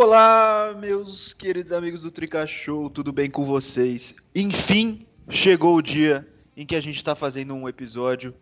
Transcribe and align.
Olá, 0.00 0.76
meus 0.78 1.34
queridos 1.34 1.72
amigos 1.72 2.02
do 2.02 2.10
Trica 2.12 2.46
Show, 2.46 2.88
tudo 2.88 3.12
bem 3.12 3.28
com 3.28 3.44
vocês? 3.44 4.14
Enfim, 4.32 5.04
chegou 5.28 5.74
o 5.74 5.82
dia 5.82 6.24
em 6.56 6.64
que 6.64 6.76
a 6.76 6.80
gente 6.80 6.94
está 6.94 7.16
fazendo 7.16 7.52
um 7.52 7.68
episódio 7.68 8.32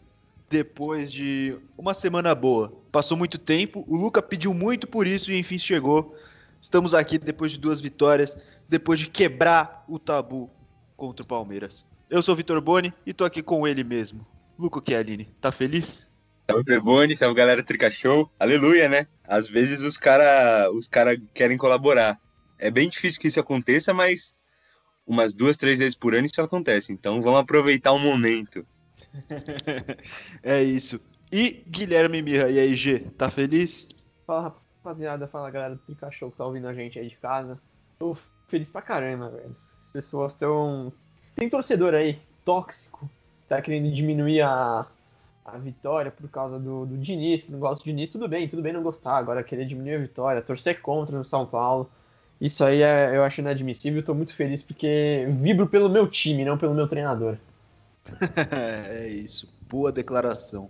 depois 0.51 1.11
de 1.11 1.57
uma 1.79 1.95
semana 1.95 2.35
boa. 2.35 2.75
Passou 2.93 3.17
muito 3.17 3.39
tempo, 3.39 3.87
o 3.89 3.97
Luca 3.97 4.21
pediu 4.21 4.53
muito 4.53 4.87
por 4.87 5.07
isso 5.07 5.33
e 5.33 5.39
enfim 5.39 5.59
chegou. 5.59 6.15
Estamos 6.61 6.93
aqui 6.93 7.17
depois 7.17 7.53
de 7.53 7.59
duas 7.59 7.81
vitórias, 7.81 8.37
depois 8.69 9.01
de 9.01 9.09
quebrar 9.09 9.83
o 9.89 9.99
tabu 9.99 10.51
contra 10.95 11.25
o 11.25 11.27
Palmeiras. 11.27 11.87
Eu 12.11 12.21
sou 12.21 12.35
o 12.35 12.37
Vitor 12.37 12.61
Boni 12.61 12.93
e 13.07 13.15
tô 13.15 13.25
aqui 13.25 13.43
com 13.43 13.67
ele 13.67 13.83
mesmo. 13.83 14.27
Luca 14.59 14.83
Chialini, 14.87 15.27
tá 15.41 15.51
feliz? 15.51 16.07
Salve 16.49 16.79
Boni, 16.79 17.17
salve 17.17 17.35
galera 17.35 17.63
do 17.63 17.67
Trica 17.67 17.91
Show. 17.91 18.31
Aleluia, 18.39 18.91
né? 18.91 19.09
Às 19.29 19.49
vezes 19.49 19.83
os 19.83 19.97
caras 19.97 20.69
os 20.73 20.87
cara 20.89 21.17
querem 21.35 21.57
colaborar. 21.57 22.19
É 22.59 22.71
bem 22.71 22.89
difícil 22.89 23.21
que 23.21 23.29
isso 23.29 23.41
aconteça, 23.41 23.93
mas 23.93 24.37
umas 25.07 25.35
duas, 25.35 25.57
três 25.57 25.79
vezes 25.79 25.95
por 25.95 26.15
ano 26.15 26.27
isso 26.27 26.41
acontece. 26.41 26.93
Então 26.93 27.21
vamos 27.23 27.41
aproveitar 27.41 27.93
o 27.93 27.99
momento. 27.99 28.67
é 30.43 30.63
isso. 30.63 31.01
E 31.31 31.65
Guilherme 31.69 32.23
Mirra, 32.23 32.49
e 32.49 32.59
aí, 32.59 32.75
G, 32.75 33.01
tá 33.17 33.31
feliz? 33.31 33.89
Fala, 34.27 34.55
rapaziada, 34.77 35.27
fala 35.27 35.51
galera 35.51 35.75
do 35.75 36.13
Show 36.13 36.31
que 36.31 36.39
tá 36.39 36.47
ouvindo 36.47 36.69
a 36.69 36.75
gente 36.75 36.99
aí 36.99 37.09
de 37.09 37.17
casa. 37.17 37.61
Tô 37.99 38.17
feliz 38.49 38.69
pra 38.71 38.83
caramba, 38.83 39.31
velho. 39.31 39.57
As 39.87 39.93
pessoas 39.93 40.33
estão. 40.33 40.93
Tem 41.35 41.51
torcedor 41.51 41.95
aí, 41.95 42.21
tóxico, 42.45 43.11
tá 43.49 43.61
querendo 43.61 43.93
diminuir 43.93 44.43
a, 44.43 44.87
a 45.47 45.59
vitória 45.59 46.11
por 46.11 46.29
causa 46.29 46.59
do, 46.59 46.85
do 46.87 46.99
Diniz, 46.99 47.45
que 47.45 47.53
não 47.53 47.61
gosta 47.61 47.83
do 47.83 47.87
Diniz, 47.87 48.11
tudo 48.11 48.27
bem, 48.27 48.49
tudo 48.49 48.63
bem 48.63 48.73
não 48.73 48.83
gostar. 48.83 49.17
Agora 49.17 49.45
querer 49.45 49.67
diminuir 49.67 49.95
a 49.95 49.99
vitória, 49.99 50.43
torcer 50.43 50.81
contra 50.81 51.17
no 51.17 51.25
São 51.25 51.47
Paulo. 51.47 51.89
Isso 52.41 52.65
aí 52.65 52.83
é, 52.83 53.17
eu 53.17 53.23
acho 53.23 53.41
inadmissível. 53.41 54.01
Estou 54.01 54.15
muito 54.15 54.35
feliz 54.35 54.63
porque 54.63 55.27
vibro 55.41 55.67
pelo 55.67 55.89
meu 55.89 56.09
time, 56.09 56.45
não 56.45 56.59
pelo 56.59 56.75
meu 56.75 56.89
treinador. 56.89 57.37
é 58.91 59.09
isso, 59.09 59.53
boa 59.69 59.93
declaração. 59.93 60.69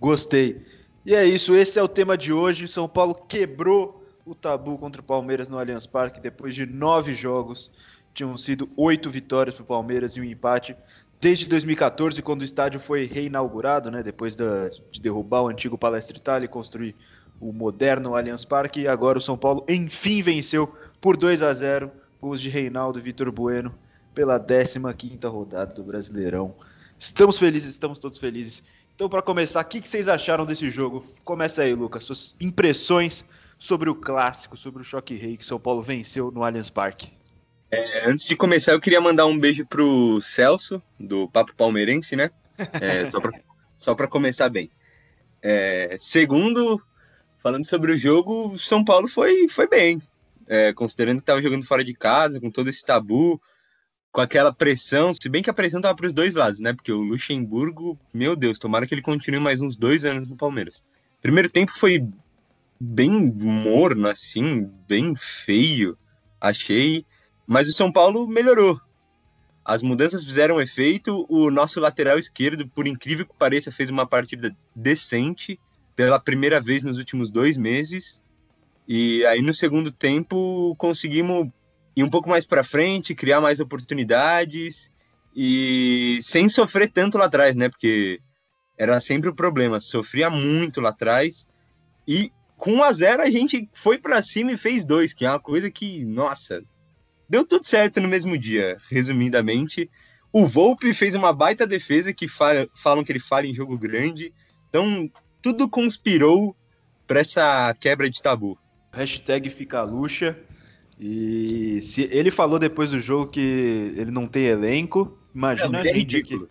Gostei. 0.00 0.64
E 1.06 1.14
é 1.14 1.24
isso, 1.24 1.54
esse 1.54 1.78
é 1.78 1.82
o 1.82 1.88
tema 1.88 2.18
de 2.18 2.32
hoje. 2.32 2.68
São 2.68 2.88
Paulo 2.88 3.14
quebrou 3.14 4.04
o 4.26 4.34
tabu 4.34 4.76
contra 4.76 5.00
o 5.00 5.04
Palmeiras 5.04 5.48
no 5.48 5.58
Allianz 5.58 5.86
Parque 5.86 6.20
depois 6.20 6.54
de 6.54 6.66
nove 6.66 7.14
jogos. 7.14 7.70
Tinham 8.12 8.36
sido 8.36 8.68
oito 8.76 9.08
vitórias 9.08 9.54
para 9.54 9.62
o 9.62 9.66
Palmeiras 9.66 10.16
e 10.16 10.20
um 10.20 10.24
empate 10.24 10.76
desde 11.20 11.46
2014, 11.46 12.22
quando 12.22 12.42
o 12.42 12.44
estádio 12.44 12.78
foi 12.78 13.04
reinaugurado, 13.04 13.90
né, 13.90 14.02
depois 14.02 14.36
da, 14.36 14.68
de 14.90 15.00
derrubar 15.00 15.42
o 15.42 15.48
antigo 15.48 15.76
Palestra 15.76 16.16
Itália 16.16 16.46
e 16.46 16.48
construir 16.48 16.94
o 17.40 17.52
moderno 17.52 18.14
Allianz 18.14 18.44
Parque, 18.44 18.88
agora 18.88 19.18
o 19.18 19.20
São 19.20 19.36
Paulo 19.36 19.64
enfim 19.68 20.22
venceu 20.22 20.72
por 21.00 21.16
2 21.16 21.42
a 21.42 21.52
0 21.52 21.90
gols 22.20 22.40
de 22.40 22.48
Reinaldo 22.48 22.98
e 22.98 23.02
Vitor 23.02 23.30
Bueno 23.30 23.74
pela 24.14 24.40
15ª 24.40 25.28
rodada 25.30 25.72
do 25.72 25.84
Brasileirão. 25.84 26.54
Estamos 26.98 27.38
felizes, 27.38 27.70
estamos 27.70 28.00
todos 28.00 28.18
felizes. 28.18 28.64
Então, 28.94 29.08
para 29.08 29.22
começar, 29.22 29.60
o 29.60 29.64
que, 29.64 29.80
que 29.80 29.86
vocês 29.86 30.08
acharam 30.08 30.44
desse 30.44 30.68
jogo? 30.70 31.04
Começa 31.22 31.62
aí, 31.62 31.72
Lucas, 31.72 32.02
suas 32.02 32.34
impressões 32.40 33.24
sobre 33.56 33.88
o 33.88 33.94
clássico, 33.94 34.56
sobre 34.56 34.82
o 34.82 34.84
choque 34.84 35.14
rei 35.14 35.36
que 35.36 35.44
São 35.44 35.60
Paulo 35.60 35.82
venceu 35.82 36.32
no 36.32 36.42
Allianz 36.42 36.68
Parque. 36.68 37.17
É, 37.70 38.08
antes 38.08 38.24
de 38.24 38.34
começar, 38.34 38.72
eu 38.72 38.80
queria 38.80 39.00
mandar 39.00 39.26
um 39.26 39.38
beijo 39.38 39.66
pro 39.66 40.20
Celso, 40.22 40.82
do 40.98 41.28
Papo 41.28 41.54
Palmeirense, 41.54 42.16
né? 42.16 42.30
É, 42.80 43.08
só, 43.10 43.20
pra, 43.20 43.40
só 43.76 43.94
pra 43.94 44.08
começar 44.08 44.48
bem. 44.48 44.70
É, 45.42 45.96
segundo, 45.98 46.80
falando 47.42 47.66
sobre 47.66 47.92
o 47.92 47.96
jogo, 47.96 48.48
o 48.48 48.58
São 48.58 48.84
Paulo 48.84 49.06
foi, 49.06 49.48
foi 49.48 49.68
bem. 49.68 50.00
É, 50.46 50.72
considerando 50.72 51.16
que 51.16 51.22
estava 51.22 51.42
jogando 51.42 51.66
fora 51.66 51.84
de 51.84 51.92
casa, 51.92 52.40
com 52.40 52.50
todo 52.50 52.70
esse 52.70 52.84
tabu, 52.84 53.40
com 54.10 54.22
aquela 54.22 54.52
pressão, 54.52 55.12
se 55.12 55.28
bem 55.28 55.42
que 55.42 55.50
a 55.50 55.54
pressão 55.54 55.80
tava 55.80 55.94
para 55.94 56.06
os 56.06 56.14
dois 56.14 56.34
lados, 56.34 56.60
né? 56.60 56.72
Porque 56.72 56.90
o 56.90 57.02
Luxemburgo, 57.02 57.98
meu 58.14 58.34
Deus, 58.34 58.58
tomara 58.58 58.86
que 58.86 58.94
ele 58.94 59.02
continue 59.02 59.40
mais 59.40 59.60
uns 59.60 59.76
dois 59.76 60.06
anos 60.06 60.28
no 60.28 60.36
Palmeiras. 60.36 60.82
Primeiro 61.20 61.50
tempo 61.50 61.72
foi 61.72 62.02
bem 62.80 63.10
morno, 63.10 64.08
assim, 64.08 64.70
bem 64.86 65.14
feio, 65.16 65.98
achei. 66.40 67.04
Mas 67.48 67.66
o 67.66 67.72
São 67.72 67.90
Paulo 67.90 68.28
melhorou. 68.28 68.78
As 69.64 69.82
mudanças 69.82 70.22
fizeram 70.22 70.60
efeito. 70.60 71.24
O 71.30 71.50
nosso 71.50 71.80
lateral 71.80 72.18
esquerdo, 72.18 72.68
por 72.68 72.86
incrível 72.86 73.24
que 73.24 73.34
pareça, 73.34 73.72
fez 73.72 73.88
uma 73.88 74.06
partida 74.06 74.54
decente 74.76 75.58
pela 75.96 76.20
primeira 76.20 76.60
vez 76.60 76.82
nos 76.82 76.98
últimos 76.98 77.30
dois 77.30 77.56
meses. 77.56 78.22
E 78.86 79.24
aí 79.24 79.40
no 79.40 79.54
segundo 79.54 79.90
tempo 79.90 80.76
conseguimos 80.76 81.48
ir 81.96 82.04
um 82.04 82.10
pouco 82.10 82.28
mais 82.28 82.44
para 82.44 82.62
frente, 82.62 83.14
criar 83.14 83.40
mais 83.40 83.60
oportunidades 83.60 84.90
e 85.34 86.18
sem 86.20 86.50
sofrer 86.50 86.90
tanto 86.92 87.16
lá 87.16 87.24
atrás, 87.24 87.56
né? 87.56 87.70
Porque 87.70 88.20
era 88.76 89.00
sempre 89.00 89.30
o 89.30 89.34
problema, 89.34 89.80
sofria 89.80 90.28
muito 90.28 90.82
lá 90.82 90.90
atrás 90.90 91.48
e 92.06 92.30
com 92.56 92.74
1 92.74 92.82
a 92.82 92.92
0 92.92 93.22
a 93.22 93.30
gente 93.30 93.68
foi 93.72 93.98
para 93.98 94.20
cima 94.20 94.52
e 94.52 94.56
fez 94.56 94.84
dois, 94.84 95.14
que 95.14 95.24
é 95.24 95.30
uma 95.30 95.40
coisa 95.40 95.70
que, 95.70 96.04
nossa, 96.04 96.62
Deu 97.28 97.44
tudo 97.44 97.66
certo 97.66 98.00
no 98.00 98.08
mesmo 98.08 98.38
dia, 98.38 98.78
resumidamente. 98.88 99.90
O 100.32 100.46
Volpe 100.46 100.94
fez 100.94 101.14
uma 101.14 101.32
baita 101.32 101.66
defesa 101.66 102.12
que 102.12 102.26
falam 102.28 103.04
que 103.04 103.12
ele 103.12 103.20
fala 103.20 103.46
em 103.46 103.54
jogo 103.54 103.76
grande. 103.76 104.32
Então, 104.68 105.10
tudo 105.42 105.68
conspirou 105.68 106.56
para 107.06 107.20
essa 107.20 107.74
quebra 107.80 108.08
de 108.08 108.22
tabu. 108.22 108.58
Hashtag 108.92 109.48
fica 109.50 109.82
luxa. 109.82 110.38
E 110.98 111.80
se 111.82 112.08
ele 112.10 112.30
falou 112.30 112.58
depois 112.58 112.90
do 112.90 113.00
jogo 113.00 113.30
que 113.30 113.92
ele 113.96 114.10
não 114.10 114.26
tem 114.26 114.46
elenco, 114.46 115.16
imagina 115.34 115.78
é, 115.78 115.90
a 115.90 115.94
gente 115.94 116.16
aqui. 116.16 116.46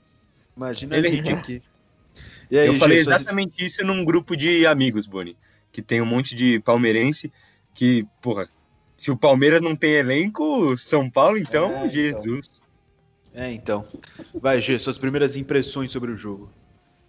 Imagina 0.56 0.98
ele 0.98 1.08
a 1.08 1.12
gente 1.12 1.30
é 1.30 1.34
aqui. 1.34 1.62
Aí, 2.52 2.68
Eu 2.68 2.76
falei 2.76 2.98
exatamente 2.98 3.64
isso 3.64 3.84
num 3.84 4.06
grupo 4.06 4.38
de 4.38 4.66
amigos, 4.66 5.06
Boni, 5.06 5.38
que 5.72 5.82
tem 5.82 6.02
um 6.02 6.06
monte 6.06 6.34
de 6.34 6.60
palmeirense 6.62 7.32
que, 7.74 8.06
porra, 8.22 8.48
se 8.97 9.12
o 9.12 9.18
Palmeiras 9.18 9.62
não 9.62 9.75
tem 9.75 9.91
elenco, 9.91 10.75
São 10.75 11.09
Paulo, 11.09 11.38
então, 11.38 11.69
é, 11.72 11.78
então. 11.78 11.90
Jesus. 11.90 12.62
Então. 13.31 13.44
É, 13.44 13.52
então. 13.52 13.85
Vai, 14.34 14.59
G, 14.59 14.80
suas 14.80 14.97
primeiras 14.97 15.38
impressões 15.38 15.91
sobre 15.91 16.12
o 16.12 16.16
jogo. 16.16 16.50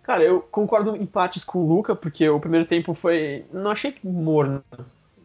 Cara, 0.03 0.23
eu 0.23 0.41
concordo 0.41 0.95
em 0.95 1.03
empates 1.03 1.43
com 1.43 1.61
o 1.61 1.67
Luca, 1.67 1.97
porque 1.97 2.29
o 2.29 2.39
primeiro 2.39 2.67
tempo 2.67 2.93
foi. 2.93 3.47
Não 3.51 3.71
achei 3.71 3.95
morno, 4.05 4.63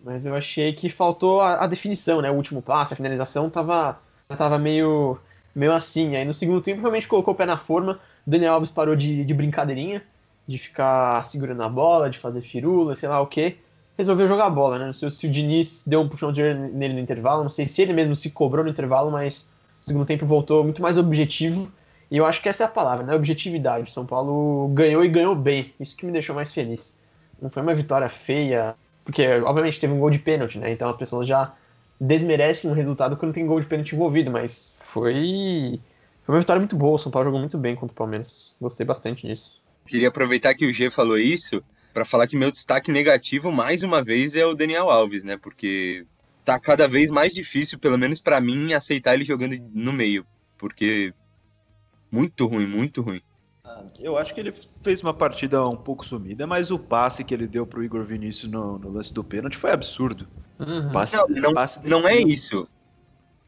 mas 0.03 0.25
eu 0.25 0.33
achei 0.33 0.71
que 0.71 0.89
faltou 0.89 1.41
a, 1.41 1.63
a, 1.63 1.67
definição, 1.67 2.21
né? 2.21 2.31
O 2.31 2.35
último 2.35 2.61
passe, 2.61 2.93
a 2.93 2.97
finalização 2.97 3.49
tava, 3.49 3.99
tava 4.29 4.57
meio, 4.57 5.17
meio 5.53 5.73
assim. 5.73 6.15
Aí 6.15 6.23
no 6.23 6.33
segundo 6.33 6.61
tempo 6.61 6.79
realmente 6.79 7.07
colocou 7.07 7.33
o 7.33 7.37
pé 7.37 7.45
na 7.45 7.57
forma. 7.57 7.99
O 8.25 8.29
Daniel 8.29 8.53
Alves 8.53 8.71
parou 8.71 8.95
de, 8.95 9.25
de 9.25 9.33
brincadeirinha, 9.33 10.01
de 10.47 10.57
ficar 10.57 11.25
segurando 11.25 11.63
a 11.63 11.69
bola, 11.69 12.09
de 12.09 12.19
fazer 12.19 12.41
firula, 12.41 12.95
sei 12.95 13.09
lá 13.09 13.19
o 13.19 13.27
quê 13.27 13.57
resolveu 13.97 14.27
jogar 14.27 14.49
bola, 14.49 14.79
né? 14.79 14.85
Não 14.87 14.93
sei 14.93 15.09
se 15.11 15.27
o 15.27 15.31
Diniz 15.31 15.83
deu 15.85 16.01
um 16.01 16.09
puxão 16.09 16.31
de 16.31 16.41
nele 16.53 16.93
no 16.93 16.99
intervalo, 16.99 17.43
não 17.43 17.49
sei 17.49 17.65
se 17.65 17.81
ele 17.81 17.93
mesmo 17.93 18.15
se 18.15 18.29
cobrou 18.29 18.63
no 18.63 18.71
intervalo, 18.71 19.11
mas 19.11 19.49
no 19.79 19.85
segundo 19.85 20.05
tempo 20.05 20.25
voltou 20.25 20.63
muito 20.63 20.81
mais 20.81 20.97
objetivo. 20.97 21.71
E 22.09 22.17
eu 22.17 22.25
acho 22.25 22.41
que 22.41 22.49
essa 22.49 22.63
é 22.63 22.67
a 22.67 22.69
palavra, 22.69 23.05
né? 23.05 23.15
Objetividade. 23.15 23.91
São 23.91 24.05
Paulo 24.05 24.67
ganhou 24.69 25.03
e 25.03 25.09
ganhou 25.09 25.35
bem. 25.35 25.73
Isso 25.79 25.95
que 25.95 26.05
me 26.05 26.11
deixou 26.11 26.35
mais 26.35 26.53
feliz. 26.53 26.95
Não 27.41 27.49
foi 27.49 27.61
uma 27.61 27.73
vitória 27.73 28.09
feia, 28.09 28.75
porque 29.03 29.27
obviamente 29.41 29.79
teve 29.79 29.93
um 29.93 29.99
gol 29.99 30.09
de 30.09 30.19
pênalti, 30.19 30.57
né? 30.57 30.71
Então 30.71 30.87
as 30.89 30.95
pessoas 30.95 31.27
já 31.27 31.53
desmerecem 31.99 32.69
um 32.69 32.73
resultado 32.73 33.17
quando 33.17 33.33
tem 33.33 33.45
gol 33.45 33.59
de 33.59 33.67
pênalti 33.67 33.95
envolvido, 33.95 34.29
mas 34.29 34.75
foi 34.91 35.79
foi 36.23 36.35
uma 36.35 36.39
vitória 36.39 36.59
muito 36.59 36.75
boa. 36.75 36.95
O 36.95 36.99
São 36.99 37.11
Paulo 37.11 37.25
jogou 37.25 37.39
muito 37.39 37.57
bem 37.57 37.75
contra 37.75 37.93
o 37.93 37.95
Palmeiras. 37.95 38.53
Gostei 38.59 38.85
bastante 38.85 39.27
disso. 39.27 39.61
Queria 39.85 40.07
aproveitar 40.07 40.53
que 40.53 40.65
o 40.65 40.73
G 40.73 40.89
falou 40.89 41.17
isso 41.17 41.61
para 41.93 42.03
falar 42.03 42.27
que 42.27 42.35
meu 42.35 42.49
destaque 42.49 42.91
negativo, 42.91 43.51
mais 43.51 43.83
uma 43.83 44.01
vez, 44.01 44.35
é 44.35 44.45
o 44.45 44.55
Daniel 44.55 44.89
Alves, 44.89 45.23
né? 45.23 45.37
Porque 45.37 46.05
tá 46.43 46.59
cada 46.59 46.87
vez 46.87 47.11
mais 47.11 47.31
difícil, 47.31 47.77
pelo 47.79 47.97
menos 47.97 48.19
para 48.19 48.41
mim, 48.41 48.73
aceitar 48.73 49.13
ele 49.13 49.23
jogando 49.23 49.55
no 49.73 49.93
meio. 49.93 50.25
Porque 50.57 51.13
muito 52.11 52.45
ruim, 52.47 52.65
muito 52.65 53.01
ruim. 53.01 53.21
Ah, 53.63 53.85
eu 53.99 54.17
acho 54.17 54.33
que 54.33 54.39
ele 54.39 54.53
fez 54.81 55.01
uma 55.01 55.13
partida 55.13 55.65
um 55.67 55.77
pouco 55.77 56.05
sumida, 56.05 56.45
mas 56.47 56.71
o 56.71 56.79
passe 56.79 57.23
que 57.23 57.33
ele 57.33 57.47
deu 57.47 57.65
pro 57.65 57.83
Igor 57.83 58.03
Vinícius 58.03 58.51
no, 58.51 58.77
no 58.77 58.89
lance 58.89 59.13
do 59.13 59.23
pênalti 59.23 59.57
foi 59.57 59.71
absurdo. 59.71 60.27
Uhum. 60.59 60.91
Passe, 60.91 61.15
não, 61.15 61.27
não, 61.27 61.53
passe 61.53 61.87
não 61.87 62.07
é 62.07 62.17
isso. 62.17 62.67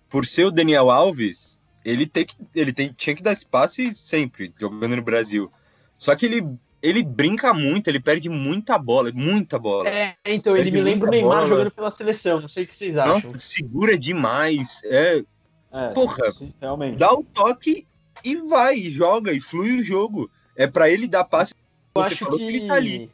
Por 0.09 0.25
ser 0.25 0.45
o 0.45 0.51
Daniel 0.51 0.89
Alves, 0.89 1.59
ele, 1.83 2.05
tem 2.05 2.25
que, 2.25 2.35
ele 2.55 2.71
tem, 2.71 2.93
tinha 2.93 3.15
que 3.15 3.23
dar 3.23 3.33
esse 3.33 3.45
passe 3.45 3.93
sempre, 3.95 4.53
jogando 4.57 4.95
no 4.95 5.01
Brasil. 5.01 5.51
Só 5.97 6.15
que 6.15 6.25
ele 6.25 6.57
ele 6.81 7.03
brinca 7.03 7.53
muito, 7.53 7.87
ele 7.87 7.99
perde 7.99 8.29
muita 8.29 8.77
bola, 8.77 9.11
muita 9.13 9.57
bola. 9.57 9.89
É, 9.89 10.15
então, 10.25 10.55
ele 10.55 10.71
me 10.71 10.81
lembra 10.81 11.07
o 11.07 11.11
Neymar 11.11 11.37
bola. 11.37 11.47
jogando 11.47 11.71
pela 11.71 11.91
seleção, 11.91 12.41
não 12.41 12.49
sei 12.49 12.63
o 12.63 12.67
que 12.67 12.75
vocês 12.75 12.97
acham. 12.97 13.21
Nossa, 13.21 13.39
segura 13.39 13.97
demais. 13.97 14.81
É, 14.85 15.23
é 15.71 15.87
porra, 15.89 16.31
sim, 16.31 16.53
realmente. 16.61 16.97
dá 16.97 17.13
o 17.13 17.23
toque 17.23 17.87
e 18.23 18.35
vai, 18.35 18.77
joga, 18.77 19.31
e 19.31 19.41
flui 19.41 19.79
o 19.79 19.83
jogo. 19.83 20.29
É 20.55 20.67
para 20.67 20.89
ele 20.89 21.07
dar 21.07 21.23
passe. 21.23 21.53
Eu 21.95 22.01
acho 22.01 22.25
que... 22.25 22.43
ele 22.43 22.67
tá 22.67 22.75
ali. 22.75 23.11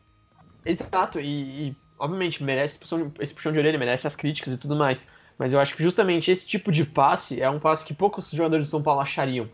Exato, 0.65 1.19
e, 1.19 1.69
e 1.69 1.75
obviamente, 1.97 2.43
merece 2.43 2.79
esse 3.19 3.33
puxão 3.33 3.51
de 3.51 3.59
orelha, 3.59 3.77
merece 3.77 4.07
as 4.07 4.15
críticas 4.15 4.53
e 4.53 4.57
tudo 4.57 4.75
mais. 4.75 5.05
Mas 5.37 5.53
eu 5.53 5.59
acho 5.59 5.75
que 5.75 5.83
justamente 5.83 6.29
esse 6.29 6.45
tipo 6.45 6.71
de 6.71 6.85
passe 6.85 7.41
é 7.41 7.49
um 7.49 7.59
passe 7.59 7.85
que 7.85 7.93
poucos 7.93 8.29
jogadores 8.31 8.65
de 8.65 8.71
São 8.71 8.81
Paulo 8.83 9.01
achariam. 9.01 9.49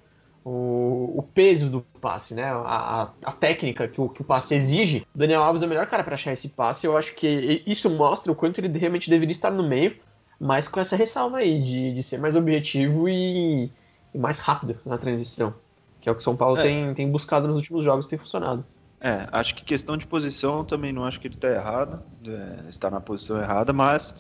O, 0.50 1.20
o 1.20 1.24
peso 1.24 1.70
do 1.70 1.82
passe, 2.00 2.34
né? 2.34 2.46
A, 2.46 3.10
a, 3.22 3.32
técnica 3.34 3.86
que 3.86 4.00
o, 4.00 4.08
que 4.08 4.22
o 4.22 4.24
passe 4.24 4.56
exige. 4.56 5.06
O 5.14 5.18
Daniel 5.18 5.44
Alves 5.44 5.62
é 5.62 5.66
o 5.66 5.68
melhor 5.68 5.88
cara 5.88 6.06
para 6.06 6.16
achar 6.16 6.32
esse 6.32 6.48
passe. 6.48 6.88
Eu 6.88 6.96
acho 6.96 7.14
que 7.16 7.62
isso 7.68 7.90
mostra 7.90 8.32
o 8.32 8.36
quanto 8.36 8.60
ele 8.60 8.78
realmente 8.78 9.10
deveria 9.10 9.34
estar 9.34 9.52
no 9.52 9.68
meio, 9.68 9.98
mas 10.40 10.70
com 10.70 10.80
essa 10.80 10.96
ressalva 10.96 11.40
aí 11.40 11.62
de, 11.62 11.96
de 11.96 12.02
ser 12.02 12.18
mais 12.18 12.34
objetivo 12.34 13.10
e, 13.10 13.70
e 14.14 14.18
mais 14.18 14.40
rápido 14.40 14.80
na 14.86 14.98
transição. 14.98 15.54
Que 16.00 16.08
é 16.08 16.14
o 16.14 16.16
que 16.16 16.22
o 16.22 16.24
São 16.24 16.38
Paulo 16.38 16.58
é. 16.60 16.64
tem, 16.64 16.94
tem 16.94 17.12
buscado 17.12 17.46
nos 17.46 17.58
últimos 17.58 17.84
jogos 17.84 18.06
e 18.06 18.10
tem 18.10 18.18
funcionado. 18.18 18.64
É, 19.02 19.28
acho 19.32 19.54
que 19.54 19.66
questão 19.66 19.98
de 19.98 20.08
posição 20.08 20.64
também 20.64 20.94
não 20.94 21.04
acho 21.04 21.20
que 21.20 21.28
ele 21.28 21.36
está 21.36 21.50
errado, 21.50 22.02
é, 22.26 22.70
está 22.70 22.90
na 22.90 23.02
posição 23.02 23.38
errada, 23.40 23.74
mas 23.74 24.18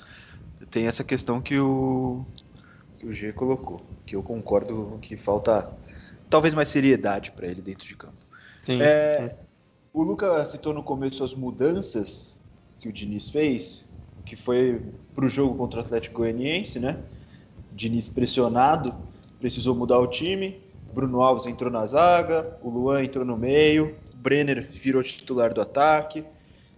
tem 0.70 0.88
essa 0.88 1.04
questão 1.06 1.42
que 1.42 1.58
o, 1.58 2.26
que 3.00 3.08
o 3.08 3.14
G 3.14 3.32
colocou, 3.32 3.82
que 4.06 4.16
eu 4.16 4.22
concordo 4.22 5.00
que 5.02 5.16
falta 5.16 5.72
talvez 6.30 6.54
mais 6.54 6.70
seriedade 6.70 7.32
para 7.32 7.48
ele 7.48 7.62
dentro 7.62 7.88
de 7.88 7.96
campo. 7.96 8.18
Sim, 8.62 8.82
é, 8.82 9.30
sim. 9.30 9.36
O 9.94 10.04
Luca 10.04 10.46
citou 10.46 10.74
no 10.74 10.84
começo 10.84 11.24
as 11.24 11.34
mudanças 11.34 12.38
que 12.80 12.88
o 12.88 12.94
Diniz 12.94 13.30
fez, 13.30 13.86
que 14.26 14.36
foi 14.36 14.82
para 15.16 15.26
o 15.26 15.30
jogo 15.30 15.56
contra 15.56 15.80
o 15.80 15.84
Atlético 15.84 16.18
Goianiense, 16.18 16.80
né? 16.80 16.98
Diniz 17.72 18.08
pressionado, 18.08 18.94
precisou 19.40 19.74
mudar 19.74 20.00
o 20.00 20.08
time. 20.08 20.62
Bruno 20.94 21.22
Alves 21.22 21.46
entrou 21.46 21.72
na 21.72 21.86
zaga, 21.86 22.58
o 22.62 22.70
Luan 22.70 23.04
entrou 23.04 23.26
no 23.26 23.38
meio, 23.38 23.96
Brenner 24.14 24.70
virou 24.72 25.02
titular 25.04 25.54
do 25.54 25.62
ataque. 25.62 26.24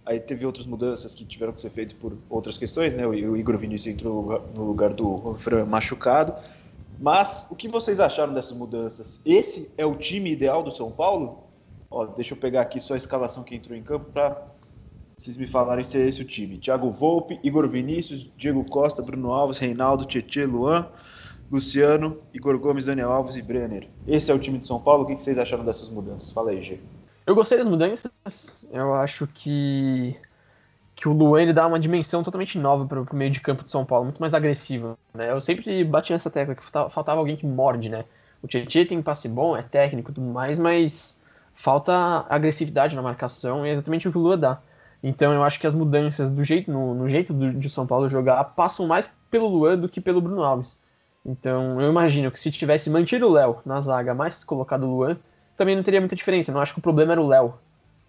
Aí 0.04 0.18
teve 0.18 0.46
outras 0.46 0.66
mudanças 0.66 1.14
que 1.14 1.24
tiveram 1.24 1.52
que 1.52 1.60
ser 1.60 1.70
feitas 1.70 1.96
por 1.96 2.16
outras 2.28 2.56
questões, 2.56 2.94
né? 2.94 3.06
O 3.06 3.36
Igor 3.36 3.58
Vinícius 3.58 3.94
entrou 3.94 4.50
no 4.54 4.64
lugar 4.64 4.92
do 4.92 5.34
Fran 5.36 5.64
machucado. 5.66 6.34
Mas 7.00 7.48
o 7.50 7.56
que 7.56 7.66
vocês 7.66 7.98
acharam 7.98 8.34
dessas 8.34 8.54
mudanças? 8.54 9.20
Esse 9.24 9.72
é 9.78 9.86
o 9.86 9.96
time 9.96 10.30
ideal 10.30 10.62
do 10.62 10.70
São 10.70 10.90
Paulo? 10.90 11.44
Ó, 11.90 12.04
deixa 12.04 12.34
eu 12.34 12.38
pegar 12.38 12.60
aqui 12.60 12.78
só 12.78 12.92
a 12.92 12.98
escalação 12.98 13.42
que 13.42 13.54
entrou 13.54 13.76
em 13.76 13.82
campo 13.82 14.12
para 14.12 14.46
vocês 15.16 15.38
me 15.38 15.46
falarem 15.46 15.82
se 15.84 15.96
é 15.98 16.06
esse 16.06 16.20
o 16.20 16.26
time. 16.26 16.58
Thiago 16.58 16.90
Volpe, 16.90 17.40
Igor 17.42 17.66
Vinícius, 17.68 18.30
Diego 18.36 18.64
Costa, 18.64 19.02
Bruno 19.02 19.32
Alves, 19.32 19.56
Reinaldo, 19.56 20.04
Tietê, 20.04 20.44
Luan, 20.44 20.86
Luciano, 21.50 22.18
Igor 22.34 22.58
Gomes, 22.58 22.84
Daniel 22.84 23.10
Alves 23.12 23.34
e 23.34 23.42
Brenner. 23.42 23.88
Esse 24.06 24.30
é 24.30 24.34
o 24.34 24.38
time 24.38 24.58
de 24.58 24.66
São 24.66 24.78
Paulo. 24.78 25.04
O 25.04 25.06
que 25.06 25.14
vocês 25.14 25.38
acharam 25.38 25.64
dessas 25.64 25.88
mudanças? 25.88 26.30
Fala 26.30 26.50
aí, 26.50 26.62
Gê. 26.62 26.78
Eu 27.26 27.34
gostei 27.34 27.56
das 27.56 27.66
mudanças. 27.66 28.10
Eu 28.70 28.94
acho 28.94 29.26
que 29.26 30.16
que 31.00 31.08
o 31.08 31.14
Luan 31.14 31.40
ele 31.40 31.52
dá 31.54 31.66
uma 31.66 31.80
dimensão 31.80 32.22
totalmente 32.22 32.58
nova 32.58 32.84
para 32.84 33.00
o 33.00 33.16
meio 33.16 33.30
de 33.30 33.40
campo 33.40 33.64
de 33.64 33.72
São 33.72 33.86
Paulo, 33.86 34.04
muito 34.04 34.20
mais 34.20 34.34
agressiva. 34.34 34.98
Né? 35.14 35.30
Eu 35.30 35.40
sempre 35.40 35.82
bati 35.82 36.12
nessa 36.12 36.30
tecla 36.30 36.54
que 36.54 36.62
faltava 36.62 37.18
alguém 37.18 37.36
que 37.36 37.46
morde, 37.46 37.88
né? 37.88 38.04
O 38.42 38.46
Tietchan 38.46 38.84
tem 38.84 39.02
passe 39.02 39.26
bom, 39.26 39.56
é 39.56 39.62
técnico 39.62 40.10
e 40.10 40.14
tudo 40.14 40.26
mais, 40.26 40.58
mas 40.58 41.18
falta 41.54 42.26
agressividade 42.28 42.94
na 42.94 43.00
marcação 43.00 43.64
e 43.64 43.70
é 43.70 43.72
exatamente 43.72 44.08
o 44.08 44.12
que 44.12 44.18
o 44.18 44.20
Lua 44.20 44.36
dá. 44.36 44.60
Então 45.02 45.32
eu 45.32 45.42
acho 45.42 45.58
que 45.58 45.66
as 45.66 45.74
mudanças 45.74 46.30
do 46.30 46.44
jeito, 46.44 46.70
no, 46.70 46.94
no 46.94 47.08
jeito 47.08 47.32
do, 47.32 47.50
de 47.50 47.70
São 47.70 47.86
Paulo 47.86 48.10
jogar 48.10 48.44
passam 48.44 48.86
mais 48.86 49.08
pelo 49.30 49.48
Luan 49.48 49.78
do 49.78 49.88
que 49.88 50.02
pelo 50.02 50.20
Bruno 50.20 50.42
Alves. 50.42 50.78
Então 51.24 51.80
eu 51.80 51.88
imagino 51.88 52.30
que 52.30 52.38
se 52.38 52.50
tivesse 52.50 52.90
mantido 52.90 53.26
o 53.26 53.32
Léo 53.32 53.60
na 53.64 53.80
zaga, 53.80 54.14
mais 54.14 54.44
colocado 54.44 54.84
o 54.84 54.96
Luan, 54.96 55.16
também 55.56 55.74
não 55.74 55.82
teria 55.82 56.00
muita 56.00 56.16
diferença. 56.16 56.50
Eu 56.50 56.54
não 56.54 56.60
acho 56.60 56.74
que 56.74 56.78
o 56.78 56.82
problema 56.82 57.12
era 57.12 57.22
o 57.22 57.26
Léo. 57.26 57.54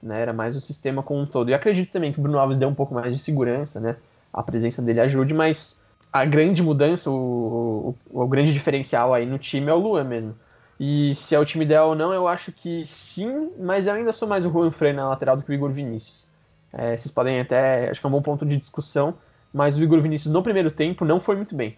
Né, 0.02 0.20
era 0.20 0.34
mais 0.34 0.56
o 0.56 0.62
sistema 0.62 1.04
como 1.04 1.22
um 1.22 1.26
todo. 1.26 1.50
E 1.50 1.54
acredito 1.54 1.92
também 1.92 2.12
que 2.12 2.20
o 2.20 2.24
Bruno 2.24 2.40
Alves 2.40 2.58
deu 2.58 2.68
um 2.68 2.74
pouco 2.74 2.94
mais 2.94 3.16
de 3.16 3.22
segurança, 3.22 3.80
né? 3.80 3.98
A 4.34 4.42
presença 4.42 4.82
dele 4.82 5.00
ajude, 5.00 5.34
mas 5.34 5.80
a 6.12 6.26
grande 6.26 6.64
mudança, 6.64 7.10
o, 7.10 7.96
o, 8.10 8.24
o 8.24 8.28
grande 8.28 8.52
diferencial 8.52 9.14
aí 9.14 9.26
no 9.26 9.38
time 9.38 9.70
é 9.70 9.74
o 9.74 9.78
Luan 9.78 10.04
mesmo. 10.04 10.36
E 10.80 11.14
se 11.14 11.36
é 11.36 11.40
o 11.40 11.46
time 11.46 11.64
ideal 11.64 11.90
ou 11.90 11.96
não, 11.96 12.12
eu 12.12 12.28
acho 12.28 12.52
que 12.52 12.88
sim, 12.88 13.52
mas 13.60 13.86
eu 13.86 13.94
ainda 13.94 14.12
sou 14.12 14.28
mais 14.28 14.44
o 14.44 14.50
Juan 14.50 14.72
Fran 14.72 14.94
na 14.94 15.10
lateral 15.10 15.38
do 15.38 15.44
que 15.44 15.52
o 15.52 15.54
Igor 15.54 15.70
Vinícius. 15.72 16.26
É, 16.74 16.98
vocês 16.98 17.12
podem 17.12 17.40
até. 17.40 17.90
Acho 17.90 18.00
que 18.00 18.08
é 18.08 18.10
um 18.10 18.14
bom 18.14 18.22
ponto 18.22 18.44
de 18.46 18.58
discussão, 18.58 19.14
mas 19.54 19.78
o 19.78 19.84
Igor 19.84 20.02
Vinícius 20.02 20.34
no 20.34 20.42
primeiro 20.42 20.72
tempo 20.72 21.06
não 21.06 21.20
foi 21.22 21.36
muito 21.36 21.56
bem. 21.56 21.78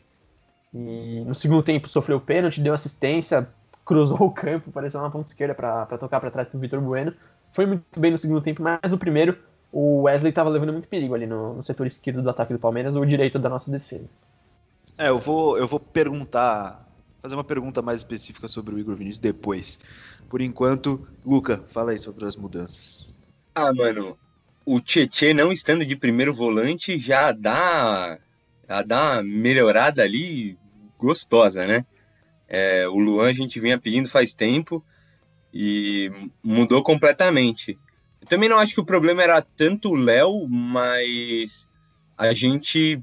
E 0.74 1.22
no 1.26 1.36
segundo 1.36 1.62
tempo 1.64 1.90
sofreu 1.90 2.20
pênalti, 2.22 2.62
deu 2.62 2.74
assistência, 2.74 3.48
cruzou 3.86 4.22
o 4.22 4.32
campo, 4.32 4.72
pareceu 4.72 5.02
na 5.02 5.10
ponta 5.10 5.30
esquerda 5.30 5.54
para 5.54 5.86
tocar 5.98 6.22
para 6.22 6.32
trás 6.32 6.48
pro 6.48 6.60
Vitor 6.60 6.80
Bueno. 6.80 7.14
Foi 7.54 7.66
muito 7.66 8.00
bem 8.00 8.12
no 8.12 8.18
segundo 8.18 8.42
tempo, 8.42 8.62
mas 8.62 8.80
no 8.90 8.98
primeiro 8.98 9.38
o 9.72 10.04
Wesley 10.04 10.30
estava 10.30 10.50
levando 10.50 10.72
muito 10.72 10.88
perigo 10.88 11.16
ali 11.16 11.26
no, 11.26 11.56
no, 11.56 11.64
setor 11.64 11.88
esquerdo 11.88 12.22
do 12.22 12.30
ataque 12.30 12.54
do 12.54 12.60
Palmeiras, 12.60 12.96
ou 12.96 13.04
direito 13.06 13.40
da 13.40 13.50
nossa 13.50 13.72
defesa. 13.72 14.06
É, 14.98 15.10
eu 15.10 15.18
vou, 15.18 15.58
eu 15.58 15.68
vou 15.68 15.80
perguntar, 15.80 16.88
fazer 17.22 17.34
uma 17.34 17.44
pergunta 17.44 17.82
mais 17.82 18.02
específica 18.02 18.48
sobre 18.48 18.76
o 18.76 18.80
Igor 18.80 18.96
Vinícius 18.96 19.20
depois. 19.20 19.80
Por 20.30 20.42
enquanto, 20.42 21.08
Luca, 21.26 21.64
fala 21.68 21.92
aí 21.92 21.98
sobre 21.98 22.26
as 22.26 22.36
mudanças. 22.36 23.08
Ah, 23.56 23.74
mano, 23.74 24.16
o 24.64 24.80
Tietê 24.80 25.34
não 25.34 25.52
estando 25.52 25.84
de 25.84 25.96
primeiro 25.96 26.34
volante 26.34 26.98
já 27.00 27.32
dá, 27.32 28.20
já 28.70 28.82
dá 28.84 29.14
uma 29.14 29.24
melhorada 29.24 30.04
ali 30.04 30.58
gostosa, 31.00 31.66
né? 31.66 31.84
É, 32.48 32.88
o 32.88 33.00
Luan 33.00 33.30
a 33.30 33.34
gente 33.34 33.60
vinha 33.60 33.80
pedindo 33.80 34.08
faz 34.08 34.36
tempo 34.36 34.84
e 35.54 36.12
mudou 36.44 36.82
completamente. 36.82 37.78
Eu 38.20 38.28
também 38.28 38.50
não 38.50 38.58
acho 38.58 38.74
que 38.74 38.80
o 38.80 38.86
problema 38.86 39.22
era 39.22 39.42
tanto 39.42 39.90
o 39.90 39.96
Léo, 39.96 40.48
mas 40.50 41.70
a 42.18 42.34
gente 42.34 43.02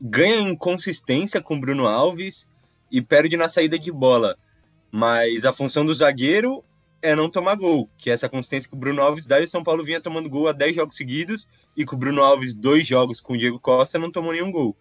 ganha 0.00 0.40
em 0.40 0.56
consistência 0.56 1.40
com 1.40 1.60
Bruno 1.60 1.86
Alves 1.86 2.48
e 2.90 3.00
perde 3.00 3.36
na 3.36 3.48
saída 3.48 3.78
de 3.78 3.92
bola. 3.92 4.36
Mas 4.90 5.44
a 5.44 5.52
função 5.52 5.84
do 5.84 5.94
zagueiro 5.94 6.64
é 7.00 7.14
não 7.14 7.28
tomar 7.28 7.54
gol, 7.56 7.88
que 7.98 8.10
é 8.10 8.14
essa 8.14 8.28
consistência 8.28 8.68
que 8.68 8.74
o 8.74 8.78
Bruno 8.78 9.02
Alves 9.02 9.26
dá 9.26 9.38
e 9.40 9.44
o 9.44 9.48
São 9.48 9.62
Paulo 9.62 9.84
vinha 9.84 10.00
tomando 10.00 10.30
gol 10.30 10.48
há 10.48 10.52
10 10.52 10.76
jogos 10.76 10.96
seguidos 10.96 11.46
e 11.76 11.84
com 11.84 11.96
o 11.96 11.98
Bruno 11.98 12.22
Alves, 12.22 12.54
dois 12.54 12.86
jogos 12.86 13.20
com 13.20 13.34
o 13.34 13.38
Diego 13.38 13.60
Costa, 13.60 13.98
não 13.98 14.10
tomou 14.10 14.32
nenhum 14.32 14.50
gol. 14.50 14.76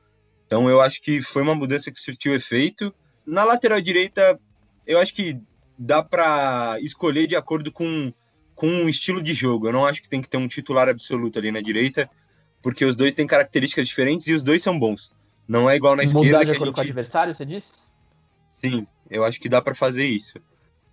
Então 0.47 0.69
eu 0.69 0.79
acho 0.79 1.01
que 1.01 1.21
foi 1.21 1.41
uma 1.41 1.55
mudança 1.55 1.91
que 1.91 1.99
surtiu 1.99 2.33
efeito. 2.33 2.93
Na 3.25 3.43
lateral 3.43 3.81
direita, 3.81 4.39
eu 4.85 4.99
acho 4.99 5.13
que 5.13 5.37
dá 5.77 6.03
para 6.03 6.77
escolher 6.81 7.27
de 7.27 7.35
acordo 7.35 7.71
com, 7.71 8.13
com 8.55 8.67
um 8.67 8.89
estilo 8.89 9.21
de 9.21 9.33
jogo. 9.33 9.67
Eu 9.67 9.73
não 9.73 9.85
acho 9.85 10.01
que 10.01 10.09
tem 10.09 10.21
que 10.21 10.29
ter 10.29 10.37
um 10.37 10.47
titular 10.47 10.89
absoluto 10.89 11.39
ali 11.39 11.51
na 11.51 11.61
direita, 11.61 12.09
porque 12.61 12.85
os 12.85 12.95
dois 12.95 13.13
têm 13.13 13.27
características 13.27 13.87
diferentes 13.87 14.27
e 14.27 14.33
os 14.33 14.43
dois 14.43 14.61
são 14.61 14.77
bons. 14.77 15.11
Não 15.47 15.69
é 15.69 15.75
igual 15.75 15.95
na 15.95 16.03
Mudar 16.03 16.19
esquerda. 16.19 16.45
de 16.45 16.51
acordo 16.51 16.65
gente... 16.65 16.75
com 16.75 16.81
o 16.81 16.83
adversário, 16.83 17.35
você 17.35 17.45
disse? 17.45 17.67
Sim, 18.47 18.87
eu 19.09 19.23
acho 19.23 19.39
que 19.39 19.49
dá 19.49 19.61
para 19.61 19.75
fazer 19.75 20.05
isso. 20.05 20.39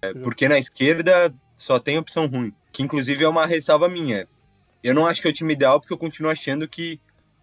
É, 0.02 0.12
porque 0.14 0.48
na 0.48 0.58
esquerda 0.58 1.32
só 1.56 1.78
tem 1.78 1.98
opção 1.98 2.26
ruim, 2.26 2.52
que 2.72 2.82
inclusive 2.82 3.22
é 3.22 3.28
uma 3.28 3.46
ressalva 3.46 3.88
minha. 3.88 4.26
Eu 4.82 4.94
não 4.94 5.06
acho 5.06 5.20
que 5.20 5.28
é 5.28 5.30
o 5.30 5.34
time 5.34 5.52
ideal, 5.52 5.78
porque 5.78 5.92
eu 5.92 5.98
continuo 5.98 6.30
achando 6.30 6.66
que 6.66 6.98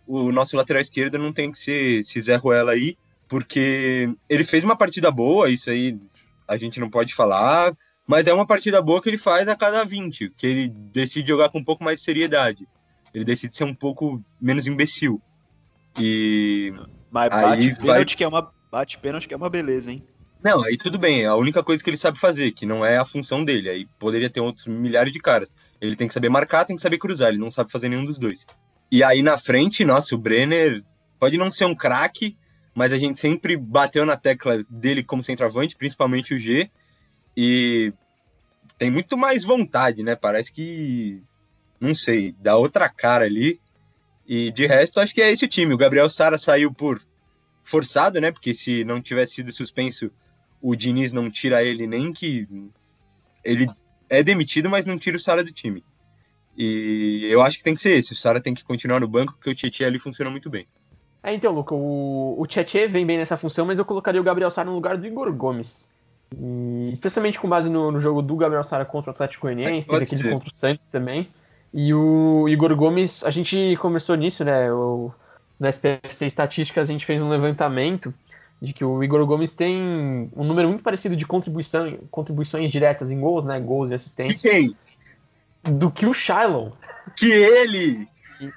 o 0.06 0.32
nosso 0.32 0.58
lateral 0.58 0.82
esquerdo 0.82 1.18
não 1.20 1.32
tem 1.32 1.52
que 1.52 1.60
ser 1.60 2.00
esse 2.00 2.20
Zé 2.20 2.36
Ruela 2.36 2.72
aí, 2.72 2.98
porque 3.28 4.10
ele 4.28 4.44
fez 4.44 4.64
uma 4.64 4.76
partida 4.76 5.12
boa, 5.12 5.50
isso 5.50 5.70
aí 5.70 5.98
a 6.48 6.58
gente 6.58 6.80
não 6.80 6.90
pode 6.90 7.14
falar, 7.14 7.76
mas 8.08 8.28
é 8.28 8.34
uma 8.34 8.48
partida 8.48 8.82
boa 8.82 9.02
que 9.02 9.10
ele 9.10 9.18
faz 9.18 9.48
a 9.48 9.56
cada 9.56 9.84
20, 9.84 10.30
que 10.30 10.48
ele 10.48 10.70
decide 10.70 11.28
jogar 11.28 11.50
com 11.50 11.60
um 11.60 11.64
pouco 11.64 11.84
mais 11.84 12.00
de 12.00 12.06
seriedade. 12.06 12.68
Ele 13.14 13.26
decide 13.26 13.56
ser 13.56 13.66
um 13.66 13.74
pouco 13.74 14.24
menos 14.40 14.68
imbecil. 14.68 15.22
E. 15.98 16.74
Mas 17.12 17.30
bate 17.30 17.76
pênalti 17.76 17.86
vai... 17.86 18.06
que 18.06 18.24
é 18.24 18.28
uma. 18.28 18.52
Bate 18.72 18.98
pênalti 18.98 19.28
que 19.28 19.34
é 19.34 19.38
uma 19.38 19.50
beleza, 19.50 19.92
hein? 19.92 20.04
Não, 20.44 20.64
aí 20.64 20.78
tudo 20.78 21.00
bem, 21.00 21.24
é 21.24 21.26
a 21.26 21.36
única 21.36 21.64
coisa 21.64 21.84
que 21.84 21.90
ele 21.90 21.98
sabe 21.98 22.20
fazer, 22.20 22.52
que 22.52 22.66
não 22.66 22.86
é 22.86 22.98
a 22.98 23.06
função 23.06 23.44
dele. 23.44 23.70
Aí 23.70 23.86
poderia 24.00 24.30
ter 24.30 24.40
outros 24.40 24.68
milhares 24.68 25.12
de 25.12 25.20
caras. 25.20 25.52
Ele 25.82 25.96
tem 25.96 26.08
que 26.08 26.14
saber 26.14 26.30
marcar, 26.30 26.64
tem 26.64 26.76
que 26.76 26.82
saber 26.82 26.98
cruzar, 26.98 27.30
ele 27.30 27.38
não 27.38 27.52
sabe 27.52 27.72
fazer 27.72 27.90
nenhum 27.90 28.06
dos 28.06 28.18
dois. 28.18 28.46
E 28.92 29.04
aí 29.04 29.22
na 29.22 29.38
frente, 29.38 29.84
nossa, 29.84 30.16
o 30.16 30.18
Brenner 30.18 30.84
pode 31.20 31.38
não 31.38 31.52
ser 31.52 31.66
um 31.66 31.76
craque, 31.76 32.38
mas 32.78 32.94
a 32.94 33.00
gente 33.00 33.18
sempre 33.18 33.58
bateu 33.58 34.06
na 34.06 34.16
tecla 34.16 34.64
dele 34.70 35.02
como 35.02 35.24
centroavante, 35.24 35.76
principalmente 35.76 36.36
o 36.36 36.40
G, 36.40 36.70
e 37.36 37.92
tem 38.78 38.92
muito 38.92 39.18
mais 39.18 39.44
vontade, 39.44 40.04
né? 40.04 40.16
Parece 40.16 40.54
que, 40.54 41.20
não 41.82 41.96
sei, 41.96 42.36
dá 42.40 42.56
outra 42.56 42.88
cara 42.88 43.26
ali. 43.26 43.60
E 44.28 44.52
de 44.52 44.68
resto, 44.68 45.00
acho 45.00 45.12
que 45.12 45.24
é 45.24 45.32
esse 45.32 45.44
o 45.44 45.48
time. 45.48 45.74
O 45.74 45.78
Gabriel 45.78 46.08
Sara 46.08 46.38
saiu 46.38 46.72
por 46.72 47.02
forçado, 47.64 48.22
né? 48.22 48.32
Porque 48.32 48.54
se 48.54 48.84
não 48.84 49.02
tivesse 49.02 49.34
sido 49.34 49.52
suspenso, 49.52 50.12
o 50.62 50.76
Diniz 50.76 51.12
não 51.12 51.32
tira 51.32 51.64
ele 51.64 51.88
nem 51.88 52.14
que. 52.14 52.48
Ele 53.44 53.68
é 54.08 54.22
demitido, 54.22 54.70
mas 54.70 54.86
não 54.86 55.00
tira 55.00 55.18
o 55.18 55.20
Sara 55.20 55.44
do 55.44 55.52
time. 55.52 55.84
E 56.56 57.28
eu 57.28 57.42
acho 57.42 57.58
que 57.58 57.64
tem 57.64 57.74
que 57.74 57.82
ser 57.82 57.98
esse. 57.98 58.14
O 58.14 58.16
Sara 58.16 58.40
tem 58.40 58.54
que 58.54 58.64
continuar 58.64 59.00
no 59.00 59.08
banco, 59.08 59.34
porque 59.34 59.50
o 59.50 59.56
Tietchan 59.56 59.88
ali 59.88 59.98
funciona 59.98 60.30
muito 60.30 60.48
bem. 60.48 60.68
É, 61.28 61.34
então, 61.34 61.52
Luca, 61.52 61.76
o, 61.76 62.40
o 62.40 62.48
Tietchan 62.48 62.88
vem 62.88 63.06
bem 63.06 63.18
nessa 63.18 63.36
função, 63.36 63.66
mas 63.66 63.78
eu 63.78 63.84
colocaria 63.84 64.22
o 64.22 64.24
Gabriel 64.24 64.50
Sara 64.50 64.70
no 64.70 64.76
lugar 64.76 64.96
do 64.96 65.06
Igor 65.06 65.30
Gomes. 65.34 65.86
E, 66.34 66.90
especialmente 66.94 67.38
com 67.38 67.50
base 67.50 67.70
no, 67.70 67.92
no, 67.92 68.00
jogo 68.00 68.22
do 68.22 68.38
Gabriel 68.38 68.64
Sara 68.64 68.86
contra 68.86 69.12
o 69.12 69.14
Atlético 69.14 69.42
Goianiense, 69.42 69.90
teve 69.90 70.06
aquele 70.06 70.24
ser. 70.24 70.32
contra 70.32 70.48
o 70.48 70.54
Santos 70.54 70.86
também. 70.90 71.28
E 71.74 71.94
o 71.94 72.48
Igor 72.48 72.74
Gomes, 72.78 73.26
a 73.26 73.30
gente 73.30 73.78
conversou 73.82 74.16
nisso, 74.16 74.46
né? 74.46 74.72
O, 74.72 75.12
no 75.60 75.68
SPFC 75.68 76.28
Estatísticas 76.28 76.88
a 76.90 76.94
gente 76.94 77.06
fez 77.06 77.22
um 77.22 77.28
levantamento 77.28 78.14
de 78.62 78.72
que 78.72 78.86
o 78.86 79.04
Igor 79.04 79.26
Gomes 79.26 79.54
tem 79.54 80.32
um 80.34 80.46
número 80.46 80.70
muito 80.70 80.82
parecido 80.82 81.14
de 81.14 81.26
contribuição, 81.26 81.98
contribuições 82.10 82.72
diretas 82.72 83.12
em 83.12 83.20
gols, 83.20 83.44
né? 83.44 83.60
Gols 83.60 83.92
e 83.92 83.96
assistências. 83.96 84.74
Do 85.62 85.92
que 85.92 86.06
o 86.06 86.14
Shylon. 86.14 86.72
Que 87.18 87.30
ele! 87.30 88.08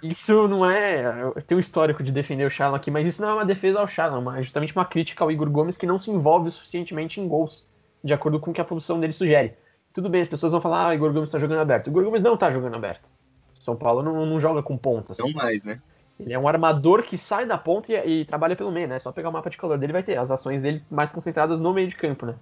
Isso 0.02 0.48
não 0.48 0.68
é. 0.68 1.22
Eu 1.22 1.42
tenho 1.42 1.58
um 1.58 1.60
histórico 1.60 2.02
de 2.02 2.12
defender 2.12 2.44
o 2.44 2.50
Shylon 2.50 2.74
aqui, 2.74 2.90
mas 2.90 3.06
isso 3.06 3.20
não 3.22 3.28
é 3.30 3.34
uma 3.34 3.44
defesa 3.44 3.80
ao 3.80 3.88
Shylon, 3.88 4.20
mas 4.20 4.44
justamente 4.44 4.74
uma 4.74 4.84
crítica 4.84 5.24
ao 5.24 5.30
Igor 5.30 5.50
Gomes 5.50 5.76
que 5.76 5.86
não 5.86 5.98
se 5.98 6.10
envolve 6.10 6.48
o 6.48 6.52
suficientemente 6.52 7.20
em 7.20 7.26
gols, 7.26 7.66
de 8.02 8.12
acordo 8.12 8.38
com 8.38 8.50
o 8.50 8.54
que 8.54 8.60
a 8.60 8.64
produção 8.64 9.00
dele 9.00 9.12
sugere. 9.12 9.54
Tudo 9.92 10.08
bem, 10.08 10.20
as 10.20 10.28
pessoas 10.28 10.52
vão 10.52 10.60
falar, 10.60 10.86
ah, 10.86 10.88
o 10.90 10.92
Igor 10.92 11.12
Gomes 11.12 11.28
está 11.28 11.38
jogando 11.38 11.60
aberto. 11.60 11.86
O 11.86 11.90
Igor 11.90 12.04
Gomes 12.04 12.22
não 12.22 12.34
está 12.34 12.50
jogando 12.50 12.76
aberto. 12.76 13.08
São 13.54 13.76
Paulo 13.76 14.02
não, 14.02 14.24
não 14.24 14.40
joga 14.40 14.62
com 14.62 14.76
pontas. 14.76 15.18
Não 15.18 15.32
mais, 15.32 15.62
né? 15.64 15.76
Ele 16.18 16.32
é 16.32 16.38
um 16.38 16.46
armador 16.46 17.02
que 17.02 17.16
sai 17.16 17.46
da 17.46 17.56
ponta 17.56 17.92
e, 17.92 18.20
e, 18.20 18.24
trabalha 18.24 18.54
pelo 18.54 18.70
meio, 18.70 18.86
né? 18.86 18.98
Só 18.98 19.10
pegar 19.10 19.30
o 19.30 19.32
mapa 19.32 19.48
de 19.48 19.56
calor 19.56 19.78
dele 19.78 19.92
vai 19.92 20.02
ter 20.02 20.16
as 20.18 20.30
ações 20.30 20.60
dele 20.60 20.82
mais 20.90 21.10
concentradas 21.10 21.58
no 21.58 21.72
meio 21.72 21.88
de 21.88 21.96
campo, 21.96 22.26
né? 22.26 22.34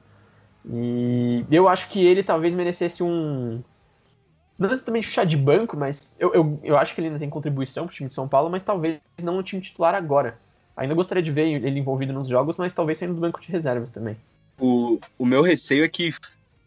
E 0.70 1.44
eu 1.50 1.68
acho 1.68 1.88
que 1.88 2.04
ele 2.04 2.22
talvez 2.22 2.52
merecesse 2.52 3.02
um. 3.02 3.62
Não 4.58 4.72
exatamente 4.72 5.08
chá 5.08 5.24
de 5.24 5.36
banco, 5.36 5.76
mas 5.76 6.14
eu, 6.18 6.34
eu, 6.34 6.60
eu 6.64 6.76
acho 6.76 6.94
que 6.94 7.00
ele 7.00 7.08
ainda 7.08 7.18
tem 7.18 7.30
contribuição 7.30 7.86
pro 7.86 7.94
time 7.94 8.08
de 8.08 8.14
São 8.14 8.26
Paulo, 8.26 8.50
mas 8.50 8.62
talvez 8.62 8.98
não 9.22 9.36
no 9.36 9.42
time 9.42 9.62
titular 9.62 9.94
agora. 9.94 10.38
Ainda 10.76 10.94
gostaria 10.94 11.22
de 11.22 11.30
ver 11.30 11.48
ele 11.48 11.78
envolvido 11.78 12.12
nos 12.12 12.28
jogos, 12.28 12.56
mas 12.56 12.74
talvez 12.74 12.98
saindo 12.98 13.14
do 13.14 13.20
banco 13.20 13.40
de 13.40 13.50
reservas 13.50 13.90
também. 13.90 14.16
O, 14.58 14.98
o 15.16 15.24
meu 15.24 15.42
receio 15.42 15.84
é 15.84 15.88
que 15.88 16.12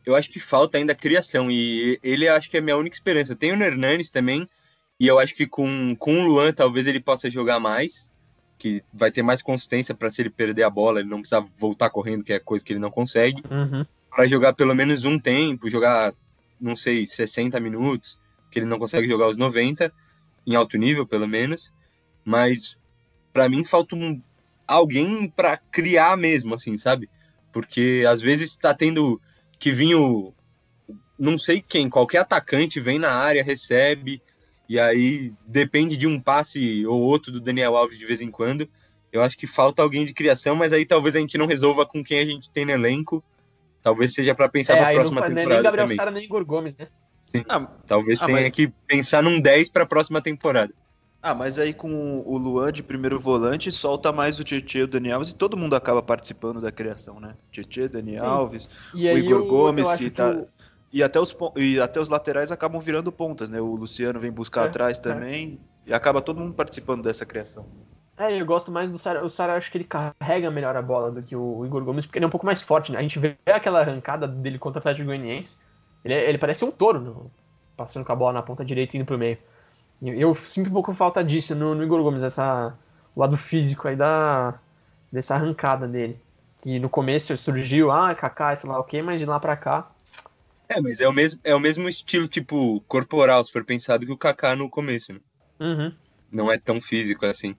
eu 0.06 0.16
acho 0.16 0.30
que 0.30 0.40
falta 0.40 0.78
ainda 0.78 0.96
criação, 0.96 1.52
e 1.52 2.00
ele 2.02 2.28
acho 2.28 2.50
que 2.50 2.58
é 2.58 2.60
a 2.60 2.64
minha 2.64 2.78
única 2.78 2.96
esperança. 2.96 3.36
Tem 3.36 3.52
o 3.52 3.62
Hernanes 3.62 4.10
também, 4.10 4.48
e 5.00 5.08
eu 5.08 5.20
acho 5.20 5.36
que 5.36 5.46
com, 5.46 5.96
com 5.98 6.22
o 6.22 6.26
Luan 6.26 6.54
talvez 6.54 6.88
ele 6.88 7.00
possa 7.00 7.30
jogar 7.30 7.60
mais, 7.60 8.12
que 8.58 8.84
vai 8.94 9.12
ter 9.12 9.24
mais 9.24 9.42
consistência 9.42 9.96
para 9.96 10.12
se 10.12 10.22
ele 10.22 10.30
perder 10.30 10.64
a 10.64 10.70
bola, 10.70 11.00
ele 11.00 11.10
não 11.10 11.20
precisa 11.20 11.42
voltar 11.58 11.90
correndo, 11.90 12.24
que 12.24 12.34
é 12.34 12.40
coisa 12.40 12.64
que 12.64 12.72
ele 12.72 12.80
não 12.80 12.92
consegue. 12.92 13.42
Uhum. 13.50 13.86
Para 14.10 14.28
jogar 14.28 14.54
pelo 14.54 14.76
menos 14.76 15.04
um 15.04 15.18
tempo, 15.18 15.70
jogar, 15.70 16.14
não 16.62 16.76
sei, 16.76 17.08
60 17.08 17.60
minutos, 17.60 18.20
que 18.50 18.60
ele 18.60 18.68
não 18.68 18.80
consegue 18.80 19.08
jogar 19.08 19.28
os 19.28 19.38
90, 19.38 19.92
em 20.46 20.56
alto 20.56 20.78
nível 20.78 21.06
pelo 21.06 21.28
menos. 21.28 21.74
Mas 22.24 22.78
para 23.34 23.50
mim 23.50 23.64
falta 23.64 23.96
um, 23.96 24.22
alguém 24.68 25.28
para 25.30 25.58
criar 25.58 26.18
mesmo, 26.18 26.54
assim, 26.54 26.78
sabe? 26.78 27.10
Porque 27.52 28.04
às 28.08 28.22
vezes 28.22 28.52
está 28.52 28.74
tendo 28.74 29.20
que 29.60 29.72
vir 29.72 29.96
o. 29.96 30.34
Não 31.18 31.38
sei 31.38 31.62
quem, 31.62 31.90
qualquer 31.90 32.20
atacante 32.20 32.80
vem 32.80 32.98
na 32.98 33.12
área, 33.12 33.44
recebe, 33.44 34.22
e 34.68 34.80
aí 34.80 35.34
depende 35.46 35.96
de 35.96 36.08
um 36.08 36.20
passe 36.20 36.86
ou 36.86 37.00
outro 37.00 37.32
do 37.32 37.40
Daniel 37.40 37.76
Alves 37.76 38.00
de 38.00 38.06
vez 38.06 38.22
em 38.22 38.32
quando. 38.32 38.68
Eu 39.12 39.22
acho 39.22 39.38
que 39.38 39.46
falta 39.46 39.84
alguém 39.84 40.06
de 40.06 40.14
criação, 40.14 40.56
mas 40.56 40.72
aí 40.72 40.86
talvez 40.86 41.16
a 41.16 41.20
gente 41.20 41.38
não 41.38 41.46
resolva 41.46 41.86
com 41.86 42.04
quem 42.04 42.20
a 42.20 42.26
gente 42.26 42.50
tem 42.50 42.66
no 42.66 42.72
elenco. 42.72 43.24
Talvez 43.82 44.14
seja 44.14 44.36
para 44.36 44.48
pensar 44.48 44.78
é, 44.78 44.82
na 44.82 44.92
próxima 44.92 45.22
não, 45.22 45.28
temporada 45.28 45.54
nem 45.54 45.64
Gabriel 45.64 45.86
também. 45.86 45.98
Sara, 45.98 46.12
nem 46.12 46.24
Igor 46.24 46.46
Gomes, 46.46 46.76
né? 46.78 46.88
Sim. 47.22 47.44
Ah, 47.48 47.68
talvez 47.88 48.22
ah, 48.22 48.26
tenha 48.26 48.42
mas... 48.42 48.52
que 48.52 48.68
pensar 48.88 49.24
num 49.24 49.40
10 49.40 49.70
para 49.70 49.84
a 49.84 49.86
próxima 49.86 50.22
temporada. 50.22 50.74
Ah, 51.24 51.36
mas 51.36 51.60
aí 51.60 51.72
com 51.72 52.24
o 52.26 52.38
Luan 52.38 52.72
de 52.72 52.82
primeiro 52.82 53.20
volante, 53.20 53.72
solta 53.72 54.12
mais 54.12 54.40
o 54.40 54.44
Tietchan 54.44 54.80
e 54.80 54.84
o 54.84 54.88
Dani 54.88 55.12
Alves 55.12 55.30
e 55.30 55.36
todo 55.36 55.56
mundo 55.56 55.76
acaba 55.76 56.02
participando 56.02 56.60
da 56.60 56.72
criação, 56.72 57.20
né? 57.20 57.36
Tietchan, 57.52 57.88
Dani 57.88 58.14
Sim. 58.14 58.18
Alves, 58.18 58.70
e 58.94 59.08
o 59.08 59.18
Igor 59.18 59.42
eu, 59.42 59.48
Gomes, 59.48 59.92
que 59.94 60.10
tá. 60.10 60.34
Que 60.34 60.48
e 60.94 61.02
até, 61.02 61.20
os, 61.20 61.36
e 61.56 61.80
até 61.80 62.02
os 62.02 62.10
laterais 62.10 62.52
acabam 62.52 62.82
virando 62.82 63.12
pontas, 63.12 63.50
né? 63.50 63.62
O 63.62 63.76
Luciano 63.76 64.20
vem 64.20 64.32
buscar 64.32 64.64
é, 64.64 64.68
atrás 64.68 64.98
é. 64.98 65.02
também. 65.02 65.60
É. 65.86 65.92
E 65.92 65.94
acaba 65.94 66.22
todo 66.22 66.40
mundo 66.40 66.54
participando 66.54 67.02
dessa 67.02 67.26
criação. 67.26 67.66
É, 68.18 68.40
eu 68.40 68.46
gosto 68.46 68.72
mais 68.72 68.92
do 68.92 69.00
Sara. 69.00 69.26
O 69.26 69.30
Sara 69.30 69.56
acho 69.56 69.72
que 69.72 69.78
ele 69.78 69.86
carrega 69.86 70.52
melhor 70.52 70.76
a 70.76 70.82
bola 70.82 71.12
do 71.12 71.24
que 71.24 71.36
o 71.36 71.66
Igor 71.66 71.84
Gomes, 71.84 72.06
porque 72.06 72.20
ele 72.20 72.26
é 72.26 72.28
um 72.28 72.32
pouco 72.32 72.46
mais 72.46 72.62
forte, 72.62 72.92
né? 72.92 73.00
A 73.00 73.02
gente 73.02 73.18
vê 73.18 73.36
aquela 73.46 73.82
arrancada 73.82 74.28
dele 74.28 74.60
contra 74.60 74.78
o 74.78 74.82
Atlético 74.82 75.08
Goianiense. 75.08 75.58
Ele, 76.04 76.14
ele 76.14 76.38
parece 76.38 76.64
um 76.64 76.72
touro, 76.72 77.32
passando 77.76 78.06
com 78.06 78.12
a 78.12 78.16
bola 78.16 78.34
na 78.34 78.42
ponta 78.42 78.66
direita 78.66 78.96
e 78.96 79.00
indo 79.00 79.06
pro 79.06 79.18
meio. 79.18 79.38
Eu, 80.02 80.36
sinto 80.46 80.70
um 80.70 80.74
pouco 80.74 80.94
falta 80.94 81.24
disso 81.24 81.56
no, 81.56 81.76
no 81.76 81.84
Igor 81.84 82.02
Gomes, 82.04 82.24
essa, 82.24 82.76
o 83.16 83.20
lado 83.20 83.38
físico 83.38 83.88
aí 83.88 83.96
da, 83.96 84.60
dessa 85.12 85.36
arrancada 85.36 85.88
dele. 85.88 86.20
Que 86.62 86.80
no 86.80 86.90
começo 86.90 87.36
surgiu, 87.38 87.92
ah, 87.92 88.14
Kaká, 88.14 88.56
sei 88.56 88.70
lá 88.70 88.80
o 88.80 88.84
que, 88.84 89.02
mas 89.02 89.20
de 89.20 89.26
lá 89.26 89.40
pra 89.40 89.56
cá 89.56 89.92
é, 90.72 90.80
mas 90.80 91.02
é 91.02 91.08
o 91.08 91.12
mesmo, 91.12 91.38
é 91.44 91.54
o 91.54 91.60
mesmo 91.60 91.90
estilo, 91.90 92.30
tipo, 92.30 92.80
corporal, 92.88 93.44
se 93.44 93.52
for 93.52 93.66
pensado, 93.66 94.06
que 94.06 94.12
o 94.12 94.18
Kaká 94.18 94.56
no 94.56 94.70
começo, 94.70 95.12
né? 95.12 95.20
Uhum. 95.60 95.94
Não 96.32 96.50
é 96.50 96.58
tão 96.58 96.80
físico 96.80 97.26
assim. 97.26 97.58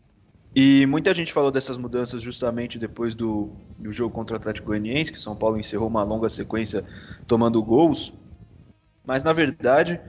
E 0.54 0.85
muita 0.87 1.14
gente 1.14 1.32
falou 1.32 1.50
dessas 1.50 1.78
mudanças 1.78 2.23
justamente 2.23 2.78
depois 2.78 3.14
do, 3.14 3.50
do 3.78 3.90
jogo 3.90 4.14
contra 4.14 4.35
o 4.35 4.37
Atlético 4.37 4.66
Goianiense, 4.68 5.12
que 5.12 5.18
São 5.21 5.35
Paulo 5.35 5.59
encerrou 5.59 5.88
uma 5.88 6.02
longa 6.02 6.28
sequência 6.28 6.85
tomando 7.26 7.62
gols. 7.62 8.12
Mas, 9.04 9.25
na 9.25 9.32
verdade, 9.32 10.00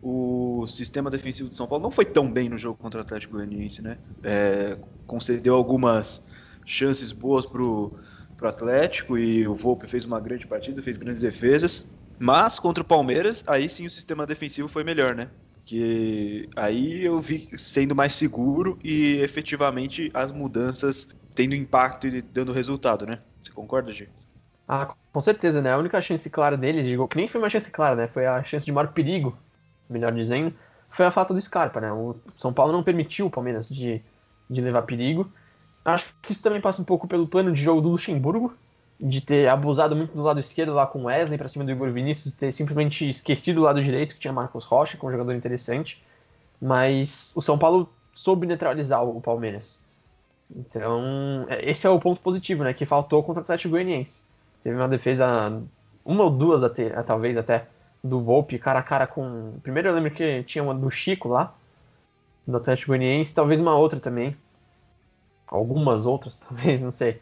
o 0.00 0.66
sistema 0.66 1.10
defensivo 1.10 1.48
de 1.48 1.56
São 1.56 1.66
Paulo 1.66 1.82
não 1.84 1.90
foi 1.90 2.04
tão 2.04 2.30
bem 2.30 2.48
no 2.48 2.58
jogo 2.58 2.78
contra 2.78 3.00
o 3.00 3.02
Atlético 3.02 3.34
Goianiense, 3.34 3.82
né? 3.82 3.98
É, 4.22 4.78
concedeu 5.06 5.54
algumas 5.54 6.24
chances 6.64 7.12
boas 7.12 7.46
pro, 7.46 7.98
pro 8.36 8.48
Atlético 8.48 9.18
e 9.18 9.46
o 9.48 9.54
Volpe 9.54 9.86
fez 9.88 10.04
uma 10.04 10.20
grande 10.20 10.46
partida, 10.46 10.82
fez 10.82 10.96
grandes 10.96 11.20
defesas. 11.20 11.90
Mas 12.18 12.58
contra 12.58 12.82
o 12.82 12.86
Palmeiras, 12.86 13.44
aí 13.46 13.68
sim 13.68 13.86
o 13.86 13.90
sistema 13.90 14.26
defensivo 14.26 14.68
foi 14.68 14.84
melhor, 14.84 15.14
né? 15.14 15.28
Que 15.68 16.48
aí 16.56 17.04
eu 17.04 17.20
vi 17.20 17.46
sendo 17.58 17.94
mais 17.94 18.14
seguro 18.14 18.78
e 18.82 19.18
efetivamente 19.18 20.10
as 20.14 20.32
mudanças 20.32 21.06
tendo 21.34 21.54
impacto 21.54 22.06
e 22.06 22.22
dando 22.22 22.52
resultado, 22.52 23.04
né? 23.04 23.18
Você 23.42 23.52
concorda, 23.52 23.92
James? 23.92 24.26
Ah, 24.66 24.94
com 25.12 25.20
certeza, 25.20 25.60
né? 25.60 25.70
A 25.70 25.76
única 25.76 26.00
chance 26.00 26.30
clara 26.30 26.56
deles 26.56 26.86
de 26.86 26.96
gol, 26.96 27.06
que 27.06 27.18
nem 27.18 27.28
foi 27.28 27.38
uma 27.38 27.50
chance 27.50 27.70
clara, 27.70 27.94
né? 27.94 28.08
Foi 28.08 28.24
a 28.24 28.42
chance 28.44 28.64
de 28.64 28.72
maior 28.72 28.94
perigo, 28.94 29.36
melhor 29.90 30.10
dizendo, 30.10 30.54
foi 30.90 31.04
a 31.04 31.10
falta 31.10 31.34
do 31.34 31.40
Scarpa, 31.42 31.82
né? 31.82 31.92
O 31.92 32.16
São 32.38 32.50
Paulo 32.50 32.72
não 32.72 32.82
permitiu 32.82 33.26
o 33.26 33.30
Palmeiras 33.30 33.68
de, 33.68 34.00
de 34.48 34.60
levar 34.62 34.82
perigo. 34.84 35.30
Acho 35.84 36.06
que 36.22 36.32
isso 36.32 36.42
também 36.42 36.62
passa 36.62 36.80
um 36.80 36.84
pouco 36.84 37.06
pelo 37.06 37.28
plano 37.28 37.52
de 37.52 37.62
jogo 37.62 37.82
do 37.82 37.90
Luxemburgo, 37.90 38.56
de 39.00 39.20
ter 39.20 39.48
abusado 39.48 39.94
muito 39.94 40.12
do 40.12 40.22
lado 40.22 40.40
esquerdo 40.40 40.74
lá 40.74 40.86
com 40.86 41.04
Wesley 41.04 41.38
para 41.38 41.48
cima 41.48 41.64
do 41.64 41.70
Igor 41.70 41.90
Vinícius, 41.92 42.34
ter 42.34 42.52
simplesmente 42.52 43.08
esquecido 43.08 43.58
o 43.58 43.64
lado 43.64 43.82
direito 43.82 44.14
que 44.14 44.20
tinha 44.20 44.32
Marcos 44.32 44.64
Rocha, 44.64 44.96
que 44.96 45.04
é 45.04 45.08
um 45.08 45.12
jogador 45.12 45.34
interessante. 45.34 46.02
Mas 46.60 47.30
o 47.34 47.40
São 47.40 47.56
Paulo 47.56 47.88
soube 48.12 48.46
neutralizar 48.46 49.04
o 49.04 49.20
Palmeiras. 49.20 49.80
Então, 50.54 51.46
é, 51.48 51.70
esse 51.70 51.86
é 51.86 51.90
o 51.90 52.00
ponto 52.00 52.20
positivo, 52.20 52.64
né? 52.64 52.74
Que 52.74 52.86
faltou 52.86 53.22
contra 53.22 53.40
o 53.40 53.44
Atlético 53.44 53.70
Goianiense. 53.70 54.20
Teve 54.64 54.76
uma 54.76 54.88
defesa, 54.88 55.62
uma 56.04 56.24
ou 56.24 56.30
duas 56.30 56.64
até, 56.64 56.90
talvez 57.02 57.36
até, 57.36 57.66
do 58.02 58.20
Volpe, 58.20 58.58
cara 58.58 58.80
a 58.80 58.82
cara 58.82 59.06
com. 59.06 59.54
Primeiro 59.62 59.88
eu 59.88 59.94
lembro 59.94 60.10
que 60.10 60.42
tinha 60.44 60.64
uma 60.64 60.74
do 60.74 60.90
Chico 60.90 61.28
lá, 61.28 61.54
do 62.46 62.56
Atlético 62.56 62.88
Goianiense, 62.88 63.34
talvez 63.34 63.60
uma 63.60 63.76
outra 63.76 64.00
também. 64.00 64.36
Algumas 65.46 66.06
outras, 66.06 66.38
talvez, 66.48 66.80
não 66.80 66.90
sei. 66.90 67.20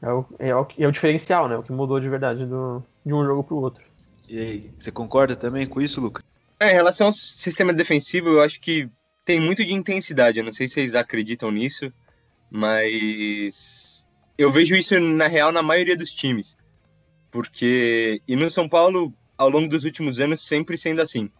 É 0.00 0.12
o, 0.12 0.24
é 0.38 0.54
o, 0.54 0.66
é 0.78 0.86
o 0.86 0.92
diferencial, 0.92 1.48
né? 1.48 1.56
O 1.56 1.62
que 1.62 1.72
mudou 1.72 1.98
de 1.98 2.08
verdade 2.08 2.46
do, 2.46 2.82
de 3.04 3.12
um 3.12 3.24
jogo 3.24 3.42
para 3.42 3.54
o 3.54 3.60
outro. 3.60 3.84
E 4.28 4.38
aí, 4.38 4.70
você 4.78 4.92
concorda 4.92 5.34
também 5.34 5.66
com 5.66 5.80
isso, 5.80 6.00
Lucas? 6.00 6.22
É, 6.60 6.70
em 6.70 6.74
relação 6.74 7.08
ao 7.08 7.12
sistema 7.12 7.72
defensivo, 7.72 8.28
eu 8.28 8.40
acho 8.40 8.60
que 8.60 8.88
tem 9.24 9.40
muito 9.40 9.64
de 9.64 9.72
intensidade. 9.72 10.38
Eu 10.38 10.44
não 10.44 10.52
sei 10.52 10.68
se 10.68 10.74
vocês 10.74 10.94
acreditam 10.94 11.50
nisso, 11.50 11.92
mas 12.50 14.06
eu 14.36 14.50
vejo 14.50 14.74
isso 14.74 14.98
na 15.00 15.26
real 15.26 15.50
na 15.52 15.62
maioria 15.62 15.96
dos 15.96 16.10
times. 16.10 16.56
Porque 17.30 18.22
e 18.26 18.36
no 18.36 18.50
São 18.50 18.68
Paulo, 18.68 19.12
ao 19.36 19.48
longo 19.48 19.68
dos 19.68 19.84
últimos 19.84 20.20
anos, 20.20 20.40
sempre 20.40 20.76
sendo 20.76 21.02
assim. 21.02 21.30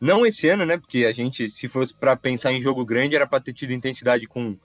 Não 0.00 0.26
esse 0.26 0.48
ano, 0.48 0.66
né? 0.66 0.76
Porque 0.76 1.04
a 1.04 1.12
gente, 1.12 1.48
se 1.48 1.68
fosse 1.68 1.94
para 1.94 2.16
pensar 2.16 2.52
em 2.52 2.60
jogo 2.60 2.84
grande, 2.84 3.14
era 3.14 3.26
para 3.26 3.42
ter 3.42 3.52
tido 3.52 3.72
intensidade 3.72 4.26
com 4.26 4.58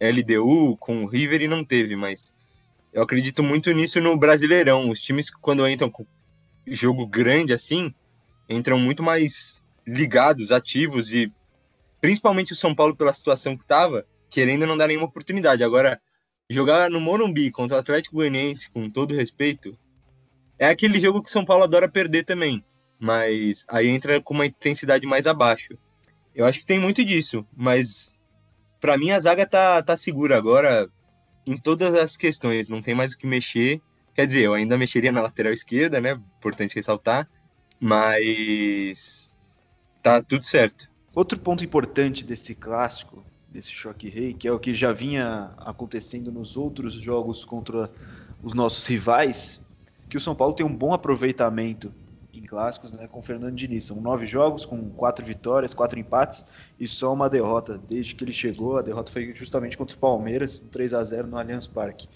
LDU, 0.00 0.76
com 0.76 1.06
River 1.06 1.42
e 1.42 1.48
não 1.48 1.64
teve, 1.64 1.96
mas 1.96 2.32
eu 2.92 3.02
acredito 3.02 3.42
muito 3.42 3.72
nisso 3.72 4.00
no 4.00 4.16
Brasileirão. 4.16 4.90
Os 4.90 5.00
times, 5.00 5.30
quando 5.30 5.66
entram 5.68 5.90
com 5.90 6.06
jogo 6.66 7.06
grande 7.06 7.52
assim, 7.52 7.92
entram 8.48 8.78
muito 8.78 9.02
mais 9.02 9.62
ligados, 9.86 10.52
ativos 10.52 11.12
e 11.12 11.32
principalmente 12.00 12.52
o 12.52 12.56
São 12.56 12.74
Paulo 12.74 12.94
pela 12.94 13.12
situação 13.12 13.56
que 13.56 13.62
estava, 13.62 14.06
querendo 14.28 14.66
não 14.66 14.76
dar 14.76 14.88
nenhuma 14.88 15.06
oportunidade. 15.06 15.64
Agora, 15.64 16.00
jogar 16.50 16.90
no 16.90 17.00
Morumbi 17.00 17.50
contra 17.50 17.76
o 17.76 17.80
Atlético 17.80 18.16
Goianiense, 18.16 18.70
com 18.70 18.90
todo 18.90 19.14
respeito, 19.14 19.76
é 20.58 20.66
aquele 20.66 21.00
jogo 21.00 21.22
que 21.22 21.28
o 21.28 21.32
São 21.32 21.44
Paulo 21.44 21.64
adora 21.64 21.88
perder 21.88 22.24
também, 22.24 22.64
mas 22.98 23.64
aí 23.68 23.88
entra 23.88 24.20
com 24.20 24.34
uma 24.34 24.46
intensidade 24.46 25.06
mais 25.06 25.26
abaixo. 25.26 25.78
Eu 26.34 26.44
acho 26.44 26.60
que 26.60 26.66
tem 26.66 26.78
muito 26.78 27.04
disso, 27.04 27.46
mas 27.56 28.18
para 28.80 28.96
mim 28.98 29.10
a 29.10 29.20
zaga 29.20 29.46
tá, 29.46 29.82
tá 29.82 29.96
segura 29.96 30.36
agora 30.36 30.90
em 31.46 31.56
todas 31.56 31.94
as 31.94 32.16
questões, 32.16 32.68
não 32.68 32.82
tem 32.82 32.94
mais 32.94 33.12
o 33.12 33.18
que 33.18 33.26
mexer. 33.26 33.80
Quer 34.14 34.26
dizer, 34.26 34.42
eu 34.42 34.54
ainda 34.54 34.76
mexeria 34.76 35.10
na 35.10 35.22
lateral 35.22 35.52
esquerda, 35.52 36.00
né? 36.00 36.12
Importante 36.38 36.76
ressaltar, 36.76 37.28
mas 37.80 39.30
tá 40.02 40.22
tudo 40.22 40.44
certo. 40.44 40.90
Outro 41.14 41.38
ponto 41.38 41.64
importante 41.64 42.24
desse 42.24 42.54
clássico, 42.54 43.24
desse 43.50 43.72
choque 43.72 44.08
rei, 44.08 44.34
que 44.34 44.48
é 44.48 44.52
o 44.52 44.58
que 44.58 44.74
já 44.74 44.92
vinha 44.92 45.52
acontecendo 45.58 46.32
nos 46.32 46.56
outros 46.56 46.94
jogos 46.94 47.44
contra 47.44 47.90
os 48.42 48.54
nossos 48.54 48.86
rivais, 48.86 49.66
que 50.08 50.16
o 50.16 50.20
São 50.20 50.34
Paulo 50.34 50.54
tem 50.54 50.64
um 50.64 50.74
bom 50.74 50.92
aproveitamento 50.92 51.92
clássicos, 52.52 52.92
né, 52.92 53.08
com 53.10 53.22
Fernando 53.22 53.54
Diniz. 53.54 53.86
São 53.86 53.98
nove 53.98 54.26
jogos, 54.26 54.66
com 54.66 54.90
quatro 54.90 55.24
vitórias, 55.24 55.72
quatro 55.72 55.98
empates 55.98 56.44
e 56.78 56.86
só 56.86 57.10
uma 57.10 57.30
derrota. 57.30 57.78
Desde 57.78 58.14
que 58.14 58.22
ele 58.22 58.32
chegou, 58.32 58.76
a 58.76 58.82
derrota 58.82 59.10
foi 59.10 59.34
justamente 59.34 59.78
contra 59.78 59.96
o 59.96 59.98
Palmeiras, 59.98 60.60
um 60.62 60.68
3 60.68 60.92
a 60.92 61.02
0 61.02 61.28
no 61.28 61.38
Allianz 61.38 61.66
Parque, 61.66 62.10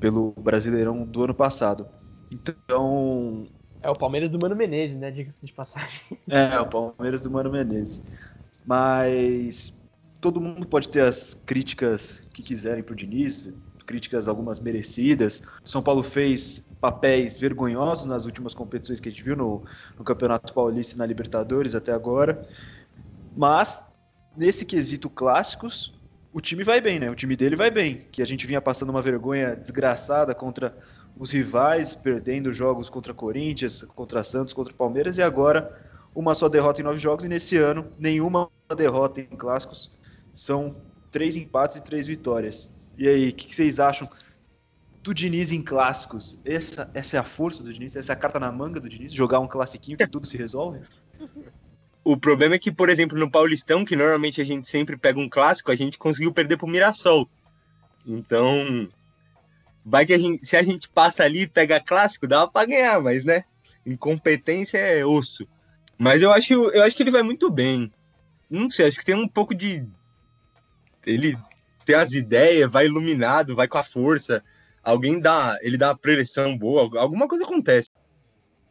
pelo 0.00 0.32
Brasileirão 0.32 1.04
do 1.06 1.22
ano 1.22 1.34
passado. 1.34 1.86
Então. 2.32 3.46
É 3.80 3.88
o 3.88 3.94
Palmeiras 3.94 4.28
do 4.28 4.40
Mano 4.40 4.56
Menezes, 4.56 4.98
né? 4.98 5.12
Diga-se 5.12 5.46
de 5.46 5.52
passagem. 5.52 6.00
É, 6.28 6.58
o 6.58 6.66
Palmeiras 6.66 7.20
do 7.20 7.30
Mano 7.30 7.52
Menezes. 7.52 8.02
Mas 8.66 9.88
todo 10.20 10.40
mundo 10.40 10.66
pode 10.66 10.88
ter 10.88 11.02
as 11.02 11.32
críticas 11.32 12.20
que 12.34 12.42
quiserem 12.42 12.82
pro 12.82 12.96
Diniz, 12.96 13.54
críticas 13.86 14.26
algumas 14.26 14.58
merecidas. 14.58 15.44
São 15.64 15.80
Paulo 15.80 16.02
fez 16.02 16.67
papéis 16.80 17.38
vergonhosos 17.38 18.06
nas 18.06 18.24
últimas 18.24 18.54
competições 18.54 19.00
que 19.00 19.08
a 19.08 19.12
gente 19.12 19.22
viu 19.22 19.36
no, 19.36 19.64
no 19.96 20.04
Campeonato 20.04 20.52
Paulista 20.52 20.94
e 20.94 20.98
na 20.98 21.06
Libertadores 21.06 21.74
até 21.74 21.92
agora. 21.92 22.46
Mas, 23.36 23.84
nesse 24.36 24.64
quesito 24.64 25.10
clássicos, 25.10 25.94
o 26.32 26.40
time 26.40 26.62
vai 26.62 26.80
bem, 26.80 27.00
né? 27.00 27.10
O 27.10 27.14
time 27.14 27.36
dele 27.36 27.56
vai 27.56 27.70
bem. 27.70 28.06
Que 28.12 28.22
a 28.22 28.26
gente 28.26 28.46
vinha 28.46 28.60
passando 28.60 28.90
uma 28.90 29.02
vergonha 29.02 29.56
desgraçada 29.56 30.34
contra 30.34 30.76
os 31.18 31.32
rivais, 31.32 31.96
perdendo 31.96 32.52
jogos 32.52 32.88
contra 32.88 33.12
Corinthians, 33.12 33.82
contra 33.82 34.22
Santos, 34.22 34.52
contra 34.52 34.72
Palmeiras, 34.72 35.18
e 35.18 35.22
agora 35.22 35.76
uma 36.14 36.34
só 36.34 36.48
derrota 36.48 36.80
em 36.80 36.84
nove 36.84 36.98
jogos, 36.98 37.24
e 37.24 37.28
nesse 37.28 37.56
ano, 37.56 37.92
nenhuma 37.98 38.48
derrota 38.76 39.20
em 39.20 39.26
clássicos. 39.26 39.96
São 40.32 40.76
três 41.10 41.36
empates 41.36 41.76
e 41.78 41.82
três 41.82 42.06
vitórias. 42.06 42.70
E 42.96 43.08
aí, 43.08 43.28
o 43.30 43.32
que, 43.32 43.46
que 43.48 43.54
vocês 43.54 43.80
acham 43.80 44.08
do 45.08 45.14
Diniz 45.14 45.50
em 45.50 45.62
clássicos? 45.62 46.38
Essa, 46.44 46.90
essa 46.92 47.16
é 47.16 47.20
a 47.20 47.24
força 47.24 47.62
do 47.62 47.72
Diniz? 47.72 47.96
Essa 47.96 48.12
é 48.12 48.14
a 48.14 48.16
carta 48.16 48.38
na 48.38 48.52
manga 48.52 48.78
do 48.78 48.88
Diniz? 48.88 49.10
Jogar 49.12 49.40
um 49.40 49.48
classiquinho 49.48 49.96
que 49.96 50.06
tudo 50.06 50.26
se 50.26 50.36
resolve? 50.36 50.80
O 52.04 52.14
problema 52.14 52.54
é 52.54 52.58
que, 52.58 52.70
por 52.70 52.90
exemplo, 52.90 53.18
no 53.18 53.30
Paulistão, 53.30 53.86
que 53.86 53.96
normalmente 53.96 54.40
a 54.42 54.44
gente 54.44 54.68
sempre 54.68 54.98
pega 54.98 55.18
um 55.18 55.28
clássico, 55.28 55.72
a 55.72 55.76
gente 55.76 55.96
conseguiu 55.96 56.30
perder 56.30 56.58
pro 56.58 56.66
Mirassol. 56.66 57.26
Então, 58.06 58.86
vai 59.84 60.04
que 60.04 60.12
a 60.12 60.18
gente, 60.18 60.46
se 60.46 60.56
a 60.56 60.62
gente 60.62 60.90
passa 60.90 61.24
ali 61.24 61.42
e 61.42 61.48
pega 61.48 61.80
clássico, 61.80 62.26
dá 62.26 62.46
para 62.46 62.66
ganhar, 62.66 63.00
mas 63.00 63.24
né, 63.24 63.44
incompetência 63.86 64.76
é 64.76 65.04
osso. 65.06 65.48
Mas 65.96 66.20
eu 66.20 66.30
acho, 66.30 66.52
eu 66.52 66.82
acho 66.82 66.94
que 66.94 67.02
ele 67.02 67.10
vai 67.10 67.22
muito 67.22 67.50
bem. 67.50 67.90
Não 68.48 68.68
sei, 68.68 68.88
acho 68.88 68.98
que 68.98 69.06
tem 69.06 69.14
um 69.14 69.28
pouco 69.28 69.54
de 69.54 69.86
ele 71.06 71.38
tem 71.86 71.96
as 71.96 72.12
ideias, 72.12 72.70
vai 72.70 72.84
iluminado, 72.84 73.56
vai 73.56 73.66
com 73.66 73.78
a 73.78 73.84
força. 73.84 74.42
Alguém 74.82 75.20
dá, 75.20 75.58
ele 75.60 75.76
dá 75.76 75.94
preleção 75.94 76.56
boa, 76.56 77.00
alguma 77.00 77.28
coisa 77.28 77.44
acontece. 77.44 77.88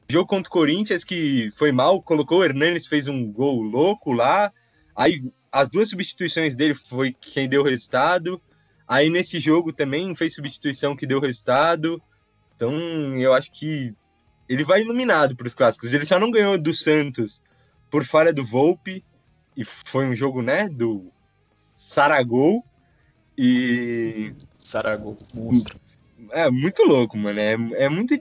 Jogo 0.10 0.28
contra 0.28 0.50
o 0.50 0.54
Corinthians 0.54 1.04
que 1.04 1.50
foi 1.58 1.72
mal, 1.72 2.02
colocou 2.02 2.40
o 2.40 2.44
Hernanes, 2.44 2.88
fez 2.88 3.08
um 3.08 3.32
gol 3.32 3.62
louco 3.62 4.14
lá. 4.14 4.52
Aí 4.96 5.24
as 5.52 5.70
duas 5.70 5.90
substituições 5.90 6.56
dele 6.56 6.74
foi 6.74 7.16
quem 7.20 7.48
deu 7.48 7.62
o 7.62 7.66
resultado. 7.66 8.42
Aí 8.88 9.10
nesse 9.10 9.40
jogo 9.40 9.74
também 9.74 10.16
fez 10.16 10.34
substituição 10.34 10.96
que 10.96 11.06
deu 11.06 11.20
resultado. 11.20 12.02
Então 12.56 12.72
eu 13.18 13.34
acho 13.34 13.52
que 13.52 13.94
ele 14.48 14.64
vai 14.64 14.82
iluminado 14.82 15.36
para 15.36 15.48
os 15.48 15.54
clássicos. 15.54 15.94
Ele 15.94 16.06
só 16.06 16.20
não 16.20 16.32
ganhou 16.32 16.58
do 16.58 16.74
Santos 16.74 17.42
por 17.92 18.06
falha 18.06 18.32
do 18.34 18.46
Volpe. 18.46 19.04
E 19.56 19.64
foi 19.66 20.06
um 20.06 20.16
jogo, 20.16 20.42
né, 20.42 20.70
do 20.70 21.12
Saragol. 21.76 22.64
E. 23.38 24.34
Saragol, 24.58 25.18
monstro. 25.34 25.80
É 26.32 26.50
muito 26.50 26.84
louco, 26.84 27.18
mano. 27.18 27.40
É, 27.40 27.54
é 27.84 27.90
muito 27.90 28.16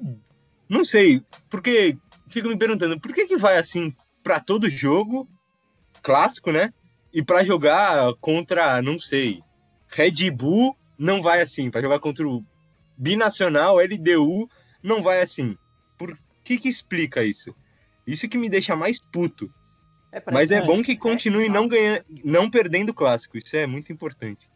não 0.69 0.85
sei, 0.85 1.23
porque 1.49 1.97
fico 2.29 2.49
me 2.49 2.57
perguntando, 2.57 3.01
por 3.01 3.12
que 3.12 3.27
que 3.27 3.37
vai 3.37 3.57
assim 3.57 3.95
para 4.23 4.40
todo 4.40 4.69
jogo 4.69 5.29
clássico, 6.03 6.51
né? 6.51 6.73
E 7.12 7.23
para 7.23 7.45
jogar 7.45 8.12
contra, 8.21 8.83
não 8.83 8.99
sei, 8.99 9.42
Red 9.88 10.31
Bull 10.31 10.77
não 10.99 11.23
vai 11.23 11.40
assim, 11.40 11.71
para 11.71 11.81
jogar 11.81 12.01
contra 12.01 12.27
o 12.27 12.45
Binacional, 12.99 13.79
LDU 13.79 14.49
não 14.83 15.03
vai 15.03 15.21
assim. 15.21 15.57
Por 15.97 16.19
que 16.42 16.59
que 16.59 16.69
explica 16.69 17.23
isso? 17.25 17.55
Isso 18.07 18.29
que 18.29 18.38
me 18.38 18.49
deixa 18.49 18.75
mais 18.75 18.99
puto. 18.99 19.53
É 20.12 20.23
Mas 20.33 20.51
é 20.51 20.62
bom 20.62 20.83
que 20.83 20.92
é 20.92 20.97
continue 20.97 21.49
não 21.49 21.69
ganhando, 21.69 22.05
não 22.25 22.51
perdendo 22.51 22.95
clássico. 22.95 23.37
Isso 23.37 23.57
é 23.57 23.66
muito 23.66 23.92
importante. 23.92 24.49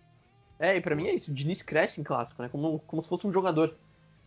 É, 0.60 0.76
e 0.76 0.80
para 0.80 0.94
mim 0.94 1.08
é 1.08 1.14
isso. 1.14 1.32
O 1.32 1.34
Diniz 1.34 1.62
cresce 1.62 2.00
em 2.00 2.04
clássico, 2.04 2.40
né? 2.42 2.48
Como, 2.48 2.78
como 2.86 3.02
se 3.02 3.08
fosse 3.08 3.26
um 3.26 3.32
jogador 3.32 3.74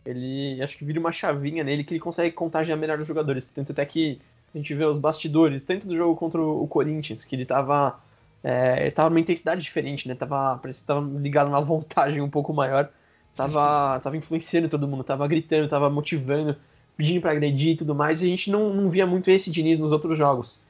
ele 0.04 0.62
acho 0.62 0.76
que 0.76 0.84
vira 0.84 1.00
uma 1.00 1.12
chavinha 1.12 1.64
nele 1.64 1.82
que 1.82 1.94
ele 1.94 2.00
consegue 2.00 2.34
contagiar 2.34 2.76
melhor 2.76 3.00
os 3.00 3.08
jogadores. 3.08 3.46
Tanto 3.48 3.72
até 3.72 3.84
que 3.86 4.20
a 4.54 4.58
gente 4.58 4.74
vê 4.74 4.84
os 4.84 4.98
bastidores, 4.98 5.64
tanto 5.64 5.86
do 5.86 5.96
jogo 5.96 6.14
contra 6.16 6.40
o 6.40 6.66
Corinthians, 6.68 7.24
que 7.24 7.34
ele 7.34 7.46
tava, 7.46 7.98
é, 8.42 8.90
tava 8.90 9.10
numa 9.10 9.20
intensidade 9.20 9.62
diferente, 9.62 10.06
né? 10.06 10.14
Tava, 10.14 10.58
parece 10.58 10.80
que 10.80 10.86
tava 10.86 11.00
ligado 11.18 11.46
numa 11.46 11.60
vontade 11.62 12.20
um 12.20 12.30
pouco 12.30 12.52
maior. 12.52 12.90
Tava, 13.34 13.98
tava 14.00 14.16
influenciando 14.16 14.68
todo 14.68 14.86
mundo, 14.86 15.02
tava 15.02 15.26
gritando, 15.26 15.68
tava 15.68 15.90
motivando, 15.90 16.56
pedindo 16.96 17.20
para 17.20 17.32
agredir 17.32 17.72
e 17.72 17.76
tudo 17.76 17.94
mais. 17.94 18.22
E 18.22 18.26
a 18.26 18.28
gente 18.28 18.50
não, 18.50 18.72
não 18.72 18.90
via 18.90 19.06
muito 19.06 19.30
esse 19.30 19.50
Diniz 19.50 19.78
nos 19.78 19.90
outros 19.90 20.16
jogos. 20.16 20.60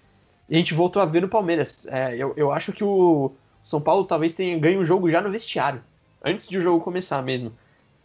E 0.49 0.55
a 0.55 0.59
gente 0.59 0.75
voltou 0.75 1.03
a 1.03 1.05
ver 1.05 1.21
no 1.23 1.29
Palmeiras. 1.29 1.87
É, 1.87 2.17
eu, 2.17 2.33
eu 2.37 2.53
acho 2.53 2.73
que 2.73 2.85
o 2.85 3.33
São 3.65 3.81
Paulo 3.81 4.05
talvez 4.05 4.35
tenha 4.35 4.59
ganho 4.59 4.81
o 4.81 4.85
jogo 4.85 5.11
já 5.11 5.21
no 5.21 5.31
vestiário, 5.31 5.83
antes 6.23 6.47
de 6.47 6.59
o 6.59 6.63
jogo 6.63 6.85
começar 6.85 7.23
mesmo. 7.23 7.53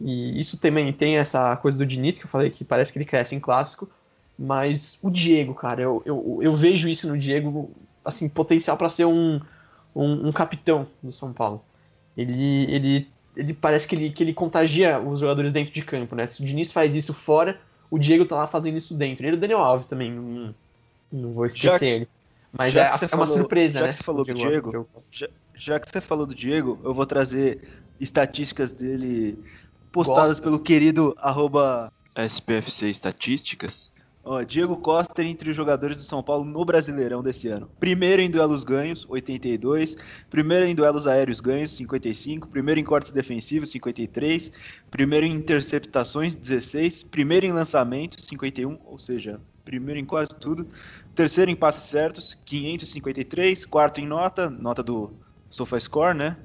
E 0.00 0.40
isso 0.40 0.56
também 0.56 0.90
tem 0.92 1.18
essa 1.18 1.54
coisa 1.56 1.76
do 1.76 1.86
Diniz, 1.86 2.18
que 2.18 2.24
eu 2.24 2.30
falei 2.30 2.50
que 2.50 2.64
parece 2.64 2.90
que 2.90 2.98
ele 2.98 3.04
cresce 3.04 3.34
em 3.34 3.40
clássico. 3.40 3.88
Mas 4.38 4.98
o 5.02 5.10
Diego, 5.10 5.54
cara, 5.54 5.82
eu, 5.82 6.02
eu, 6.06 6.38
eu 6.40 6.56
vejo 6.56 6.88
isso 6.88 7.06
no 7.06 7.18
Diego, 7.18 7.70
assim, 8.02 8.26
potencial 8.26 8.74
para 8.78 8.88
ser 8.88 9.04
um, 9.04 9.38
um, 9.94 10.28
um, 10.28 10.32
capitão 10.32 10.86
do 11.02 11.12
São 11.12 11.30
Paulo. 11.30 11.62
Ele, 12.16 12.64
ele, 12.72 13.08
ele 13.36 13.52
parece 13.52 13.86
que 13.86 13.94
ele, 13.94 14.10
que 14.10 14.22
ele 14.22 14.32
contagia 14.32 14.98
os 14.98 15.20
jogadores 15.20 15.52
dentro 15.52 15.74
de 15.74 15.82
campo, 15.82 16.16
né? 16.16 16.26
Se 16.26 16.42
o 16.42 16.46
Diniz 16.46 16.72
faz 16.72 16.94
isso 16.94 17.12
fora, 17.12 17.60
o 17.90 17.98
Diego 17.98 18.24
tá 18.24 18.36
lá 18.36 18.46
fazendo 18.46 18.78
isso 18.78 18.94
dentro. 18.94 19.26
Ele 19.26 19.36
e 19.36 19.38
o 19.38 19.40
Daniel 19.40 19.58
Alves 19.58 19.86
também, 19.86 20.10
não, 20.10 20.54
não 21.12 21.32
vou 21.32 21.44
esquecer 21.44 21.78
já, 21.78 21.84
ele. 21.84 22.08
Mas 22.50 22.74
é, 22.74 22.80
é, 22.80 22.88
uma 22.88 22.98
falou, 22.98 23.26
surpresa, 23.26 23.80
já 23.80 23.84
né? 23.84 23.88
Que 23.88 23.96
você 23.96 24.02
falou 24.02 24.24
do 24.24 24.34
Diego, 24.34 24.88
já, 25.12 25.28
já 25.60 25.78
que 25.78 25.90
você 25.90 26.00
falou 26.00 26.24
do 26.24 26.34
Diego, 26.34 26.80
eu 26.82 26.94
vou 26.94 27.04
trazer 27.04 27.60
estatísticas 28.00 28.72
dele 28.72 29.38
postadas 29.92 30.38
Gosta. 30.38 30.42
pelo 30.42 30.58
querido 30.58 31.14
arroba 31.18 31.92
SPFC 32.16 32.88
Estatísticas. 32.88 33.92
Ó, 34.24 34.42
Diego 34.42 34.76
Costa 34.76 35.22
entre 35.22 35.50
os 35.50 35.56
jogadores 35.56 35.98
do 35.98 36.02
São 36.02 36.22
Paulo 36.22 36.44
no 36.44 36.64
Brasileirão 36.64 37.22
desse 37.22 37.48
ano. 37.48 37.70
Primeiro 37.78 38.22
em 38.22 38.30
duelos 38.30 38.64
ganhos, 38.64 39.06
82. 39.08 39.96
Primeiro 40.30 40.64
em 40.64 40.74
duelos 40.74 41.06
aéreos 41.06 41.40
ganhos, 41.40 41.72
55. 41.72 42.48
Primeiro 42.48 42.80
em 42.80 42.84
cortes 42.84 43.12
defensivos, 43.12 43.70
53. 43.70 44.52
Primeiro 44.90 45.26
em 45.26 45.34
interceptações, 45.34 46.34
16. 46.34 47.02
Primeiro 47.04 47.46
em 47.46 47.52
lançamentos, 47.52 48.24
51. 48.26 48.78
Ou 48.86 48.98
seja, 48.98 49.40
primeiro 49.64 50.00
em 50.00 50.04
quase 50.04 50.30
tudo. 50.38 50.66
Terceiro 51.14 51.50
em 51.50 51.56
passes 51.56 51.84
certos, 51.84 52.38
553. 52.44 53.64
Quarto 53.66 54.00
em 54.00 54.06
nota, 54.06 54.50
nota 54.50 54.82
do 54.82 55.12
SofaScore, 55.50 56.16
né? 56.16 56.36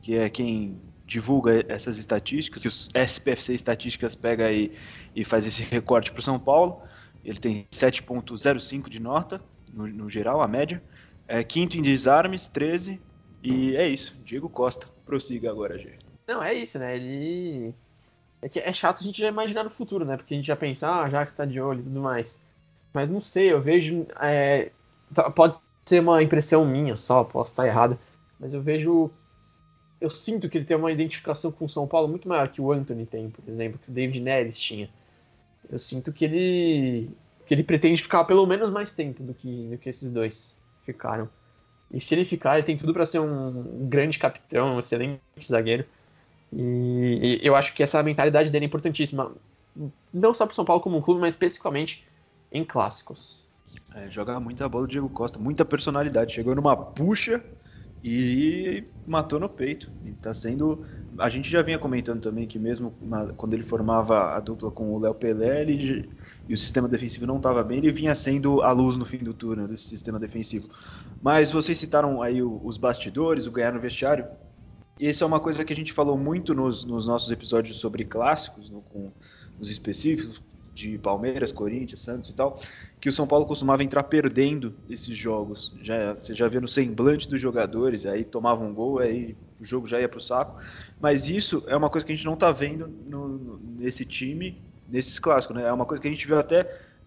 Que 0.00 0.16
é 0.16 0.30
quem 0.30 0.80
divulga 1.06 1.64
essas 1.68 1.98
estatísticas, 1.98 2.62
que 2.62 2.68
os 2.68 2.90
SPFC 2.94 3.54
Estatísticas 3.54 4.14
pega 4.14 4.46
aí 4.46 4.72
e 5.14 5.24
faz 5.24 5.46
esse 5.46 5.62
recorte 5.62 6.10
para 6.10 6.20
o 6.20 6.22
São 6.22 6.38
Paulo. 6.38 6.82
Ele 7.24 7.38
tem 7.38 7.66
7.05 7.70 8.88
de 8.88 9.00
nota, 9.00 9.40
no, 9.72 9.86
no, 9.86 10.10
geral, 10.10 10.40
a 10.40 10.48
média. 10.48 10.82
É, 11.26 11.42
quinto 11.42 11.76
em 11.76 11.82
desarmes, 11.82 12.48
13. 12.48 13.00
E 13.42 13.76
é 13.76 13.86
isso. 13.86 14.16
Diego 14.24 14.48
Costa. 14.48 14.86
Prossiga 15.04 15.50
agora, 15.50 15.78
Gê. 15.78 15.96
Não, 16.26 16.42
é 16.42 16.54
isso, 16.54 16.78
né? 16.78 16.96
Ele. 16.96 17.74
É, 18.40 18.48
que 18.48 18.58
é 18.58 18.72
chato 18.72 19.00
a 19.00 19.02
gente 19.02 19.20
já 19.20 19.28
imaginar 19.28 19.64
no 19.64 19.70
futuro, 19.70 20.04
né? 20.04 20.16
Porque 20.16 20.32
a 20.32 20.36
gente 20.36 20.46
já 20.46 20.56
pensa, 20.56 20.88
ah, 20.88 21.10
já 21.10 21.24
que 21.24 21.32
está 21.32 21.44
de 21.44 21.60
olho 21.60 21.80
e 21.80 21.82
tudo 21.82 22.00
mais. 22.00 22.40
Mas 22.92 23.10
não 23.10 23.22
sei, 23.22 23.52
eu 23.52 23.60
vejo. 23.60 24.06
É... 24.20 24.70
Pode 25.34 25.58
ser 25.84 26.00
uma 26.00 26.22
impressão 26.22 26.64
minha 26.64 26.96
só, 26.96 27.22
posso 27.22 27.50
estar 27.50 27.66
errado. 27.66 27.98
Mas 28.44 28.52
eu 28.52 28.60
vejo 28.60 29.10
eu 29.98 30.10
sinto 30.10 30.50
que 30.50 30.58
ele 30.58 30.66
tem 30.66 30.76
uma 30.76 30.92
identificação 30.92 31.50
com 31.50 31.64
o 31.64 31.68
São 31.68 31.86
Paulo 31.86 32.06
muito 32.06 32.28
maior 32.28 32.48
que 32.48 32.60
o 32.60 32.70
Anthony 32.70 33.06
tem, 33.06 33.30
por 33.30 33.42
exemplo, 33.48 33.80
que 33.82 33.90
o 33.90 33.92
David 33.92 34.20
Neres 34.20 34.60
tinha. 34.60 34.90
Eu 35.70 35.78
sinto 35.78 36.12
que 36.12 36.26
ele 36.26 37.10
que 37.46 37.54
ele 37.54 37.62
pretende 37.62 38.02
ficar 38.02 38.24
pelo 38.24 38.46
menos 38.46 38.70
mais 38.70 38.92
tempo 38.92 39.22
do 39.22 39.32
que, 39.32 39.68
do 39.68 39.78
que 39.78 39.88
esses 39.88 40.10
dois 40.10 40.54
ficaram. 40.84 41.26
E 41.90 42.02
se 42.02 42.14
ele 42.14 42.24
ficar, 42.24 42.56
ele 42.56 42.66
tem 42.66 42.76
tudo 42.76 42.92
para 42.92 43.06
ser 43.06 43.18
um 43.18 43.88
grande 43.88 44.18
capitão, 44.18 44.76
um 44.76 44.78
excelente 44.78 45.20
zagueiro. 45.42 45.86
E, 46.52 47.40
eu 47.42 47.56
acho 47.56 47.72
que 47.74 47.82
essa 47.82 48.02
mentalidade 48.02 48.50
dele 48.50 48.66
é 48.66 48.68
importantíssima, 48.68 49.32
não 50.12 50.34
só 50.34 50.44
para 50.44 50.54
São 50.54 50.66
Paulo 50.66 50.82
como 50.82 50.98
um 50.98 51.02
clube, 51.02 51.20
mas 51.20 51.32
especificamente 51.32 52.06
em 52.52 52.62
clássicos. 52.62 53.42
É, 53.94 54.10
joga 54.10 54.38
muita 54.38 54.68
bola 54.68 54.84
o 54.84 54.88
Diego 54.88 55.08
Costa, 55.08 55.38
muita 55.38 55.64
personalidade. 55.64 56.34
Chegou 56.34 56.54
numa 56.54 56.76
puxa 56.76 57.42
e 58.06 58.84
matou 59.06 59.40
no 59.40 59.48
peito. 59.48 59.90
E 60.04 60.12
tá 60.12 60.34
sendo. 60.34 60.84
A 61.16 61.30
gente 61.30 61.50
já 61.50 61.62
vinha 61.62 61.78
comentando 61.78 62.20
também 62.20 62.46
que 62.46 62.58
mesmo 62.58 62.92
na, 63.00 63.32
quando 63.32 63.54
ele 63.54 63.62
formava 63.62 64.36
a 64.36 64.40
dupla 64.40 64.70
com 64.70 64.92
o 64.92 64.98
Léo 64.98 65.14
Pelé 65.14 65.62
ele, 65.62 66.10
e 66.46 66.52
o 66.52 66.56
sistema 66.56 66.86
defensivo 66.86 67.26
não 67.26 67.38
estava 67.38 67.64
bem, 67.64 67.78
ele 67.78 67.90
vinha 67.90 68.14
sendo 68.14 68.60
a 68.60 68.70
luz 68.72 68.98
no 68.98 69.06
fim 69.06 69.18
do 69.18 69.32
turno 69.32 69.66
desse 69.66 69.84
sistema 69.84 70.20
defensivo. 70.20 70.68
Mas 71.22 71.50
vocês 71.50 71.78
citaram 71.78 72.20
aí 72.20 72.42
os 72.42 72.76
bastidores, 72.76 73.46
o 73.46 73.50
ganhar 73.50 73.72
no 73.72 73.80
vestiário. 73.80 74.26
Isso 75.00 75.24
é 75.24 75.26
uma 75.26 75.40
coisa 75.40 75.64
que 75.64 75.72
a 75.72 75.76
gente 75.76 75.92
falou 75.92 76.18
muito 76.18 76.54
nos, 76.54 76.84
nos 76.84 77.06
nossos 77.06 77.30
episódios 77.30 77.78
sobre 77.78 78.04
clássicos, 78.04 78.68
no, 78.68 78.82
com 78.82 79.10
os 79.58 79.70
específicos, 79.70 80.42
de 80.74 80.98
Palmeiras, 80.98 81.52
Corinthians, 81.52 82.00
Santos 82.00 82.30
e 82.30 82.34
tal, 82.34 82.58
que 83.00 83.08
o 83.08 83.12
São 83.12 83.26
Paulo 83.26 83.46
costumava 83.46 83.84
entrar 83.84 84.02
perdendo 84.02 84.74
esses 84.90 85.16
jogos. 85.16 85.72
Já, 85.80 86.14
você 86.14 86.34
já 86.34 86.48
via 86.48 86.60
no 86.60 86.66
semblante 86.66 87.28
dos 87.28 87.40
jogadores, 87.40 88.04
aí 88.04 88.24
tomava 88.24 88.64
um 88.64 88.74
gol, 88.74 88.98
aí 88.98 89.36
o 89.60 89.64
jogo 89.64 89.86
já 89.86 90.00
ia 90.00 90.08
para 90.08 90.18
o 90.18 90.22
saco. 90.22 90.60
Mas 91.00 91.28
isso 91.28 91.62
é 91.68 91.76
uma 91.76 91.88
coisa 91.88 92.04
que 92.04 92.12
a 92.12 92.16
gente 92.16 92.26
não 92.26 92.34
está 92.34 92.50
vendo 92.50 92.88
no, 93.06 93.60
nesse 93.78 94.04
time, 94.04 94.60
nesses 94.88 95.18
clássicos. 95.18 95.56
Né? 95.56 95.68
É 95.68 95.72
uma 95.72 95.86
coisa 95.86 96.00
que 96.00 96.08
a 96.08 96.10
gente 96.10 96.26
viu 96.26 96.38
até 96.38 96.64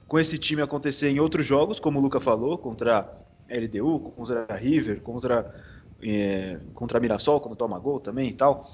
com 0.07 0.17
esse 0.17 0.37
time 0.37 0.61
acontecer 0.61 1.09
em 1.09 1.19
outros 1.19 1.45
jogos, 1.45 1.79
como 1.79 1.99
o 1.99 2.01
Luca 2.01 2.19
falou, 2.19 2.57
contra 2.57 3.11
LDU, 3.49 3.99
contra 3.99 4.45
River, 4.55 5.01
contra, 5.01 5.53
é, 6.01 6.59
contra 6.73 6.99
Mirassol, 6.99 7.41
quando 7.41 7.57
toma 7.57 7.77
gol 7.77 7.99
também 7.99 8.29
e 8.29 8.33
tal 8.33 8.65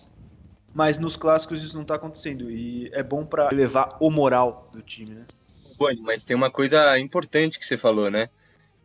mas 0.74 0.98
nos 0.98 1.16
clássicos 1.16 1.62
isso 1.62 1.76
não 1.76 1.84
está 1.84 1.96
acontecendo 1.96 2.50
e 2.50 2.90
é 2.94 3.04
bom 3.04 3.26
para 3.26 3.50
elevar 3.52 3.98
o 4.00 4.10
moral 4.10 4.70
do 4.72 4.82
time, 4.82 5.12
né? 5.12 5.26
Boni, 5.78 6.02
mas 6.02 6.26
tem 6.26 6.36
uma 6.36 6.50
coisa 6.50 6.98
importante 7.00 7.60
que 7.60 7.66
você 7.66 7.78
falou, 7.78 8.10
né? 8.10 8.30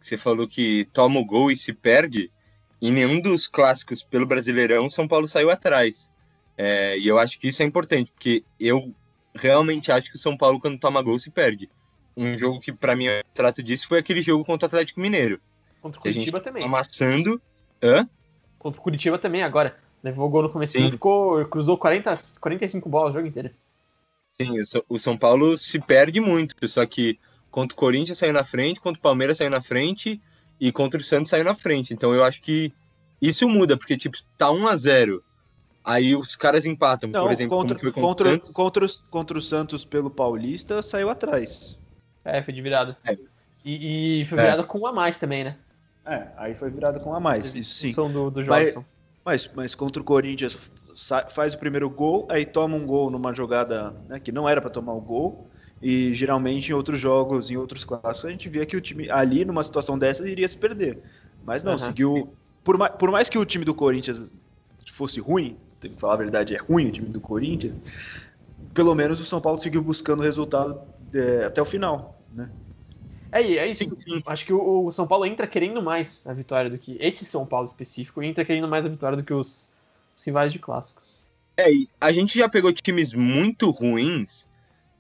Você 0.01 0.17
falou 0.17 0.47
que 0.47 0.89
toma 0.93 1.19
o 1.21 1.25
gol 1.25 1.51
e 1.51 1.57
se 1.57 1.73
perde. 1.73 2.31
Em 2.81 2.93
nenhum 2.93 3.21
dos 3.21 3.49
clássicos 3.49 4.03
pelo 4.03 4.27
Brasileirão, 4.27 4.89
São 4.89 5.09
Paulo 5.09 5.27
saiu 5.27 5.51
atrás. 5.51 6.11
É, 6.57 6.97
e 6.99 7.07
eu 7.07 7.19
acho 7.19 7.39
que 7.39 7.49
isso 7.49 7.63
é 7.63 7.67
importante, 7.67 8.13
porque 8.13 8.45
eu 8.59 8.95
realmente 9.35 9.91
acho 9.91 10.11
que 10.11 10.17
o 10.17 10.19
São 10.19 10.37
Paulo, 10.37 10.61
quando 10.61 10.79
toma 10.79 11.03
gol, 11.03 11.19
se 11.19 11.31
perde. 11.31 11.69
Um 12.17 12.37
jogo 12.37 12.61
que, 12.61 12.73
para 12.73 12.97
mim, 12.97 13.07
eu 13.07 13.23
trato 13.35 13.63
disso 13.63 13.87
foi 13.87 13.99
aquele 13.99 14.23
jogo 14.23 14.45
contra 14.45 14.67
o 14.67 14.69
Atlético 14.69 15.01
Mineiro. 15.01 15.41
Contra 15.81 15.99
o 15.99 16.03
Curitiba 16.03 16.41
também. 16.41 16.65
Amassando. 16.65 17.41
Hã? 17.83 18.09
Contra 18.59 18.81
o 18.81 18.83
Curitiba 18.83 19.19
também, 19.19 19.43
agora. 19.43 19.77
Levou 20.03 20.29
gol 20.29 20.43
no 20.43 20.51
começo 20.51 20.79
e 20.79 20.91
ficou, 20.91 21.45
cruzou 21.47 21.77
40, 21.77 22.19
45 22.41 22.89
bolas 22.89 23.11
o 23.11 23.17
jogo 23.17 23.27
inteiro. 23.27 23.51
Sim, 24.41 24.51
o 24.89 24.99
São 24.99 25.17
Paulo 25.17 25.59
se 25.59 25.81
perde 25.81 26.21
muito, 26.21 26.55
só 26.69 26.87
que 26.87 27.19
contra 27.51 27.75
o 27.75 27.79
Corinthians 27.79 28.19
saiu 28.19 28.33
na 28.33 28.45
frente, 28.45 28.81
contra 28.81 28.99
o 28.99 29.03
Palmeiras 29.03 29.39
saiu 29.39 29.51
na 29.51 29.61
frente 29.61 30.21
e 30.61 30.71
contra 30.71 31.01
o 31.01 31.05
Santos 31.05 31.31
saiu 31.31 31.45
na 31.45 31.55
frente. 31.55 31.93
Então 31.93 32.15
eu 32.15 32.23
acho 32.23 32.41
que 32.41 32.73
isso 33.21 33.49
muda, 33.49 33.77
porque 33.77 33.97
tipo, 33.97 34.17
tá 34.37 34.51
1 34.51 34.69
a 34.69 34.77
0 34.77 35.25
Aí 35.85 36.15
os 36.15 36.37
caras 36.37 36.67
empatam, 36.67 37.09
Não, 37.09 37.25
por 37.25 37.33
exemplo, 37.33 37.57
contra, 37.57 37.75
contra, 37.79 37.93
contra, 38.01 38.37
o 38.37 38.53
contra, 38.53 38.85
os, 38.85 38.99
contra 39.11 39.39
o 39.39 39.41
Santos 39.41 39.87
pelo 39.87 40.11
Paulista, 40.11 40.83
saiu 40.83 41.09
atrás. 41.09 41.79
É, 42.23 42.43
foi 42.43 42.53
de 42.53 42.61
virada. 42.61 42.97
É. 43.07 43.17
E, 43.65 44.21
e, 44.21 44.27
foi 44.27 44.37
virada 44.37 44.63
é. 44.63 44.65
com 44.67 44.81
um 44.81 44.87
a 44.87 44.93
mais 44.93 45.17
também, 45.17 45.45
né? 45.45 45.57
É, 46.05 46.27
aí 46.37 46.55
foi 46.55 46.71
virada 46.71 47.01
com 47.01 47.11
um 47.11 47.15
a 47.15 47.21
mais, 47.21 47.55
isso 47.55 47.75
sim. 47.75 47.93
Do, 47.93 48.31
do 48.31 48.45
Mas, 48.45 48.75
mas, 49.29 49.51
mas 49.55 49.75
contra 49.75 50.01
o 50.01 50.05
Corinthians 50.05 50.57
faz 51.35 51.53
o 51.53 51.59
primeiro 51.59 51.91
gol, 51.91 52.27
aí 52.31 52.47
toma 52.47 52.75
um 52.75 52.87
gol 52.87 53.11
numa 53.11 53.35
jogada 53.35 53.95
né, 54.09 54.19
que 54.19 54.33
não 54.33 54.49
era 54.49 54.59
para 54.59 54.71
tomar 54.71 54.95
o 54.95 55.01
gol. 55.03 55.51
E 55.83 56.15
geralmente 56.15 56.71
em 56.71 56.75
outros 56.75 56.99
jogos, 56.99 57.51
em 57.51 57.57
outros 57.59 57.85
clássicos, 57.85 58.25
a 58.25 58.31
gente 58.31 58.49
via 58.49 58.65
que 58.65 58.75
o 58.75 58.81
time 58.81 59.09
ali, 59.11 59.45
numa 59.45 59.63
situação 59.63 59.99
dessas, 59.99 60.27
iria 60.27 60.49
se 60.49 60.57
perder. 60.57 60.99
Mas 61.45 61.63
não, 61.63 61.75
uhum. 61.75 61.79
seguiu. 61.79 62.33
Por 62.65 62.79
mais, 62.79 62.95
por 62.95 63.11
mais 63.11 63.29
que 63.29 63.39
o 63.39 63.45
time 63.45 63.67
do 63.67 63.75
Corinthians 63.75 64.33
fosse 64.91 65.21
ruim, 65.21 65.59
tem 65.79 65.93
que 65.93 66.01
falar 66.01 66.15
a 66.15 66.17
verdade, 66.17 66.57
é 66.57 66.59
ruim 66.59 66.89
o 66.89 66.91
time 66.91 67.09
do 67.09 67.21
Corinthians, 67.21 67.77
pelo 68.73 68.95
menos 68.95 69.21
o 69.21 69.25
São 69.25 69.43
Paulo 69.43 69.59
seguiu 69.59 69.83
buscando 69.83 70.21
o 70.21 70.23
resultado 70.23 70.81
é, 71.15 71.45
até 71.45 71.61
o 71.61 71.67
final, 71.67 72.19
né? 72.35 72.49
É, 73.33 73.43
é 73.43 73.71
isso. 73.71 73.85
Sim, 73.85 73.97
sim. 73.97 74.23
Acho 74.27 74.45
que 74.45 74.53
o, 74.53 74.87
o, 74.87 74.93
São 74.93 75.07
Paulo 75.07 75.27
entra 75.27 75.47
querendo 75.47 75.83
mais 75.83 76.23
a 76.27 76.33
vitória 76.33 76.71
do 76.71 76.79
que. 76.79 76.97
Esse 77.01 77.25
São 77.25 77.47
Paulo 77.47 77.67
específico 77.67 78.23
entra 78.23 78.45
querendo 78.45 78.69
mais 78.69 78.87
a 78.87 78.89
vitória 78.89 79.17
do 79.17 79.23
que 79.23 79.33
os, 79.33 79.67
os 80.17 80.25
rivais 80.25 80.53
de 80.53 80.59
clássicos. 80.59 81.17
É, 81.57 81.73
e 81.73 81.89
a 82.01 82.13
gente 82.13 82.39
já 82.39 82.49
pegou 82.49 82.73
times 82.73 83.13
muito 83.13 83.71
ruins, 83.71 84.49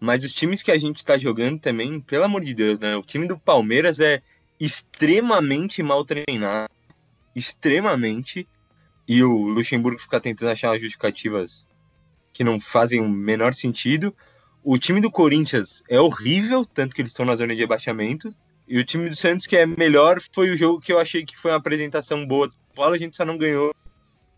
mas 0.00 0.24
os 0.24 0.32
times 0.32 0.62
que 0.62 0.72
a 0.72 0.78
gente 0.78 1.04
tá 1.04 1.16
jogando 1.16 1.58
também, 1.60 2.00
pelo 2.00 2.24
amor 2.24 2.44
de 2.44 2.52
Deus, 2.52 2.78
né? 2.78 2.96
O 2.96 3.02
time 3.02 3.26
do 3.26 3.38
Palmeiras 3.38 4.00
é 4.00 4.20
extremamente 4.58 5.82
mal 5.82 6.04
treinado. 6.04 6.68
Extremamente. 7.34 8.46
E 9.06 9.22
o 9.22 9.32
Luxemburgo 9.32 10.00
fica 10.00 10.20
tentando 10.20 10.50
achar 10.50 10.78
justificativas 10.78 11.66
que 12.32 12.44
não 12.44 12.60
fazem 12.60 13.00
o 13.00 13.08
menor 13.08 13.54
sentido. 13.54 14.14
O 14.62 14.76
time 14.78 15.00
do 15.00 15.10
Corinthians 15.10 15.82
é 15.88 16.00
horrível, 16.00 16.64
tanto 16.64 16.94
que 16.94 17.00
eles 17.00 17.12
estão 17.12 17.24
na 17.24 17.36
zona 17.36 17.54
de 17.54 17.60
rebaixamento. 17.60 18.30
E 18.66 18.78
o 18.78 18.84
time 18.84 19.08
do 19.08 19.16
Santos, 19.16 19.46
que 19.46 19.56
é 19.56 19.64
melhor, 19.64 20.18
foi 20.32 20.50
o 20.50 20.56
jogo 20.56 20.80
que 20.80 20.92
eu 20.92 20.98
achei 20.98 21.24
que 21.24 21.36
foi 21.36 21.50
uma 21.50 21.56
apresentação 21.56 22.26
boa. 22.26 22.48
Fala, 22.74 22.96
a 22.96 22.98
gente 22.98 23.16
só 23.16 23.24
não 23.24 23.38
ganhou 23.38 23.74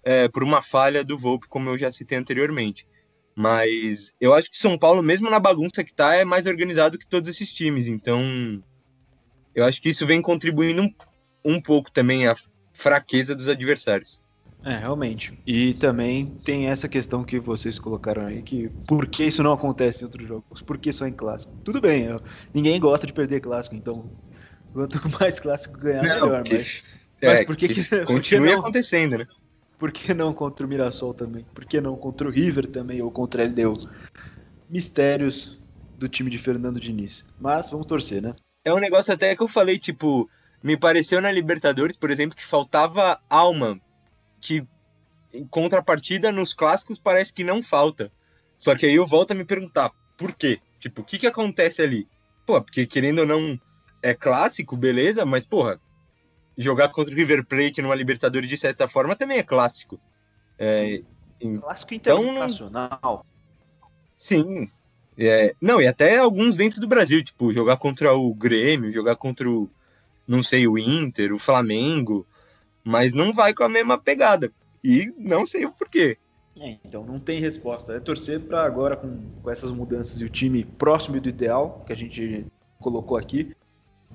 é, 0.05 0.29
por 0.29 0.45
uma 0.45 0.63
falha 0.63 1.03
do 1.03 1.19
Volpe, 1.19 1.49
como 1.49 1.71
eu 1.71 1.79
já 1.79 1.91
citei 1.91 2.17
anteriormente. 2.17 2.87
Mas 3.35 4.13
eu 4.21 4.33
acho 4.33 4.51
que 4.51 4.59
São 4.59 4.79
Paulo, 4.79 5.03
mesmo 5.03 5.31
na 5.31 5.41
bagunça 5.41 5.83
que 5.83 5.93
tá, 5.93 6.15
é 6.15 6.25
mais 6.25 6.47
organizado 6.47 6.99
que 6.99 7.07
todos 7.07 7.29
esses 7.29 7.53
times. 7.53 7.89
Então, 7.89 8.63
eu 9.55 9.65
acho 9.65 9.81
que 9.81 9.89
isso 9.89 10.07
vem 10.07 10.23
contribuindo 10.23 10.83
um, 10.83 10.95
um 11.45 11.61
pouco 11.61 11.91
também 11.91 12.27
à 12.27 12.35
fraqueza 12.73 13.35
dos 13.35 13.49
adversários. 13.49 14.23
É, 14.65 14.77
realmente. 14.77 15.39
E 15.47 15.73
também 15.75 16.27
tem 16.45 16.67
essa 16.67 16.89
questão 16.89 17.25
que 17.25 17.39
vocês 17.39 17.79
colocaram 17.79 18.27
aí, 18.27 18.43
que 18.43 18.69
por 18.87 19.07
que 19.07 19.25
isso 19.25 19.43
não 19.43 19.53
acontece 19.53 20.03
em 20.03 20.05
outros 20.05 20.29
jogos? 20.29 20.61
Por 20.63 20.77
que 20.77 20.93
só 20.93 21.07
em 21.07 21.13
clássico? 21.13 21.53
Tudo 21.65 21.81
bem, 21.81 22.05
eu, 22.05 22.21
ninguém 22.53 22.79
gosta 22.79 23.07
de 23.07 23.13
perder 23.13 23.41
clássico, 23.41 23.75
então 23.75 24.05
quanto 24.73 24.99
mais 25.19 25.41
clássico 25.41 25.79
ganhar, 25.79 26.03
não, 26.03 26.27
melhor. 26.27 26.43
Que, 26.43 26.55
mas, 26.55 26.85
é, 27.23 27.27
mas 27.29 27.47
por 27.47 27.57
que, 27.57 27.69
que, 27.69 27.85
que 27.85 28.01
continue 28.05 28.53
acontecendo, 28.53 29.19
né? 29.19 29.27
Por 29.79 29.91
que 29.91 30.13
não 30.13 30.35
contra 30.35 30.67
o 30.67 30.69
Mirassol 30.69 31.15
também? 31.15 31.47
Por 31.55 31.65
que 31.65 31.81
não 31.81 31.97
contra 31.97 32.29
o 32.29 32.31
River 32.31 32.67
também, 32.67 33.01
ou 33.01 33.11
contra 33.11 33.43
a 33.43 33.47
LDU? 33.47 33.89
Mistérios 34.69 35.59
do 35.97 36.07
time 36.07 36.29
de 36.31 36.37
Fernando 36.37 36.79
Diniz. 36.79 37.25
Mas 37.41 37.71
vamos 37.71 37.87
torcer, 37.87 38.21
né? 38.21 38.35
É 38.63 38.75
um 38.75 38.79
negócio 38.79 39.13
até 39.13 39.35
que 39.35 39.43
eu 39.43 39.49
falei, 39.49 39.79
tipo, 39.79 40.29
me 40.63 40.77
pareceu 40.77 41.19
na 41.23 41.33
Libertadores, 41.33 41.97
por 41.97 42.11
exemplo, 42.11 42.37
que 42.37 42.45
faltava 42.45 43.19
alma 43.29 43.81
que 44.41 44.67
em 45.33 45.47
contrapartida 45.47 46.33
nos 46.33 46.53
clássicos 46.53 46.99
parece 46.99 47.33
que 47.33 47.45
não 47.45 47.63
falta. 47.63 48.11
Só 48.59 48.75
que 48.75 48.87
aí 48.87 48.95
eu 48.95 49.07
volto 49.07 49.31
a 49.31 49.35
me 49.35 49.45
perguntar, 49.45 49.91
por 50.17 50.35
quê? 50.35 50.61
Tipo, 50.79 51.03
o 51.03 51.05
que 51.05 51.19
que 51.19 51.27
acontece 51.27 51.83
ali? 51.83 52.07
Pô, 52.45 52.61
porque 52.61 52.87
querendo 52.87 53.21
ou 53.21 53.27
não 53.27 53.59
é 54.03 54.15
clássico, 54.15 54.77
beleza, 54.77 55.25
mas 55.25 55.47
porra, 55.47 55.81
jogar 56.57 56.89
contra 56.89 57.13
o 57.13 57.17
River 57.17 57.45
Plate 57.45 57.83
numa 57.83 57.95
Libertadores 57.95 58.49
de 58.49 58.57
certa 58.57 58.89
forma 58.89 59.15
também 59.15 59.39
é 59.39 59.43
clássico. 59.43 60.01
É, 60.59 61.03
em... 61.41 61.59
Clássico 61.59 61.95
então, 61.95 62.23
internacional. 62.23 63.25
Sim. 64.17 64.71
É, 65.17 65.55
não, 65.61 65.81
e 65.81 65.87
até 65.87 66.19
alguns 66.19 66.57
dentro 66.57 66.81
do 66.81 66.87
Brasil, 66.87 67.23
tipo, 67.23 67.53
jogar 67.53 67.77
contra 67.77 68.15
o 68.15 68.35
Grêmio, 68.35 68.91
jogar 68.93 69.17
contra 69.17 69.49
o, 69.49 69.69
não 70.27 70.43
sei, 70.43 70.67
o 70.67 70.79
Inter, 70.79 71.33
o 71.33 71.39
Flamengo, 71.39 72.27
mas 72.85 73.13
não 73.13 73.33
vai 73.33 73.55
com 73.55 73.65
a 73.65 73.69
mesma 73.69 73.99
pegada. 73.99 74.53
E 74.83 75.13
não 75.19 75.45
sei 75.45 75.65
o 75.65 75.73
porquê. 75.73 76.17
É, 76.59 76.77
então 76.85 77.05
não 77.05 77.19
tem 77.19 77.41
resposta. 77.41 77.93
É 77.93 78.01
torcer 78.01 78.41
para 78.41 78.65
agora, 78.65 78.97
com, 78.97 79.19
com 79.43 79.51
essas 79.51 79.71
mudanças 79.71 80.21
e 80.21 80.25
o 80.25 80.29
time 80.29 80.65
próximo 80.65 81.21
do 81.21 81.29
ideal 81.29 81.83
que 81.87 81.93
a 81.93 81.97
gente 81.97 82.47
colocou 82.79 83.17
aqui, 83.17 83.55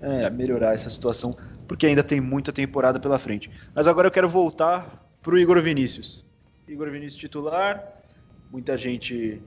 é, 0.02 0.30
melhorar 0.30 0.74
essa 0.74 0.90
situação, 0.90 1.36
porque 1.68 1.86
ainda 1.86 2.04
tem 2.04 2.20
muita 2.20 2.52
temporada 2.52 3.00
pela 3.00 3.18
frente. 3.20 3.50
Mas 3.74 3.88
agora 3.88 4.08
eu 4.08 4.12
quero 4.12 4.28
voltar 4.28 5.04
para 5.22 5.34
o 5.34 5.38
Igor 5.38 5.62
Vinícius. 5.62 6.26
Igor 6.68 6.90
Vinícius 6.92 7.20
titular, 7.20 8.02
muita 8.52 8.78
gente 8.78 9.42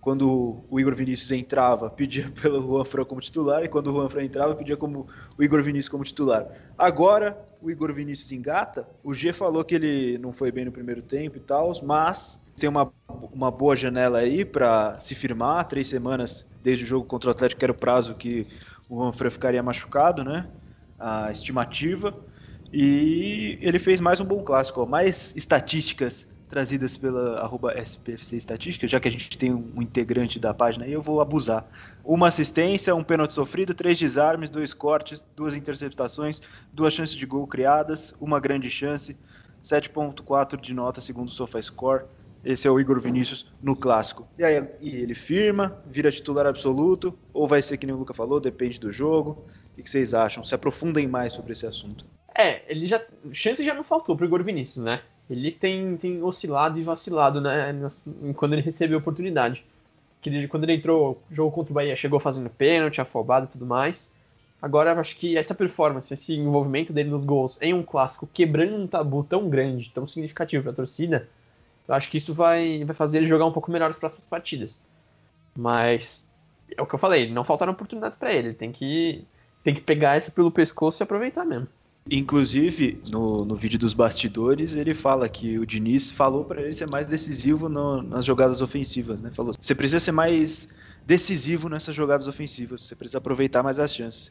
quando 0.00 0.62
o 0.68 0.78
Igor 0.78 0.94
Vinícius 0.94 1.32
entrava, 1.32 1.88
pedia 1.88 2.30
pelo 2.42 2.60
Juan 2.60 2.84
Fran 2.84 3.04
como 3.06 3.22
titular, 3.22 3.64
e 3.64 3.68
quando 3.68 3.88
o 3.88 3.92
Juan 3.92 4.08
Fran 4.10 4.24
entrava, 4.24 4.54
pedia 4.54 4.76
como 4.76 5.06
o 5.38 5.42
Igor 5.42 5.62
Vinícius 5.62 5.88
como 5.88 6.04
titular. 6.04 6.46
Agora, 6.76 7.38
o 7.64 7.70
Igor 7.70 7.94
Vinícius 7.94 8.30
engata, 8.30 8.86
o 9.02 9.14
G 9.14 9.32
falou 9.32 9.64
que 9.64 9.74
ele 9.74 10.18
não 10.18 10.34
foi 10.34 10.52
bem 10.52 10.66
no 10.66 10.70
primeiro 10.70 11.00
tempo 11.00 11.38
e 11.38 11.40
tal, 11.40 11.72
mas 11.82 12.44
tem 12.58 12.68
uma, 12.68 12.92
uma 13.32 13.50
boa 13.50 13.74
janela 13.74 14.18
aí 14.18 14.44
para 14.44 15.00
se 15.00 15.14
firmar, 15.14 15.66
três 15.66 15.86
semanas 15.86 16.46
desde 16.62 16.84
o 16.84 16.86
jogo 16.86 17.06
contra 17.06 17.30
o 17.30 17.32
Atlético, 17.32 17.58
que 17.58 17.64
era 17.64 17.72
o 17.72 17.74
prazo 17.74 18.14
que 18.14 18.46
o 18.86 18.98
Juan 18.98 19.14
Fran 19.14 19.30
ficaria 19.30 19.62
machucado, 19.62 20.22
né? 20.22 20.46
A 20.98 21.32
estimativa. 21.32 22.14
E 22.70 23.58
ele 23.62 23.78
fez 23.78 23.98
mais 23.98 24.20
um 24.20 24.26
bom 24.26 24.42
clássico, 24.42 24.82
ó, 24.82 24.86
mais 24.86 25.34
estatísticas 25.34 26.26
trazidas 26.54 26.96
pela 26.96 27.40
arroba 27.40 27.74
SPFC 27.76 28.36
Estatística, 28.36 28.86
já 28.86 29.00
que 29.00 29.08
a 29.08 29.10
gente 29.10 29.36
tem 29.36 29.52
um 29.52 29.82
integrante 29.82 30.38
da 30.38 30.54
página 30.54 30.84
aí, 30.84 30.92
eu 30.92 31.02
vou 31.02 31.20
abusar. 31.20 31.66
Uma 32.04 32.28
assistência, 32.28 32.94
um 32.94 33.02
pênalti 33.02 33.32
sofrido, 33.32 33.74
três 33.74 33.98
desarmes, 33.98 34.50
dois 34.50 34.72
cortes, 34.72 35.26
duas 35.34 35.52
interceptações, 35.54 36.40
duas 36.72 36.94
chances 36.94 37.16
de 37.16 37.26
gol 37.26 37.44
criadas, 37.48 38.14
uma 38.20 38.38
grande 38.38 38.70
chance, 38.70 39.18
7.4 39.64 40.60
de 40.60 40.72
nota 40.72 41.00
segundo 41.00 41.26
o 41.26 41.32
SofaScore. 41.32 42.04
Esse 42.44 42.68
é 42.68 42.70
o 42.70 42.78
Igor 42.78 43.00
Vinícius 43.00 43.52
no 43.60 43.74
clássico. 43.74 44.28
E 44.38 44.44
aí 44.44 44.64
e 44.80 44.90
ele 44.90 45.16
firma, 45.16 45.82
vira 45.84 46.12
titular 46.12 46.46
absoluto, 46.46 47.18
ou 47.32 47.48
vai 47.48 47.62
ser 47.62 47.78
que 47.78 47.86
nem 47.86 47.96
o 47.96 47.98
Luca 47.98 48.14
falou, 48.14 48.38
depende 48.38 48.78
do 48.78 48.92
jogo. 48.92 49.44
O 49.76 49.82
que 49.82 49.90
vocês 49.90 50.14
acham? 50.14 50.44
Se 50.44 50.54
aprofundem 50.54 51.08
mais 51.08 51.32
sobre 51.32 51.52
esse 51.52 51.66
assunto. 51.66 52.06
É, 52.32 52.62
ele 52.70 52.86
já. 52.86 53.04
Chance 53.32 53.64
já 53.64 53.74
não 53.74 53.82
faltou 53.82 54.16
pro 54.16 54.26
Igor 54.26 54.44
Vinícius, 54.44 54.84
né? 54.84 55.02
Ele 55.28 55.50
tem, 55.50 55.96
tem 55.96 56.22
oscilado 56.22 56.78
e 56.78 56.82
vacilado, 56.82 57.40
né? 57.40 57.72
Quando 58.36 58.52
ele 58.52 58.62
recebeu 58.62 58.98
a 58.98 59.00
oportunidade. 59.00 59.64
Que 60.20 60.30
ele, 60.30 60.48
quando 60.48 60.64
ele 60.64 60.74
entrou, 60.74 61.22
jogo 61.30 61.50
contra 61.50 61.72
o 61.72 61.74
Bahia, 61.74 61.96
chegou 61.96 62.20
fazendo 62.20 62.50
pênalti, 62.50 63.00
afobado 63.00 63.46
e 63.46 63.48
tudo 63.48 63.66
mais. 63.66 64.12
Agora, 64.60 64.98
acho 64.98 65.16
que 65.18 65.36
essa 65.36 65.54
performance, 65.54 66.12
esse 66.12 66.34
envolvimento 66.34 66.92
dele 66.92 67.10
nos 67.10 67.24
gols 67.24 67.58
em 67.60 67.74
um 67.74 67.82
clássico, 67.82 68.26
quebrando 68.32 68.76
um 68.76 68.86
tabu 68.86 69.22
tão 69.22 69.48
grande, 69.50 69.90
tão 69.92 70.08
significativo 70.08 70.62
para 70.62 70.72
a 70.72 70.74
torcida, 70.74 71.28
eu 71.86 71.94
acho 71.94 72.10
que 72.10 72.16
isso 72.16 72.32
vai, 72.32 72.82
vai 72.84 72.94
fazer 72.94 73.18
ele 73.18 73.26
jogar 73.26 73.44
um 73.44 73.52
pouco 73.52 73.70
melhor 73.70 73.90
as 73.90 73.98
próximas 73.98 74.26
partidas. 74.26 74.86
Mas 75.54 76.26
é 76.76 76.80
o 76.80 76.86
que 76.86 76.94
eu 76.94 76.98
falei, 76.98 77.30
não 77.30 77.44
faltaram 77.44 77.72
oportunidades 77.72 78.16
para 78.18 78.32
ele. 78.32 78.54
Tem 78.54 78.72
que, 78.72 79.26
tem 79.62 79.74
que 79.74 79.82
pegar 79.82 80.16
essa 80.16 80.30
pelo 80.30 80.50
pescoço 80.50 81.02
e 81.02 81.04
aproveitar 81.04 81.44
mesmo. 81.44 81.68
Inclusive, 82.10 83.00
no, 83.10 83.46
no 83.46 83.56
vídeo 83.56 83.78
dos 83.78 83.94
bastidores, 83.94 84.74
ele 84.74 84.92
fala 84.92 85.26
que 85.28 85.58
o 85.58 85.64
Diniz 85.64 86.10
falou 86.10 86.44
para 86.44 86.60
ele 86.60 86.74
ser 86.74 86.88
mais 86.88 87.06
decisivo 87.06 87.68
no, 87.68 88.02
nas 88.02 88.26
jogadas 88.26 88.60
ofensivas, 88.60 89.22
né? 89.22 89.30
Falou: 89.32 89.54
você 89.58 89.74
precisa 89.74 90.00
ser 90.00 90.12
mais 90.12 90.68
decisivo 91.06 91.68
nessas 91.68 91.94
jogadas 91.94 92.26
ofensivas, 92.26 92.82
você 92.82 92.94
precisa 92.94 93.18
aproveitar 93.18 93.62
mais 93.62 93.78
as 93.78 93.94
chances. 93.94 94.28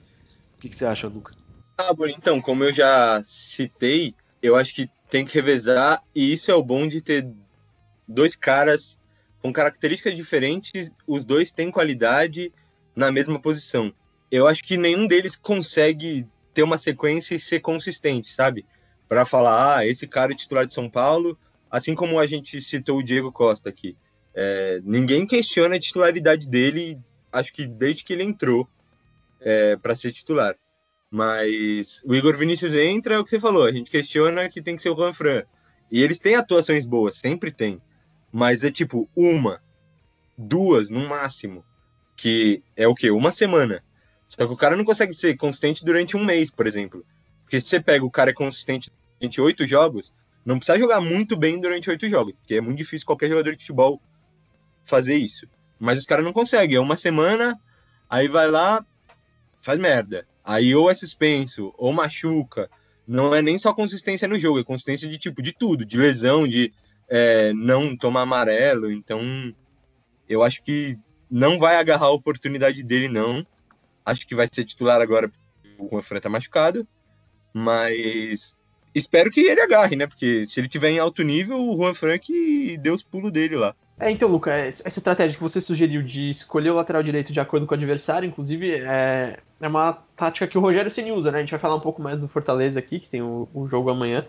O 0.55 0.61
que, 0.61 0.69
que 0.69 0.75
você 0.75 0.85
acha, 0.85 1.07
Luca? 1.07 1.33
Ah, 1.77 1.91
bom, 1.93 2.05
então, 2.05 2.39
como 2.39 2.63
eu 2.63 2.71
já 2.71 3.21
citei, 3.23 4.13
eu 4.41 4.55
acho 4.55 4.75
que 4.75 4.89
tem 5.09 5.25
que 5.25 5.33
revezar, 5.33 6.03
e 6.13 6.31
isso 6.31 6.51
é 6.51 6.55
o 6.55 6.63
bom 6.63 6.87
de 6.87 7.01
ter 7.01 7.27
dois 8.07 8.35
caras 8.35 8.99
com 9.41 9.51
características 9.51 10.15
diferentes, 10.15 10.91
os 11.07 11.25
dois 11.25 11.51
têm 11.51 11.71
qualidade 11.71 12.51
na 12.95 13.11
mesma 13.11 13.39
posição. 13.39 13.93
Eu 14.31 14.47
acho 14.47 14.63
que 14.63 14.77
nenhum 14.77 15.05
deles 15.05 15.35
consegue 15.35 16.25
ter 16.53 16.63
uma 16.63 16.77
sequência 16.77 17.35
e 17.35 17.39
ser 17.39 17.59
consistente, 17.59 18.31
sabe? 18.31 18.65
Para 19.07 19.25
falar, 19.25 19.77
ah, 19.77 19.87
esse 19.87 20.07
cara 20.07 20.31
é 20.31 20.35
titular 20.35 20.65
de 20.65 20.73
São 20.73 20.89
Paulo, 20.89 21.37
assim 21.69 21.95
como 21.95 22.19
a 22.19 22.27
gente 22.27 22.61
citou 22.61 22.99
o 22.99 23.03
Diego 23.03 23.31
Costa 23.31 23.69
aqui. 23.69 23.97
É, 24.33 24.81
ninguém 24.83 25.25
questiona 25.25 25.75
a 25.75 25.79
titularidade 25.79 26.47
dele, 26.47 26.99
acho 27.31 27.53
que 27.53 27.67
desde 27.67 28.03
que 28.03 28.13
ele 28.13 28.23
entrou 28.23 28.67
é, 29.41 29.75
para 29.75 29.95
ser 29.95 30.11
titular. 30.11 30.55
Mas 31.09 32.01
o 32.03 32.15
Igor 32.15 32.35
Vinícius 32.35 32.73
entra, 32.73 33.15
é 33.15 33.19
o 33.19 33.23
que 33.23 33.29
você 33.29 33.39
falou, 33.39 33.63
a 33.63 33.71
gente 33.71 33.91
questiona 33.91 34.49
que 34.49 34.61
tem 34.61 34.75
que 34.75 34.81
ser 34.81 34.89
o 34.89 34.95
Juan 34.95 35.13
Fran. 35.13 35.43
E 35.91 36.01
eles 36.01 36.17
têm 36.17 36.35
atuações 36.35 36.85
boas, 36.85 37.17
sempre 37.17 37.51
tem. 37.51 37.79
Mas 38.31 38.63
é 38.63 38.71
tipo 38.71 39.07
uma, 39.15 39.61
duas 40.35 40.89
no 40.89 41.07
máximo, 41.07 41.63
que 42.17 42.63
é 42.75 42.87
o 42.87 42.95
quê? 42.95 43.11
Uma 43.11 43.31
semana. 43.31 43.83
Só 44.37 44.47
que 44.47 44.53
o 44.53 44.57
cara 44.57 44.75
não 44.75 44.83
consegue 44.83 45.13
ser 45.13 45.35
consistente 45.37 45.85
durante 45.85 46.17
um 46.17 46.23
mês, 46.23 46.49
por 46.49 46.65
exemplo. 46.65 47.05
Porque 47.43 47.59
se 47.59 47.67
você 47.67 47.79
pega 47.79 48.03
o 48.03 48.09
cara 48.09 48.31
é 48.31 48.33
consistente 48.33 48.89
durante 49.19 49.39
oito 49.39 49.65
jogos, 49.65 50.13
não 50.43 50.57
precisa 50.57 50.79
jogar 50.79 50.99
muito 50.99 51.37
bem 51.37 51.59
durante 51.59 51.89
oito 51.89 52.09
jogos, 52.09 52.33
porque 52.33 52.55
é 52.55 52.61
muito 52.61 52.77
difícil 52.77 53.05
qualquer 53.05 53.29
jogador 53.29 53.51
de 53.51 53.59
futebol 53.59 54.01
fazer 54.85 55.15
isso. 55.15 55.47
Mas 55.79 55.99
os 55.99 56.05
caras 56.05 56.25
não 56.25 56.33
conseguem. 56.33 56.77
É 56.77 56.79
uma 56.79 56.97
semana, 56.97 57.59
aí 58.09 58.27
vai 58.27 58.49
lá, 58.49 58.83
faz 59.61 59.77
merda. 59.77 60.27
Aí 60.43 60.75
ou 60.75 60.89
é 60.89 60.93
suspenso, 60.93 61.73
ou 61.77 61.93
machuca. 61.93 62.69
Não 63.07 63.35
é 63.35 63.41
nem 63.41 63.57
só 63.59 63.73
consistência 63.73 64.27
no 64.27 64.39
jogo, 64.39 64.59
é 64.59 64.63
consistência 64.63 65.07
de 65.07 65.17
tipo, 65.17 65.41
de 65.41 65.51
tudo, 65.53 65.85
de 65.85 65.97
lesão, 65.97 66.47
de 66.47 66.73
é, 67.07 67.53
não 67.53 67.95
tomar 67.95 68.21
amarelo. 68.21 68.91
Então, 68.91 69.21
eu 70.27 70.41
acho 70.41 70.63
que 70.63 70.97
não 71.29 71.59
vai 71.59 71.75
agarrar 71.75 72.07
a 72.07 72.11
oportunidade 72.11 72.83
dele, 72.83 73.07
não. 73.07 73.45
Acho 74.05 74.27
que 74.27 74.35
vai 74.35 74.47
ser 74.51 74.63
titular 74.63 75.01
agora, 75.01 75.31
o 75.77 75.89
Juan 75.89 76.01
Fran 76.01 76.19
tá 76.19 76.29
machucado, 76.29 76.87
mas 77.53 78.55
espero 78.93 79.31
que 79.31 79.41
ele 79.41 79.61
agarre, 79.61 79.95
né? 79.95 80.07
Porque 80.07 80.45
se 80.45 80.59
ele 80.59 80.67
tiver 80.67 80.89
em 80.89 80.99
alto 80.99 81.23
nível, 81.23 81.57
o 81.57 81.77
Juan 81.77 81.93
Fran 81.93 82.17
que 82.17 82.77
deu 82.77 82.93
os 82.93 83.03
pulos 83.03 83.31
dele 83.31 83.55
lá. 83.55 83.75
É, 83.99 84.09
então, 84.09 84.27
Luca, 84.27 84.51
essa 84.51 84.87
estratégia 84.87 85.37
que 85.37 85.43
você 85.43 85.61
sugeriu 85.61 86.01
de 86.01 86.31
escolher 86.31 86.71
o 86.71 86.75
lateral 86.75 87.03
direito 87.03 87.31
de 87.31 87.39
acordo 87.39 87.67
com 87.67 87.73
o 87.73 87.77
adversário, 87.77 88.27
inclusive, 88.27 88.71
é, 88.71 89.37
é 89.61 89.67
uma 89.67 89.93
tática 90.17 90.47
que 90.47 90.57
o 90.57 90.61
Rogério 90.61 90.89
Ceni 90.89 91.11
usa, 91.11 91.31
né? 91.31 91.37
A 91.37 91.41
gente 91.41 91.51
vai 91.51 91.59
falar 91.59 91.75
um 91.75 91.79
pouco 91.79 92.01
mais 92.01 92.19
do 92.19 92.27
Fortaleza 92.27 92.79
aqui, 92.79 92.99
que 92.99 93.07
tem 93.07 93.21
o, 93.21 93.47
o 93.53 93.67
jogo 93.67 93.89
amanhã, 93.89 94.25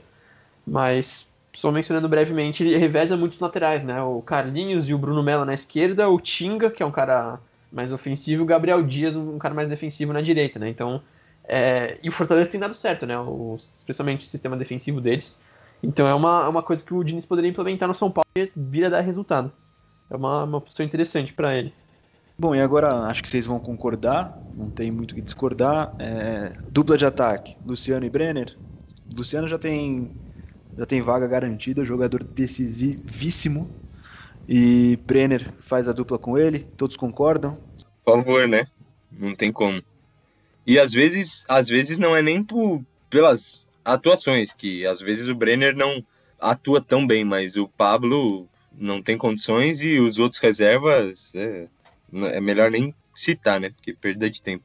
mas 0.66 1.32
só 1.54 1.70
mencionando 1.70 2.08
brevemente, 2.08 2.62
ele 2.62 2.76
reveza 2.76 3.16
muitos 3.16 3.40
laterais, 3.40 3.82
né? 3.84 4.02
O 4.02 4.20
Carlinhos 4.20 4.88
e 4.88 4.94
o 4.94 4.98
Bruno 4.98 5.22
Mello 5.22 5.44
na 5.44 5.54
esquerda, 5.54 6.08
o 6.08 6.20
Tinga, 6.20 6.70
que 6.70 6.82
é 6.82 6.87
um 6.87 6.90
cara 6.90 7.38
mais 7.74 7.92
ofensivo, 7.92 8.44
o 8.44 8.46
Gabriel 8.46 8.82
Dias, 8.82 9.16
um 9.16 9.38
cara 9.38 9.54
mais 9.54 9.68
defensivo 9.68 10.12
na 10.12 10.22
direita, 10.22 10.58
né? 10.58 10.68
Então, 10.68 11.02
é... 11.44 11.98
e 12.02 12.08
o 12.08 12.12
Fortaleza 12.12 12.48
tem 12.48 12.60
dado 12.60 12.74
certo, 12.74 13.04
né? 13.04 13.18
O... 13.18 13.58
especialmente 13.74 14.24
o 14.24 14.28
sistema 14.28 14.56
defensivo 14.56 15.00
deles. 15.00 15.38
Então 15.82 16.06
é 16.06 16.14
uma, 16.14 16.44
é 16.44 16.48
uma 16.48 16.62
coisa 16.62 16.84
que 16.84 16.94
o 16.94 17.04
Diniz 17.04 17.26
poderia 17.26 17.50
implementar 17.50 17.88
no 17.88 17.94
São 17.94 18.10
Paulo 18.10 18.24
e 18.37 18.50
vir 18.56 18.87
a 18.87 18.88
dar 18.88 19.00
resultado. 19.00 19.52
É 20.08 20.16
uma, 20.16 20.44
uma 20.44 20.58
opção 20.58 20.87
interessante 20.87 21.32
para 21.32 21.56
ele. 21.56 21.74
Bom, 22.38 22.54
e 22.54 22.60
agora 22.60 23.02
acho 23.02 23.22
que 23.22 23.28
vocês 23.28 23.46
vão 23.46 23.60
concordar, 23.60 24.40
não 24.54 24.70
tem 24.70 24.90
muito 24.90 25.12
o 25.12 25.14
que 25.14 25.20
discordar. 25.20 25.94
É... 25.98 26.52
dupla 26.70 26.96
de 26.96 27.04
ataque, 27.04 27.56
Luciano 27.66 28.06
e 28.06 28.10
Brenner. 28.10 28.56
Luciano 29.12 29.48
já 29.48 29.58
tem 29.58 30.10
já 30.76 30.87
tem 30.87 31.00
vaga 31.00 31.26
garantida, 31.26 31.84
jogador 31.84 32.24
decisivíssimo 32.24 33.70
e 34.48 34.96
Brenner 35.07 35.52
faz 35.61 35.88
a 35.88 35.92
dupla 35.92 36.18
com 36.18 36.38
ele, 36.38 36.61
todos 36.76 36.96
concordam? 36.96 37.54
Por 38.04 38.22
favor, 38.22 38.46
né? 38.46 38.66
Não 39.11 39.35
tem 39.35 39.52
como. 39.52 39.83
E 40.66 40.78
às 40.78 40.92
vezes, 40.92 41.44
às 41.48 41.68
vezes 41.68 41.98
não 41.98 42.14
é 42.14 42.22
nem 42.22 42.42
por, 42.42 42.83
pelas 43.09 43.66
atuações, 43.85 44.52
que 44.52 44.87
às 44.87 45.00
vezes 45.00 45.28
o 45.28 45.35
Brenner 45.35 45.76
não 45.76 46.04
atua 46.40 46.80
tão 46.80 47.07
bem, 47.07 47.24
mas 47.24 47.57
o 47.57 47.68
Pablo 47.68 48.48
não 48.72 49.02
tem 49.02 49.16
condições 49.16 49.83
e 49.83 50.00
os 50.00 50.18
outros 50.18 50.40
reservas 50.40 51.35
é, 51.35 51.68
é 52.12 52.40
melhor 52.40 52.70
nem 52.70 52.94
citar, 53.14 53.61
né? 53.61 53.70
Porque 53.70 53.94
perda 53.94 54.28
de 54.28 54.42
tempo. 54.42 54.64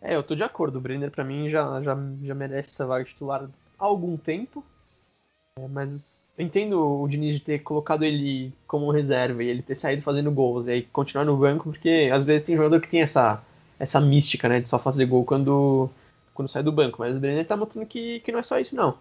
É, 0.00 0.14
eu 0.14 0.22
tô 0.22 0.34
de 0.34 0.42
acordo. 0.42 0.78
O 0.78 0.80
Brenner, 0.80 1.10
para 1.10 1.24
mim, 1.24 1.48
já, 1.48 1.82
já, 1.82 1.96
já 2.22 2.34
merece 2.34 2.70
essa 2.70 2.86
vaga 2.86 3.04
titular 3.04 3.48
há 3.78 3.84
algum 3.84 4.16
tempo. 4.16 4.64
É, 5.58 5.66
mas 5.66 6.27
eu 6.38 6.46
entendo 6.46 7.02
o 7.02 7.08
Diniz 7.08 7.42
ter 7.42 7.58
colocado 7.58 8.04
ele 8.04 8.52
como 8.66 8.92
reserva 8.92 9.42
e 9.42 9.48
ele 9.48 9.60
ter 9.60 9.74
saído 9.74 10.02
fazendo 10.02 10.30
gols 10.30 10.68
e 10.68 10.70
aí 10.70 10.82
continuar 10.84 11.24
no 11.24 11.36
banco, 11.36 11.64
porque 11.64 12.08
às 12.12 12.22
vezes 12.22 12.46
tem 12.46 12.56
jogador 12.56 12.80
que 12.80 12.88
tem 12.88 13.02
essa, 13.02 13.42
essa 13.76 14.00
mística, 14.00 14.48
né, 14.48 14.60
de 14.60 14.68
só 14.68 14.78
fazer 14.78 15.04
gol 15.06 15.24
quando, 15.24 15.90
quando 16.32 16.48
sai 16.48 16.62
do 16.62 16.70
banco. 16.70 16.98
Mas 17.00 17.16
o 17.16 17.18
Brenner 17.18 17.44
tá 17.44 17.56
mostrando 17.56 17.86
que, 17.86 18.20
que 18.20 18.30
não 18.30 18.38
é 18.38 18.44
só 18.44 18.58
isso, 18.60 18.76
não. 18.76 18.96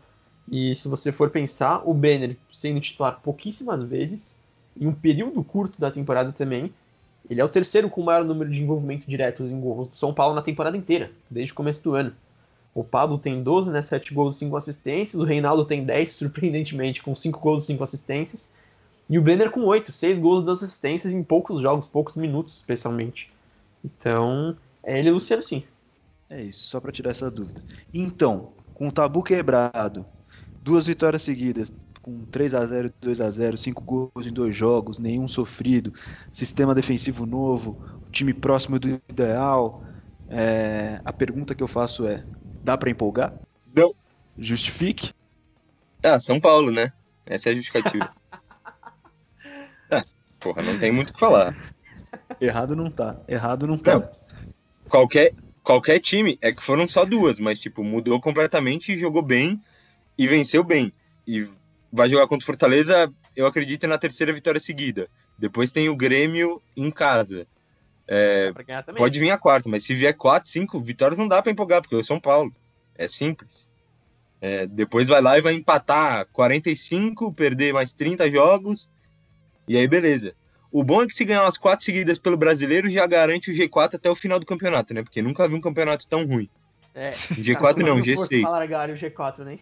E 0.52 0.76
se 0.76 0.88
você 0.88 1.12
for 1.12 1.30
pensar, 1.30 1.88
o 1.88 1.93
Brenner 1.93 2.36
sendo 2.52 2.82
titular 2.82 3.19
pouquíssimas 3.21 3.84
vezes, 3.84 4.36
em 4.76 4.88
um 4.88 4.93
período 4.93 5.43
curto 5.43 5.80
da 5.80 5.91
temporada 5.91 6.32
também, 6.32 6.73
ele 7.30 7.39
é 7.39 7.45
o 7.45 7.50
terceiro 7.50 7.88
com 7.88 8.02
o 8.02 8.06
maior 8.06 8.23
número 8.26 8.50
de 8.50 8.63
envolvimento 8.63 9.08
diretos 9.08 9.52
em 9.52 9.60
gols 9.60 9.89
do 9.89 9.97
São 9.97 10.12
Paulo 10.12 10.34
na 10.34 10.41
temporada 10.41 10.76
inteira, 10.76 11.12
desde 11.30 11.52
o 11.52 11.56
começo 11.56 11.84
do 11.84 11.93
ano. 11.93 12.13
O 12.77 12.83
Pablo 12.83 13.17
tem 13.17 13.41
12, 13.41 13.71
né? 13.71 13.81
7 13.81 14.13
gols 14.13 14.35
e 14.35 14.39
5 14.39 14.55
assistências. 14.55 15.19
O 15.19 15.25
Reinaldo 15.25 15.65
tem 15.65 15.83
10, 15.83 16.11
surpreendentemente, 16.13 17.01
com 17.01 17.15
5 17.15 17.39
gols 17.39 17.63
e 17.63 17.65
5 17.65 17.83
assistências. 17.83 18.47
E 19.09 19.17
o 19.17 19.21
Brenner 19.23 19.49
com 19.49 19.61
8, 19.61 19.91
6 19.91 20.19
gols 20.19 20.43
e 20.43 20.45
2 20.45 20.61
assistências 20.61 21.11
em 21.11 21.23
poucos 21.23 21.59
jogos, 21.59 21.87
poucos 21.87 22.15
minutos, 22.15 22.55
especialmente. 22.55 23.31
Então, 23.83 24.55
é 24.83 24.99
ele 24.99 25.07
e 25.07 25.11
o 25.11 25.15
Luciano 25.15 25.41
sim. 25.41 25.63
É 26.29 26.39
isso, 26.39 26.65
só 26.65 26.79
para 26.79 26.91
tirar 26.91 27.09
essa 27.09 27.31
dúvida. 27.31 27.61
Então, 27.91 28.51
com 28.75 28.89
o 28.89 28.91
tabu 28.91 29.23
quebrado, 29.23 30.05
duas 30.61 30.85
vitórias 30.85 31.23
seguidas, 31.23 31.73
com 32.03 32.25
3 32.25 32.53
a 32.53 32.63
0 32.63 32.93
2 33.01 33.21
a 33.21 33.29
0 33.31 33.57
5 33.57 33.83
gols 33.83 34.27
em 34.27 34.31
dois 34.31 34.55
jogos, 34.55 34.99
nenhum 34.99 35.27
sofrido, 35.27 35.91
sistema 36.31 36.75
defensivo 36.75 37.25
novo, 37.25 37.81
time 38.11 38.35
próximo 38.35 38.77
do 38.77 39.01
ideal. 39.09 39.81
É, 40.29 41.01
a 41.03 41.11
pergunta 41.13 41.55
que 41.55 41.63
eu 41.63 41.67
faço 41.67 42.05
é: 42.05 42.23
Dá 42.67 42.77
para 42.77 42.89
empolgar? 42.89 43.34
Não. 43.73 43.95
Justifique? 44.38 45.13
Ah, 46.03 46.19
São 46.19 46.38
Paulo, 46.38 46.69
né? 46.69 46.91
Essa 47.25 47.47
é 47.47 47.53
a 47.53 47.56
justificativa. 47.56 48.13
ah, 49.89 50.03
porra, 50.38 50.62
não 50.63 50.77
tem 50.77 50.91
muito 50.91 51.12
o 51.12 51.13
que 51.13 51.19
falar. 51.19 51.56
Errado 52.41 52.75
não 52.75 52.91
tá. 52.91 53.21
Errado 53.25 53.65
não 53.65 53.77
tá. 53.77 53.93
Não. 53.93 54.12
Qualquer, 54.89 55.34
qualquer 55.63 55.99
time, 55.99 56.38
é 56.41 56.51
que 56.51 56.62
foram 56.62 56.86
só 56.86 57.06
duas, 57.06 57.39
mas 57.39 57.58
tipo, 57.58 57.86
mudou 57.86 58.19
completamente, 58.19 58.97
jogou 58.97 59.21
bem 59.21 59.63
e 60.17 60.27
venceu 60.27 60.62
bem. 60.62 60.91
E 61.25 61.47
vai 61.89 62.10
jogar 62.10 62.27
contra 62.27 62.43
o 62.43 62.47
Fortaleza, 62.47 63.10
eu 63.34 63.45
acredito 63.45 63.88
na 63.88 63.97
terceira 63.97 64.34
vitória 64.34 64.60
seguida. 64.60 65.08
Depois 65.39 65.71
tem 65.71 65.88
o 65.88 65.95
Grêmio 65.95 66.62
em 66.75 66.91
casa. 66.91 67.47
É, 68.08 68.54
pode 68.96 69.20
vir 69.20 69.32
a 69.32 69.38
quarta, 69.38 69.70
mas 69.70 69.84
se 69.84 69.93
vier 69.93 70.15
quatro, 70.15 70.50
cinco 70.50 70.80
vitórias 70.80 71.20
não 71.20 71.28
dá 71.28 71.41
para 71.41 71.52
empolgar, 71.52 71.82
porque 71.82 71.96
é 71.96 72.00
o 72.00 72.04
São 72.04 72.20
Paulo. 72.20 72.54
É 72.96 73.08
simples. 73.08 73.70
É, 74.39 74.65
depois 74.65 75.08
vai 75.08 75.22
lá 75.22 75.38
e 75.38 75.41
vai 75.41 75.54
empatar 75.54 76.26
45, 76.32 77.34
perder 77.34 77.74
mais 77.74 77.91
30 77.91 78.30
jogos, 78.32 78.89
e 79.67 79.76
aí 79.78 79.88
beleza. 79.88 80.34
O 80.72 80.84
bom 80.84 81.02
é 81.02 81.08
que 81.08 81.13
se 81.13 81.26
ganhar 81.26 81.43
umas 81.43 81.58
quatro 81.58 81.84
seguidas 81.84 82.17
pelo 82.17 82.38
brasileiro 82.38 82.89
já 82.89 83.06
garante 83.08 83.50
o 83.50 83.54
G4 83.54 83.96
até 83.96 84.10
o 84.10 84.15
final 84.15 84.39
do 84.39 84.46
campeonato, 84.46 84.93
né? 84.93 85.02
Porque 85.02 85.22
nunca 85.22 85.48
vi 85.48 85.56
um 85.56 85.62
campeonato 85.62 86.08
tão 86.08 86.26
ruim. 86.26 86.50
É, 86.93 87.12
G4 87.34 87.78
não, 87.78 88.00
G6. 88.00 88.43
Largar 88.43 88.89
o 88.89 88.93
G4, 88.93 89.39
né? 89.39 89.60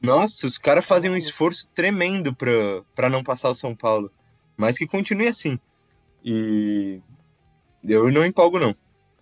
Nossa, 0.00 0.46
os 0.46 0.56
caras 0.56 0.86
fazem 0.86 1.10
um 1.10 1.16
esforço 1.16 1.68
tremendo 1.74 2.34
pra 2.34 3.10
não 3.10 3.22
passar 3.22 3.50
o 3.50 3.54
São 3.54 3.74
Paulo. 3.74 4.10
Mas 4.56 4.78
que 4.78 4.86
continue 4.86 5.26
assim. 5.26 5.58
E 6.24 7.00
eu 7.84 8.10
não 8.10 8.24
empolgo, 8.24 8.58
não. 8.58 8.74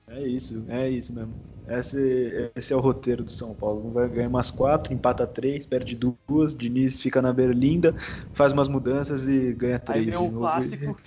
É 0.09 0.21
isso, 0.27 0.65
é 0.69 0.89
isso 0.89 1.13
mesmo. 1.13 1.35
Esse, 1.69 2.51
esse 2.57 2.73
é 2.73 2.77
o 2.77 2.81
roteiro 2.81 3.23
do 3.23 3.31
São 3.31 3.55
Paulo. 3.55 3.91
Vai 3.93 4.09
ganhar 4.09 4.29
umas 4.29 4.51
quatro, 4.51 4.95
empata 4.95 5.27
três, 5.27 5.67
perde 5.67 5.97
duas, 5.97 6.55
Diniz 6.55 7.01
fica 7.01 7.21
na 7.21 7.31
berlinda, 7.31 7.95
faz 8.33 8.55
umas 8.55 8.69
mudanças 8.69 9.29
e 9.29 9.53
ganha 9.53 9.79
três. 9.79 10.19
Aí 10.19 10.27
um 10.27 10.33
clássico, 10.33 10.99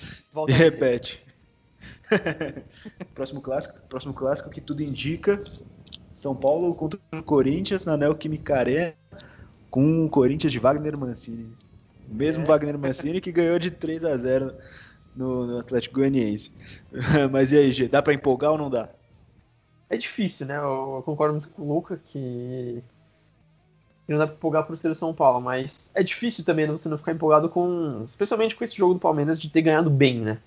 e, 0.47 0.51
e 0.51 0.53
repete. 0.53 1.25
próximo 3.15 3.41
clássico, 3.41 3.79
próximo 3.89 4.13
clássico 4.13 4.51
que 4.51 4.61
tudo 4.61 4.83
indica. 4.83 5.41
São 6.13 6.35
Paulo 6.35 6.75
contra 6.75 6.99
o 7.11 7.23
Corinthians 7.23 7.83
na 7.85 7.97
Neoquímica 7.97 8.55
Arena 8.55 8.93
com 9.71 10.05
o 10.05 10.09
Corinthians 10.09 10.51
de 10.51 10.59
Wagner 10.59 10.95
Mancini. 10.95 11.51
O 12.07 12.13
mesmo 12.13 12.43
é. 12.43 12.45
Wagner 12.45 12.77
Mancini 12.77 13.19
que 13.19 13.31
ganhou 13.31 13.57
de 13.57 13.71
3 13.71 14.03
a 14.03 14.15
0 14.15 14.53
no, 15.15 15.45
no 15.47 15.59
Atlético 15.59 15.95
Goianiense. 15.95 16.51
Mas 17.31 17.51
e 17.51 17.57
aí, 17.57 17.71
G, 17.71 17.87
dá 17.87 18.01
para 18.01 18.13
empolgar 18.13 18.51
ou 18.51 18.57
não 18.57 18.69
dá? 18.69 18.89
É 19.89 19.97
difícil, 19.97 20.45
né? 20.45 20.57
Eu, 20.57 21.01
concordo 21.05 21.33
muito 21.33 21.49
com 21.49 21.63
o 21.63 21.73
Luca 21.73 21.99
que 22.07 22.81
não 24.07 24.17
dá 24.17 24.27
pra 24.27 24.35
empolgar 24.35 24.65
pro 24.65 24.77
ser 24.77 24.95
São 24.95 25.13
Paulo, 25.13 25.39
mas 25.39 25.89
é 25.93 26.03
difícil 26.03 26.43
também 26.43 26.67
você 26.67 26.89
não 26.89 26.97
ficar 26.97 27.13
empolgado 27.13 27.49
com. 27.49 28.05
Especialmente 28.07 28.55
com 28.55 28.63
esse 28.63 28.75
jogo 28.75 28.93
do 28.93 28.99
Palmeiras 28.99 29.39
de 29.39 29.49
ter 29.49 29.61
ganhado 29.61 29.89
bem, 29.89 30.19
né? 30.19 30.37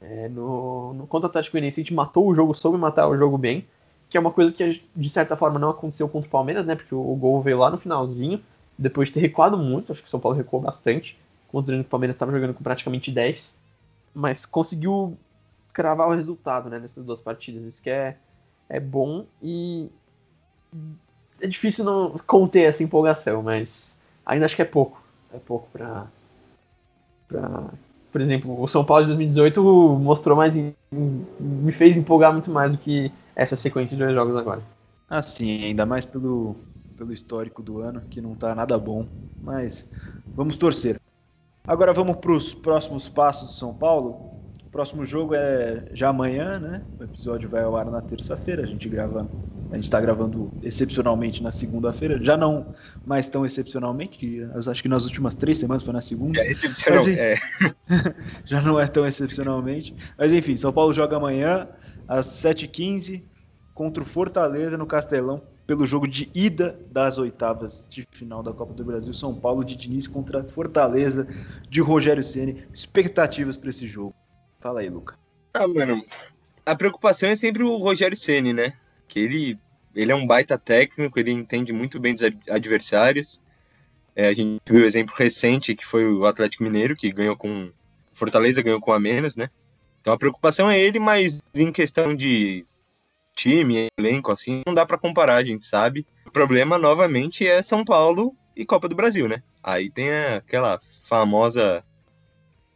É, 0.00 0.28
no, 0.28 0.94
no 0.94 1.06
contra 1.06 1.26
o 1.26 1.30
Atlético 1.30 1.52
Goianiense 1.52 1.80
a 1.80 1.82
gente 1.82 1.94
matou 1.94 2.26
o 2.26 2.34
jogo, 2.34 2.54
soube 2.54 2.78
matar 2.78 3.06
o 3.06 3.16
jogo 3.16 3.36
bem, 3.36 3.66
que 4.08 4.16
é 4.16 4.20
uma 4.20 4.30
coisa 4.30 4.52
que 4.52 4.82
de 4.96 5.10
certa 5.10 5.36
forma 5.36 5.58
não 5.58 5.70
aconteceu 5.70 6.08
contra 6.08 6.28
o 6.28 6.30
Palmeiras, 6.30 6.64
né? 6.64 6.74
Porque 6.74 6.94
o, 6.94 7.00
o 7.00 7.16
gol 7.16 7.42
veio 7.42 7.58
lá 7.58 7.70
no 7.70 7.78
finalzinho, 7.78 8.42
depois 8.78 9.08
de 9.08 9.14
ter 9.14 9.20
recuado 9.20 9.58
muito, 9.58 9.92
acho 9.92 10.00
que 10.00 10.08
o 10.08 10.10
São 10.10 10.20
Paulo 10.20 10.36
recuou 10.36 10.62
bastante, 10.62 11.18
considerando 11.48 11.82
que 11.82 11.88
o 11.88 11.90
Palmeiras 11.90 12.16
estava 12.16 12.32
jogando 12.32 12.54
com 12.54 12.62
praticamente 12.62 13.10
10 13.10 13.59
mas 14.14 14.44
conseguiu 14.44 15.16
cravar 15.72 16.08
o 16.08 16.14
resultado 16.14 16.68
né, 16.68 16.78
nessas 16.78 17.04
duas 17.04 17.20
partidas. 17.20 17.62
Isso 17.64 17.82
que 17.82 17.90
é, 17.90 18.16
é 18.68 18.80
bom 18.80 19.26
e 19.42 19.88
é 21.40 21.46
difícil 21.46 21.84
não 21.84 22.20
conter 22.26 22.68
essa 22.68 22.82
empolgação, 22.82 23.42
mas 23.42 23.96
ainda 24.24 24.46
acho 24.46 24.56
que 24.56 24.62
é 24.62 24.66
pouco. 24.66 25.02
É 25.32 25.38
pouco 25.38 25.68
para 25.72 26.06
pra... 27.28 27.70
Por 28.12 28.20
exemplo, 28.20 28.60
o 28.60 28.66
São 28.66 28.84
Paulo 28.84 29.04
de 29.04 29.08
2018 29.10 29.62
mostrou 30.00 30.36
mais. 30.36 30.56
me 30.56 31.72
fez 31.72 31.96
empolgar 31.96 32.32
muito 32.32 32.50
mais 32.50 32.72
do 32.72 32.78
que 32.78 33.12
essa 33.36 33.54
sequência 33.54 33.96
de 33.96 34.02
dois 34.02 34.14
jogos 34.14 34.36
agora. 34.36 34.60
Ah, 35.08 35.22
sim, 35.22 35.64
ainda 35.64 35.86
mais 35.86 36.04
pelo, 36.04 36.56
pelo 36.96 37.12
histórico 37.12 37.62
do 37.62 37.78
ano, 37.78 38.02
que 38.10 38.20
não 38.20 38.34
tá 38.34 38.52
nada 38.52 38.76
bom. 38.76 39.06
Mas 39.40 39.88
vamos 40.36 40.56
torcer. 40.58 40.99
Agora 41.70 41.92
vamos 41.92 42.16
para 42.16 42.32
os 42.32 42.52
próximos 42.52 43.08
passos 43.08 43.50
do 43.50 43.54
São 43.54 43.72
Paulo. 43.72 44.32
O 44.66 44.70
próximo 44.72 45.04
jogo 45.04 45.36
é 45.36 45.84
já 45.92 46.08
amanhã, 46.08 46.58
né? 46.58 46.82
O 46.98 47.04
episódio 47.04 47.48
vai 47.48 47.62
ao 47.62 47.76
ar 47.76 47.88
na 47.88 48.00
terça-feira. 48.00 48.64
A 48.64 48.66
gente 48.66 48.88
grava, 48.88 49.30
a 49.70 49.76
gente 49.76 49.84
está 49.84 50.00
gravando 50.00 50.52
excepcionalmente 50.64 51.40
na 51.44 51.52
segunda-feira. 51.52 52.18
Já 52.24 52.36
não 52.36 52.74
mais 53.06 53.28
tão 53.28 53.46
excepcionalmente. 53.46 54.38
Eu 54.38 54.68
acho 54.68 54.82
que 54.82 54.88
nas 54.88 55.04
últimas 55.04 55.36
três 55.36 55.58
semanas 55.58 55.84
foi 55.84 55.94
na 55.94 56.02
segunda. 56.02 56.40
É 56.40 56.50
excepcional. 56.50 57.04
Mas, 57.04 57.16
é. 57.16 57.36
já 58.44 58.60
não 58.60 58.80
é 58.80 58.88
tão 58.88 59.06
excepcionalmente. 59.06 59.94
Mas 60.18 60.32
enfim, 60.32 60.56
São 60.56 60.72
Paulo 60.72 60.92
joga 60.92 61.18
amanhã 61.18 61.68
às 62.08 62.26
7h15 62.26 63.22
contra 63.72 64.02
o 64.02 64.06
Fortaleza 64.06 64.76
no 64.76 64.88
Castelão 64.88 65.40
pelo 65.70 65.86
jogo 65.86 66.08
de 66.08 66.28
ida 66.34 66.76
das 66.90 67.16
oitavas 67.16 67.86
de 67.88 68.04
final 68.10 68.42
da 68.42 68.52
Copa 68.52 68.74
do 68.74 68.84
Brasil, 68.84 69.14
São 69.14 69.32
Paulo 69.32 69.64
de 69.64 69.76
Diniz 69.76 70.08
contra 70.08 70.42
Fortaleza 70.42 71.28
de 71.68 71.80
Rogério 71.80 72.24
Ceni. 72.24 72.64
Expectativas 72.74 73.56
para 73.56 73.70
esse 73.70 73.86
jogo. 73.86 74.12
Fala 74.58 74.80
aí, 74.80 74.90
Luca. 74.90 75.16
Ah, 75.54 75.68
mano, 75.68 76.02
a 76.66 76.74
preocupação 76.74 77.28
é 77.28 77.36
sempre 77.36 77.62
o 77.62 77.76
Rogério 77.76 78.16
Ceni, 78.16 78.52
né? 78.52 78.72
Que 79.06 79.20
ele, 79.20 79.58
ele 79.94 80.10
é 80.10 80.14
um 80.14 80.26
baita 80.26 80.58
técnico, 80.58 81.20
ele 81.20 81.30
entende 81.30 81.72
muito 81.72 82.00
bem 82.00 82.14
dos 82.14 82.24
adversários. 82.50 83.40
É, 84.16 84.26
a 84.26 84.34
gente 84.34 84.60
viu 84.68 84.82
o 84.82 84.86
exemplo 84.86 85.14
recente 85.16 85.76
que 85.76 85.86
foi 85.86 86.04
o 86.04 86.26
Atlético 86.26 86.64
Mineiro, 86.64 86.96
que 86.96 87.12
ganhou 87.12 87.36
com 87.36 87.70
Fortaleza 88.12 88.60
ganhou 88.60 88.80
com 88.80 88.92
a 88.92 88.98
menos, 88.98 89.36
né? 89.36 89.48
Então 90.00 90.12
a 90.12 90.18
preocupação 90.18 90.68
é 90.68 90.76
ele, 90.76 90.98
mas 90.98 91.40
em 91.54 91.70
questão 91.70 92.12
de 92.12 92.66
time, 93.34 93.88
elenco, 93.98 94.32
assim, 94.32 94.62
não 94.66 94.74
dá 94.74 94.84
para 94.84 94.98
comparar, 94.98 95.36
a 95.36 95.44
gente 95.44 95.66
sabe. 95.66 96.06
O 96.26 96.30
problema, 96.30 96.78
novamente, 96.78 97.46
é 97.46 97.62
São 97.62 97.84
Paulo 97.84 98.34
e 98.56 98.64
Copa 98.64 98.88
do 98.88 98.94
Brasil, 98.94 99.28
né? 99.28 99.42
Aí 99.62 99.90
tem 99.90 100.10
aquela 100.10 100.80
famosa, 101.02 101.84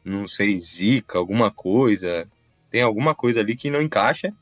não 0.04 0.26
sei, 0.26 0.56
zica, 0.58 1.18
alguma 1.18 1.50
coisa. 1.50 2.28
Tem 2.70 2.82
alguma 2.82 3.14
coisa 3.14 3.40
ali 3.40 3.54
que 3.54 3.70
não 3.70 3.80
encaixa. 3.82 4.32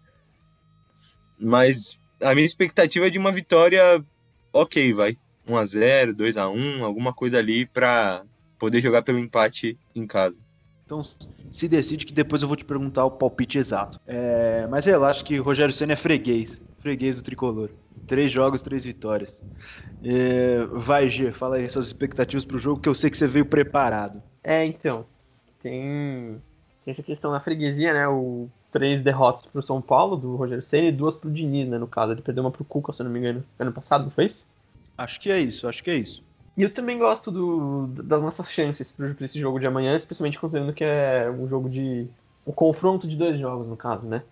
Mas 1.38 1.98
a 2.20 2.34
minha 2.34 2.46
expectativa 2.46 3.06
é 3.06 3.10
de 3.10 3.18
uma 3.18 3.32
vitória 3.32 4.04
ok, 4.52 4.92
vai. 4.92 5.18
1x0, 5.46 6.14
2x1, 6.14 6.82
alguma 6.82 7.12
coisa 7.12 7.38
ali 7.38 7.66
para 7.66 8.24
poder 8.58 8.80
jogar 8.80 9.02
pelo 9.02 9.18
empate 9.18 9.76
em 9.94 10.06
casa. 10.06 10.40
Então 10.84 11.02
se 11.50 11.68
decide 11.68 12.06
que 12.06 12.14
depois 12.14 12.42
eu 12.42 12.48
vou 12.48 12.56
te 12.56 12.64
perguntar 12.64 13.04
o 13.04 13.10
palpite 13.10 13.58
exato. 13.58 14.00
É, 14.06 14.66
mas 14.70 14.86
relaxa 14.86 15.22
que 15.22 15.36
Rogério 15.36 15.74
Senna 15.74 15.92
é 15.92 15.96
freguês. 15.96 16.62
Freguês 16.78 17.16
do 17.16 17.22
tricolor. 17.22 17.70
Três 18.06 18.32
jogos, 18.32 18.62
três 18.62 18.84
vitórias. 18.84 19.44
É, 20.02 20.64
vai, 20.72 21.08
G, 21.08 21.30
fala 21.30 21.56
aí 21.56 21.68
suas 21.68 21.86
expectativas 21.86 22.44
para 22.44 22.56
o 22.56 22.60
jogo, 22.60 22.80
que 22.80 22.88
eu 22.88 22.94
sei 22.94 23.10
que 23.10 23.16
você 23.16 23.26
veio 23.26 23.44
preparado. 23.44 24.22
É, 24.42 24.64
então. 24.64 25.06
Tem, 25.62 26.42
tem 26.84 26.92
essa 26.92 27.02
questão 27.02 27.30
na 27.30 27.40
freguesia, 27.40 27.92
né? 27.92 28.08
O 28.08 28.48
três 28.72 29.02
derrotas 29.02 29.46
pro 29.46 29.62
São 29.62 29.80
Paulo, 29.80 30.16
do 30.16 30.34
Rogério 30.34 30.64
Senna, 30.64 30.88
e 30.88 30.92
duas 30.92 31.14
pro 31.14 31.30
Diniz, 31.30 31.68
né? 31.68 31.78
No 31.78 31.86
caso, 31.86 32.12
ele 32.12 32.22
perdeu 32.22 32.42
uma 32.42 32.50
pro 32.50 32.64
Cuca, 32.64 32.92
se 32.92 33.02
eu 33.02 33.04
não 33.04 33.12
me 33.12 33.18
engano, 33.18 33.44
ano 33.58 33.72
passado, 33.72 34.04
não 34.04 34.10
foi 34.10 34.26
isso? 34.26 34.44
Acho 34.96 35.20
que 35.20 35.30
é 35.30 35.38
isso, 35.38 35.68
acho 35.68 35.84
que 35.84 35.90
é 35.90 35.96
isso. 35.96 36.24
E 36.56 36.62
eu 36.62 36.72
também 36.72 36.98
gosto 36.98 37.30
do, 37.30 37.86
das 38.02 38.22
nossas 38.22 38.50
chances 38.50 38.92
para 38.92 39.14
esse 39.20 39.40
jogo 39.40 39.58
de 39.58 39.66
amanhã, 39.66 39.96
especialmente 39.96 40.38
considerando 40.38 40.72
que 40.74 40.84
é 40.84 41.30
um 41.30 41.48
jogo 41.48 41.68
de. 41.68 42.06
um 42.46 42.52
confronto 42.52 43.08
de 43.08 43.16
dois 43.16 43.38
jogos, 43.38 43.66
no 43.66 43.76
caso, 43.76 44.06
né? 44.06 44.22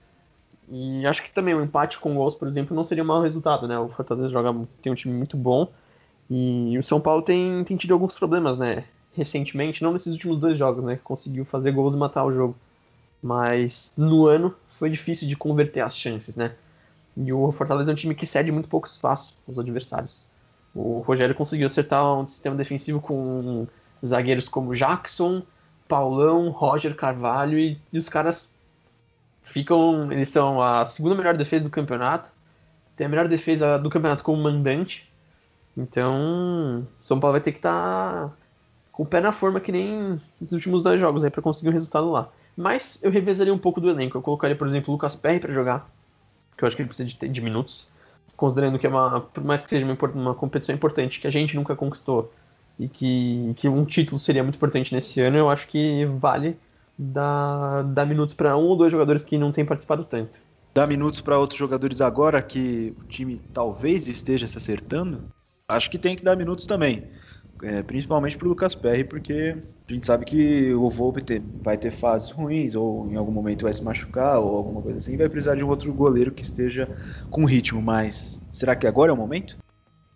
E 0.71 1.05
acho 1.07 1.23
que 1.23 1.33
também 1.33 1.55
um 1.55 1.63
empate 1.63 1.99
com 1.99 2.15
gols, 2.15 2.35
por 2.35 2.47
exemplo, 2.47 2.77
não 2.77 2.85
seria 2.85 3.03
um 3.03 3.07
mau 3.07 3.23
resultado, 3.23 3.67
né? 3.67 3.79
O 3.79 3.89
Fortaleza 3.89 4.29
joga, 4.29 4.55
tem 4.83 4.93
um 4.93 4.95
time 4.95 5.13
muito 5.15 5.37
bom 5.37 5.69
e 6.31 6.79
o 6.79 6.83
São 6.83 7.01
Paulo 7.01 7.23
tem, 7.23 7.65
tem 7.65 7.77
tido 7.77 7.93
alguns 7.93 8.15
problemas, 8.15 8.57
né? 8.59 8.85
Recentemente, 9.13 9.83
não 9.83 9.93
nesses 9.93 10.13
últimos 10.13 10.39
dois 10.39 10.57
jogos, 10.57 10.85
né? 10.85 10.97
Que 10.97 11.03
conseguiu 11.03 11.45
fazer 11.45 11.73
gols 11.73 11.95
e 11.95 11.97
matar 11.97 12.25
o 12.25 12.33
jogo. 12.33 12.57
Mas 13.23 13.93
no 13.97 14.27
ano 14.27 14.55
foi 14.79 14.91
difícil 14.91 15.27
de 15.29 15.37
converter 15.37 15.81
as 15.81 15.97
chances, 15.97 16.37
né? 16.37 16.55
E 17.17 17.33
o 17.33 17.51
Fortaleza 17.53 17.91
é 17.91 17.95
um 17.95 17.97
time 17.97 18.15
que 18.15 18.27
cede 18.27 18.53
muito 18.53 18.69
pouco 18.69 18.87
espaço 18.87 19.35
aos 19.49 19.59
adversários. 19.59 20.25
O 20.75 21.01
Rogério 21.01 21.35
conseguiu 21.35 21.67
acertar 21.67 22.05
um 22.19 22.27
sistema 22.27 22.57
defensivo 22.57 23.01
com 23.01 23.67
zagueiros 24.07 24.49
como 24.49 24.75
Jackson, 24.75 25.43
Paulão, 25.89 26.51
Roger 26.51 26.95
Carvalho 26.95 27.59
e, 27.59 27.79
e 27.93 27.99
os 27.99 28.09
caras 28.09 28.51
ficam. 29.45 30.11
Eles 30.13 30.31
são 30.31 30.63
a 30.63 30.87
segunda 30.87 31.17
melhor 31.17 31.37
defesa 31.37 31.65
do 31.65 31.71
campeonato. 31.71 32.31
Tem 32.97 33.07
a 33.07 33.11
melhor 33.11 33.27
defesa 33.27 33.79
do 33.79 33.91
campeonato 33.91 34.23
como 34.23 34.43
mandante. 34.43 35.11
Então, 35.77 36.87
São 37.03 37.19
Paulo 37.19 37.33
vai 37.33 37.41
ter 37.41 37.53
que 37.53 37.59
estar 37.59 38.29
tá 38.29 38.33
com 38.93 39.03
o 39.03 39.07
pé 39.07 39.21
na 39.21 39.33
forma 39.33 39.61
que 39.61 39.73
nem 39.73 40.21
nos 40.41 40.53
últimos 40.53 40.83
dois 40.83 41.01
jogos 41.01 41.25
aí 41.25 41.31
para 41.31 41.43
conseguir 41.43 41.71
um 41.71 41.73
resultado 41.73 42.11
lá. 42.11 42.29
Mas 42.57 43.03
eu 43.03 43.11
revezaria 43.11 43.55
um 43.55 43.59
pouco 43.59 43.81
do 43.81 43.91
elenco. 43.91 44.19
Eu 44.19 44.23
colocaria, 44.23 44.57
por 44.57 44.69
exemplo, 44.69 44.91
o 44.91 44.93
Lucas 44.93 45.17
Perry 45.17 45.41
para 45.41 45.53
jogar, 45.53 45.91
que 46.57 46.63
eu 46.63 46.69
acho 46.69 46.77
que 46.77 46.83
ele 46.83 46.89
precisa 46.89 47.09
de, 47.09 47.29
de 47.29 47.41
minutos 47.41 47.90
considerando 48.41 48.79
que 48.79 48.87
é 48.87 48.91
uma, 48.91 49.21
por 49.21 49.45
mais 49.45 49.63
que 49.63 49.69
seja 49.69 49.85
uma, 49.85 49.95
uma 50.15 50.35
competição 50.35 50.75
importante 50.75 51.21
que 51.21 51.27
a 51.27 51.31
gente 51.31 51.55
nunca 51.55 51.77
conquistou 51.77 52.33
e 52.79 52.89
que, 52.89 53.53
que 53.59 53.69
um 53.69 53.85
título 53.85 54.19
seria 54.19 54.43
muito 54.43 54.57
importante 54.57 54.95
nesse 54.95 55.21
ano, 55.21 55.37
eu 55.37 55.51
acho 55.51 55.69
que 55.69 56.07
vale 56.07 56.57
dar, 56.99 57.83
dar 57.85 58.07
minutos 58.07 58.35
para 58.35 58.57
um 58.57 58.63
ou 58.63 58.77
dois 58.77 58.91
jogadores 58.91 59.27
que 59.27 59.37
não 59.37 59.53
têm 59.53 59.67
participado 59.67 60.05
tanto. 60.05 60.33
Dar 60.75 60.87
minutos 60.87 61.21
para 61.21 61.39
outros 61.39 61.59
jogadores 61.59 62.01
agora 62.01 62.41
que 62.41 62.95
o 62.99 63.05
time 63.05 63.43
talvez 63.53 64.09
esteja 64.09 64.49
se 64.49 64.57
acertando? 64.57 65.23
Acho 65.69 65.91
que 65.91 65.99
tem 65.99 66.17
que 66.17 66.25
dar 66.25 66.35
minutos 66.35 66.65
também. 66.65 67.05
É, 67.63 67.83
principalmente 67.83 68.37
pro 68.37 68.49
Lucas 68.49 68.75
Perry, 68.75 69.05
porque 69.05 69.57
a 69.89 69.93
gente 69.93 70.07
sabe 70.07 70.25
que 70.25 70.73
o 70.73 70.89
Volpe 70.89 71.23
ter, 71.23 71.43
vai 71.63 71.77
ter 71.77 71.91
fases 71.91 72.31
ruins, 72.31 72.75
ou 72.75 73.11
em 73.11 73.17
algum 73.17 73.33
momento 73.33 73.65
vai 73.65 73.75
se 73.75 73.85
machucar, 73.85 74.39
ou 74.39 74.57
alguma 74.57 74.81
coisa 74.81 74.99
assim, 74.99 75.15
e 75.15 75.17
vai 75.17 75.29
precisar 75.29 75.57
de 75.57 75.65
um 75.65 75.69
outro 75.69 75.93
goleiro 75.93 76.33
que 76.33 76.43
esteja 76.43 76.89
com 77.29 77.45
ritmo, 77.45 77.83
mas 77.83 78.41
será 78.51 78.75
que 78.75 78.87
agora 78.87 79.11
é 79.11 79.15
o 79.15 79.17
momento? 79.17 79.57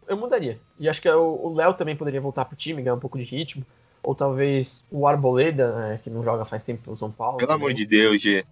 Eu 0.07 0.17
mudaria. 0.17 0.59
E 0.79 0.89
acho 0.89 1.01
que 1.01 1.09
o 1.09 1.53
Léo 1.55 1.75
também 1.75 1.97
poderia 1.97 2.21
voltar 2.21 2.45
pro 2.45 2.57
time, 2.57 2.83
ganhar 2.83 2.95
um 2.95 3.01
pouco 3.01 3.19
de 3.19 3.25
ritmo. 3.25 3.65
Ou 4.03 4.15
talvez 4.15 4.85
o 4.91 5.07
Arboleda, 5.07 5.75
né, 5.75 6.01
que 6.05 6.11
não 6.11 6.23
joga 6.23 6.45
faz 6.45 6.63
tempo 6.63 6.91
no 6.91 6.97
São 6.97 7.11
Paulo. 7.11 7.39
Pelo 7.39 7.49
também. 7.49 7.67
amor 7.67 7.75
de 7.75 7.87
Deus, 7.87 8.21
G. 8.21 8.45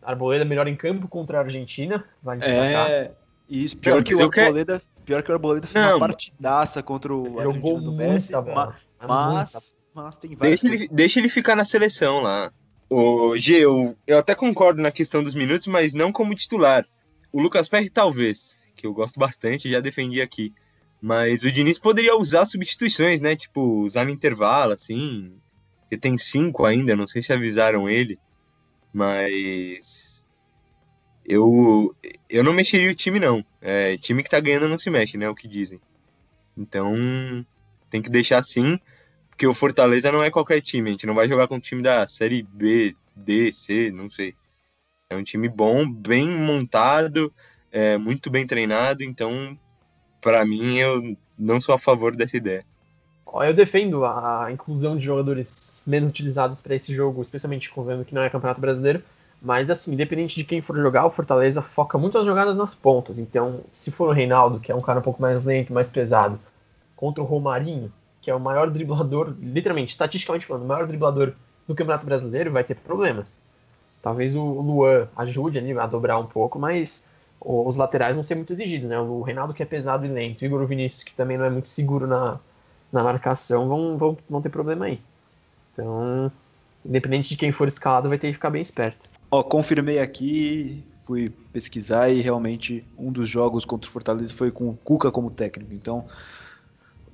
Arboleda 0.00 0.44
melhor 0.44 0.68
em 0.68 0.76
campo 0.76 1.08
contra 1.08 1.38
a 1.38 1.40
Argentina. 1.42 2.04
Vai 2.22 2.38
é, 2.40 3.10
isso. 3.48 3.76
Pior, 3.76 3.96
não, 3.96 4.02
que 4.02 4.14
o 4.14 4.22
Arboleda, 4.22 4.80
que... 4.80 5.02
pior 5.04 5.22
que 5.22 5.30
o 5.30 5.34
Arboleda 5.34 5.66
fez 5.66 5.84
não. 5.84 5.92
uma 5.92 6.08
partidaça 6.08 6.82
contra 6.82 7.14
o 7.14 7.42
Jogou 7.42 7.80
do 7.80 7.92
Messi. 7.92 8.32
Mas, 8.32 8.74
mas, 9.06 9.76
mas 9.94 10.16
tem 10.16 10.34
vários. 10.34 10.60
Deixa 10.60 10.74
ele, 10.74 10.88
deixa 10.88 11.18
ele 11.20 11.28
ficar 11.28 11.56
na 11.56 11.64
seleção 11.64 12.20
lá. 12.20 12.52
O 12.88 13.36
G, 13.36 13.56
eu, 13.56 13.96
eu 14.06 14.18
até 14.18 14.34
concordo 14.34 14.80
na 14.80 14.90
questão 14.90 15.22
dos 15.22 15.34
minutos, 15.34 15.66
mas 15.66 15.92
não 15.92 16.12
como 16.12 16.34
titular. 16.34 16.86
O 17.32 17.40
Lucas 17.40 17.68
Perry, 17.68 17.90
talvez, 17.90 18.58
que 18.76 18.86
eu 18.86 18.92
gosto 18.92 19.18
bastante, 19.18 19.70
já 19.70 19.80
defendi 19.80 20.20
aqui. 20.20 20.52
Mas 21.00 21.42
o 21.44 21.50
Diniz 21.50 21.78
poderia 21.78 22.16
usar 22.16 22.44
substituições, 22.44 23.20
né? 23.20 23.36
Tipo, 23.36 23.84
usar 23.84 24.04
no 24.04 24.10
intervalo, 24.10 24.72
assim. 24.72 25.32
Ele 25.90 26.00
tem 26.00 26.16
cinco 26.16 26.64
ainda, 26.64 26.96
não 26.96 27.06
sei 27.06 27.22
se 27.22 27.32
avisaram 27.32 27.88
ele. 27.88 28.18
Mas. 28.92 30.05
Eu, 31.28 31.94
eu 32.28 32.44
não 32.44 32.52
mexeria 32.52 32.90
o 32.90 32.94
time, 32.94 33.18
não. 33.18 33.44
É, 33.60 33.96
time 33.96 34.22
que 34.22 34.30
tá 34.30 34.38
ganhando 34.38 34.68
não 34.68 34.78
se 34.78 34.88
mexe, 34.90 35.18
né? 35.18 35.26
É 35.26 35.30
o 35.30 35.34
que 35.34 35.48
dizem. 35.48 35.80
Então, 36.56 37.44
tem 37.90 38.00
que 38.00 38.08
deixar 38.08 38.38
assim, 38.38 38.78
porque 39.28 39.46
o 39.46 39.54
Fortaleza 39.54 40.12
não 40.12 40.22
é 40.22 40.30
qualquer 40.30 40.60
time. 40.60 40.90
A 40.90 40.92
gente 40.92 41.06
não 41.06 41.14
vai 41.14 41.28
jogar 41.28 41.48
com 41.48 41.56
o 41.56 41.60
time 41.60 41.82
da 41.82 42.06
Série 42.06 42.42
B, 42.42 42.94
D, 43.14 43.52
C, 43.52 43.90
não 43.90 44.08
sei. 44.08 44.34
É 45.10 45.16
um 45.16 45.22
time 45.22 45.48
bom, 45.48 45.88
bem 45.88 46.28
montado, 46.28 47.32
é, 47.72 47.96
muito 47.98 48.30
bem 48.30 48.46
treinado, 48.46 49.02
então 49.02 49.58
para 50.26 50.44
mim, 50.44 50.74
eu 50.76 51.16
não 51.38 51.60
sou 51.60 51.72
a 51.72 51.78
favor 51.78 52.16
dessa 52.16 52.36
ideia. 52.36 52.64
Eu 53.32 53.54
defendo 53.54 54.04
a 54.04 54.48
inclusão 54.50 54.96
de 54.98 55.04
jogadores 55.04 55.72
menos 55.86 56.10
utilizados 56.10 56.60
para 56.60 56.74
esse 56.74 56.92
jogo, 56.92 57.22
especialmente 57.22 57.70
considerando 57.70 58.04
que 58.04 58.12
não 58.12 58.22
é 58.22 58.28
Campeonato 58.28 58.60
Brasileiro. 58.60 59.04
Mas, 59.40 59.70
assim, 59.70 59.92
independente 59.92 60.34
de 60.34 60.44
quem 60.44 60.62
for 60.62 60.76
jogar, 60.76 61.06
o 61.06 61.10
Fortaleza 61.10 61.62
foca 61.62 61.98
muito 61.98 62.18
as 62.18 62.24
jogadas 62.24 62.56
nas 62.56 62.74
pontas. 62.74 63.18
Então, 63.18 63.60
se 63.74 63.90
for 63.90 64.08
o 64.08 64.12
Reinaldo, 64.12 64.58
que 64.58 64.72
é 64.72 64.74
um 64.74 64.80
cara 64.80 64.98
um 64.98 65.02
pouco 65.02 65.20
mais 65.20 65.44
lento, 65.44 65.72
mais 65.72 65.88
pesado, 65.88 66.40
contra 66.96 67.22
o 67.22 67.26
Romarinho, 67.26 67.92
que 68.20 68.30
é 68.30 68.34
o 68.34 68.40
maior 68.40 68.70
driblador, 68.70 69.34
literalmente, 69.40 69.92
estatisticamente 69.92 70.46
falando, 70.46 70.64
o 70.64 70.66
maior 70.66 70.86
driblador 70.86 71.32
do 71.68 71.74
Campeonato 71.74 72.06
Brasileiro, 72.06 72.50
vai 72.50 72.64
ter 72.64 72.76
problemas. 72.76 73.36
Talvez 74.02 74.34
o 74.34 74.42
Luan 74.42 75.08
ajude 75.16 75.58
ali 75.58 75.78
a 75.78 75.86
dobrar 75.86 76.18
um 76.18 76.26
pouco, 76.26 76.58
mas 76.58 77.04
os 77.40 77.76
laterais 77.76 78.14
vão 78.14 78.24
ser 78.24 78.34
muito 78.34 78.52
exigidos, 78.52 78.88
né? 78.88 78.98
O 78.98 79.22
Reinaldo 79.22 79.52
que 79.52 79.62
é 79.62 79.66
pesado 79.66 80.06
e 80.06 80.08
lento, 80.08 80.42
o 80.42 80.44
Igor 80.44 80.64
Vinícius 80.66 81.02
que 81.02 81.14
também 81.14 81.36
não 81.36 81.44
é 81.44 81.50
muito 81.50 81.68
seguro 81.68 82.06
na, 82.06 82.40
na 82.92 83.02
marcação, 83.02 83.68
vão, 83.68 83.98
vão, 83.98 84.18
vão 84.28 84.42
ter 84.42 84.48
problema 84.48 84.86
aí. 84.86 85.00
Então, 85.72 86.30
independente 86.84 87.28
de 87.28 87.36
quem 87.36 87.52
for 87.52 87.68
escalado, 87.68 88.08
vai 88.08 88.18
ter 88.18 88.28
que 88.28 88.34
ficar 88.34 88.50
bem 88.50 88.62
esperto. 88.62 89.08
Ó, 89.30 89.42
confirmei 89.42 89.98
aqui, 89.98 90.84
fui 91.04 91.30
pesquisar 91.52 92.10
e 92.10 92.20
realmente 92.20 92.84
um 92.98 93.10
dos 93.10 93.28
jogos 93.28 93.64
contra 93.64 93.88
o 93.88 93.92
Fortaleza 93.92 94.34
foi 94.34 94.50
com 94.50 94.70
o 94.70 94.76
Cuca 94.76 95.10
como 95.10 95.30
técnico. 95.30 95.72
Então, 95.72 96.06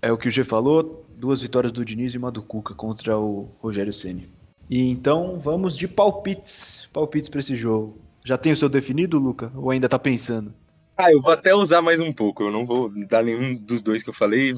é 0.00 0.10
o 0.12 0.18
que 0.18 0.28
o 0.28 0.30
G 0.30 0.44
falou, 0.44 1.06
duas 1.16 1.40
vitórias 1.40 1.72
do 1.72 1.84
Diniz 1.84 2.14
e 2.14 2.18
uma 2.18 2.30
do 2.30 2.42
Cuca 2.42 2.74
contra 2.74 3.18
o 3.18 3.48
Rogério 3.60 3.92
Ceni. 3.92 4.28
E 4.68 4.90
então 4.90 5.38
vamos 5.38 5.76
de 5.76 5.86
palpites, 5.86 6.88
palpites 6.92 7.28
para 7.28 7.40
esse 7.40 7.56
jogo. 7.56 7.98
Já 8.24 8.38
tem 8.38 8.52
o 8.52 8.56
seu 8.56 8.68
definido, 8.68 9.18
Luca? 9.18 9.52
Ou 9.54 9.70
ainda 9.70 9.88
tá 9.88 9.98
pensando? 9.98 10.54
Ah, 10.96 11.10
eu 11.10 11.20
vou 11.20 11.32
até 11.32 11.54
usar 11.54 11.82
mais 11.82 12.00
um 12.00 12.12
pouco. 12.12 12.44
Eu 12.44 12.50
não 12.50 12.64
vou 12.64 12.90
dar 13.06 13.24
nenhum 13.24 13.54
dos 13.54 13.82
dois 13.82 14.02
que 14.02 14.10
eu 14.10 14.14
falei. 14.14 14.54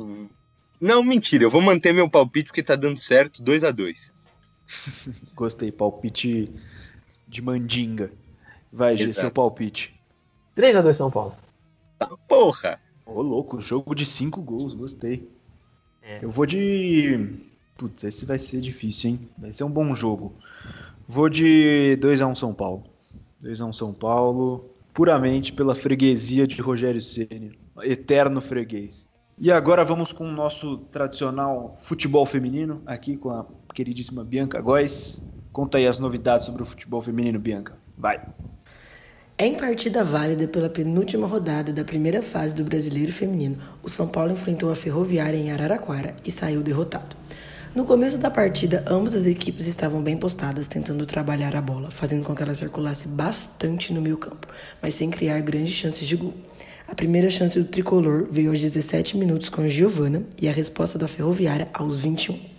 Não, 0.80 1.02
mentira. 1.02 1.44
Eu 1.44 1.50
vou 1.50 1.62
manter 1.62 1.92
meu 1.92 2.08
palpite 2.08 2.48
porque 2.48 2.62
tá 2.62 2.76
dando 2.76 2.98
certo 2.98 3.42
2 3.42 3.64
a 3.64 3.70
2 3.70 4.12
Gostei. 5.34 5.72
Palpite 5.72 6.52
de 7.34 7.42
mandinga. 7.42 8.12
Vai, 8.72 8.96
G, 8.96 9.12
seu 9.12 9.30
palpite. 9.30 9.92
3 10.54 10.76
a 10.76 10.82
2 10.82 10.96
São 10.96 11.10
Paulo. 11.10 11.34
Tá, 11.98 12.08
porra! 12.28 12.80
Ô, 13.04 13.20
louco. 13.20 13.60
Jogo 13.60 13.94
de 13.94 14.06
5 14.06 14.40
gols. 14.40 14.72
Gostei. 14.72 15.28
É. 16.00 16.20
Eu 16.22 16.30
vou 16.30 16.46
de... 16.46 17.28
Putz, 17.76 18.04
esse 18.04 18.24
vai 18.24 18.38
ser 18.38 18.60
difícil, 18.60 19.10
hein? 19.10 19.28
Vai 19.36 19.52
ser 19.52 19.64
um 19.64 19.70
bom 19.70 19.94
jogo. 19.94 20.32
Vou 21.08 21.28
de 21.28 21.96
2 21.96 22.22
a 22.22 22.26
1 22.28 22.36
São 22.36 22.54
Paulo. 22.54 22.84
2x1 23.42 23.72
São 23.74 23.92
Paulo, 23.92 24.64
puramente 24.94 25.52
pela 25.52 25.74
freguesia 25.74 26.46
de 26.46 26.62
Rogério 26.62 27.02
Ceni, 27.02 27.52
eterno 27.82 28.40
freguês. 28.40 29.06
E 29.38 29.52
agora 29.52 29.84
vamos 29.84 30.12
com 30.12 30.26
o 30.26 30.32
nosso 30.32 30.78
tradicional 30.92 31.76
futebol 31.82 32.24
feminino, 32.24 32.80
aqui 32.86 33.16
com 33.16 33.30
a 33.30 33.44
queridíssima 33.74 34.24
Bianca 34.24 34.60
Góes. 34.60 35.22
Conta 35.54 35.78
aí 35.78 35.86
as 35.86 36.00
novidades 36.00 36.46
sobre 36.46 36.64
o 36.64 36.66
futebol 36.66 37.00
feminino, 37.00 37.38
Bianca. 37.38 37.78
Vai. 37.96 38.20
Em 39.38 39.54
partida 39.54 40.02
válida 40.02 40.48
pela 40.48 40.68
penúltima 40.68 41.28
rodada 41.28 41.72
da 41.72 41.84
primeira 41.84 42.24
fase 42.24 42.52
do 42.52 42.64
Brasileiro 42.64 43.12
Feminino, 43.12 43.58
o 43.80 43.88
São 43.88 44.08
Paulo 44.08 44.32
enfrentou 44.32 44.72
a 44.72 44.74
Ferroviária 44.74 45.36
em 45.36 45.52
Araraquara 45.52 46.16
e 46.24 46.32
saiu 46.32 46.60
derrotado. 46.60 47.14
No 47.72 47.84
começo 47.84 48.18
da 48.18 48.32
partida, 48.32 48.84
ambas 48.88 49.14
as 49.14 49.26
equipes 49.26 49.68
estavam 49.68 50.02
bem 50.02 50.16
postadas, 50.16 50.66
tentando 50.66 51.06
trabalhar 51.06 51.54
a 51.54 51.62
bola, 51.62 51.88
fazendo 51.88 52.24
com 52.24 52.34
que 52.34 52.42
ela 52.42 52.54
circulasse 52.56 53.06
bastante 53.06 53.94
no 53.94 54.02
meio 54.02 54.18
campo, 54.18 54.48
mas 54.82 54.94
sem 54.94 55.08
criar 55.08 55.40
grandes 55.40 55.74
chances 55.74 56.08
de 56.08 56.16
gol. 56.16 56.34
A 56.88 56.96
primeira 56.96 57.30
chance 57.30 57.56
do 57.56 57.64
tricolor 57.64 58.26
veio 58.28 58.50
aos 58.50 58.60
17 58.60 59.16
minutos 59.16 59.48
com 59.48 59.68
Giovana 59.68 60.24
e 60.42 60.48
a 60.48 60.52
resposta 60.52 60.98
da 60.98 61.06
Ferroviária 61.06 61.68
aos 61.72 62.00
21. 62.00 62.53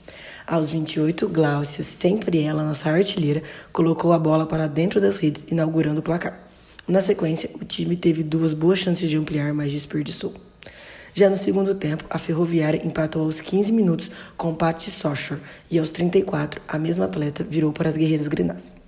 Aos 0.47 0.69
28, 0.69 1.27
Glaucia, 1.27 1.83
sempre 1.83 2.43
ela, 2.43 2.63
nossa 2.63 2.91
artilheira, 2.91 3.41
colocou 3.73 4.13
a 4.13 4.19
bola 4.19 4.45
para 4.45 4.67
dentro 4.67 5.01
das 5.01 5.17
redes, 5.17 5.47
inaugurando 5.49 6.01
o 6.01 6.03
placar. 6.03 6.39
Na 6.87 7.01
sequência, 7.01 7.49
o 7.59 7.65
time 7.65 7.95
teve 7.95 8.21
duas 8.21 8.53
boas 8.53 8.77
chances 8.77 9.09
de 9.09 9.17
ampliar, 9.17 9.55
mas 9.55 9.71
desperdiçou. 9.71 10.35
Já 11.15 11.31
no 11.31 11.37
segundo 11.37 11.73
tempo, 11.73 12.05
a 12.11 12.19
Ferroviária 12.19 12.85
empatou 12.85 13.23
aos 13.23 13.41
15 13.41 13.71
minutos 13.71 14.11
com 14.37 14.53
Patti 14.53 14.91
Sochor 14.91 15.39
e 15.71 15.79
aos 15.79 15.89
34, 15.89 16.61
a 16.67 16.77
mesma 16.77 17.05
atleta 17.05 17.43
virou 17.43 17.73
para 17.73 17.89
as 17.89 17.97
guerreiras 17.97 18.27
grenás. 18.27 18.84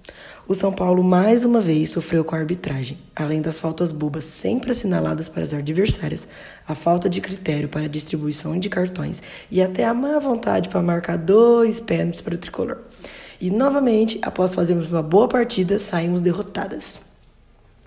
O 0.49 0.55
São 0.55 0.71
Paulo 0.71 1.03
mais 1.03 1.43
uma 1.43 1.59
vez 1.59 1.89
sofreu 1.89 2.23
com 2.23 2.33
a 2.33 2.37
arbitragem, 2.39 2.97
além 3.13 3.41
das 3.41 3.59
faltas 3.59 3.91
bobas 3.91 4.23
sempre 4.23 4.71
assinaladas 4.71 5.27
para 5.27 5.43
as 5.43 5.53
adversárias, 5.53 6.25
a 6.65 6.73
falta 6.73 7.09
de 7.09 7.19
critério 7.19 7.67
para 7.67 7.81
a 7.81 7.89
distribuição 7.89 8.57
de 8.57 8.69
cartões 8.69 9.21
e 9.51 9.61
até 9.61 9.83
a 9.83 9.93
má 9.93 10.17
vontade 10.19 10.69
para 10.69 10.81
marcar 10.81 11.17
dois 11.17 11.81
pênaltis 11.81 12.21
para 12.21 12.35
o 12.35 12.37
tricolor. 12.37 12.77
E 13.41 13.51
novamente, 13.51 14.19
após 14.21 14.55
fazermos 14.55 14.89
uma 14.89 15.03
boa 15.03 15.27
partida, 15.27 15.79
saímos 15.79 16.21
derrotadas. 16.21 16.97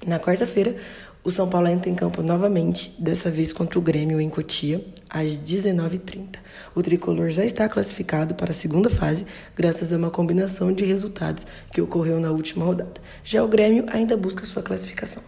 Na 0.06 0.20
quarta-feira, 0.20 0.76
o 1.22 1.30
São 1.30 1.48
Paulo 1.48 1.68
entra 1.68 1.90
em 1.90 1.94
campo 1.94 2.22
novamente, 2.22 2.94
dessa 2.98 3.30
vez 3.30 3.52
contra 3.52 3.78
o 3.78 3.82
Grêmio 3.82 4.20
em 4.20 4.30
Cotia, 4.30 4.82
às 5.08 5.32
19h30. 5.32 6.36
O 6.74 6.82
tricolor 6.82 7.28
já 7.28 7.44
está 7.44 7.68
classificado 7.68 8.34
para 8.34 8.52
a 8.52 8.54
segunda 8.54 8.88
fase, 8.88 9.26
graças 9.54 9.92
a 9.92 9.96
uma 9.96 10.10
combinação 10.10 10.72
de 10.72 10.84
resultados 10.84 11.46
que 11.72 11.80
ocorreu 11.80 12.18
na 12.20 12.30
última 12.30 12.64
rodada. 12.64 13.00
Já 13.22 13.44
o 13.44 13.48
Grêmio 13.48 13.84
ainda 13.92 14.16
busca 14.16 14.46
sua 14.46 14.62
classificação. 14.62 15.22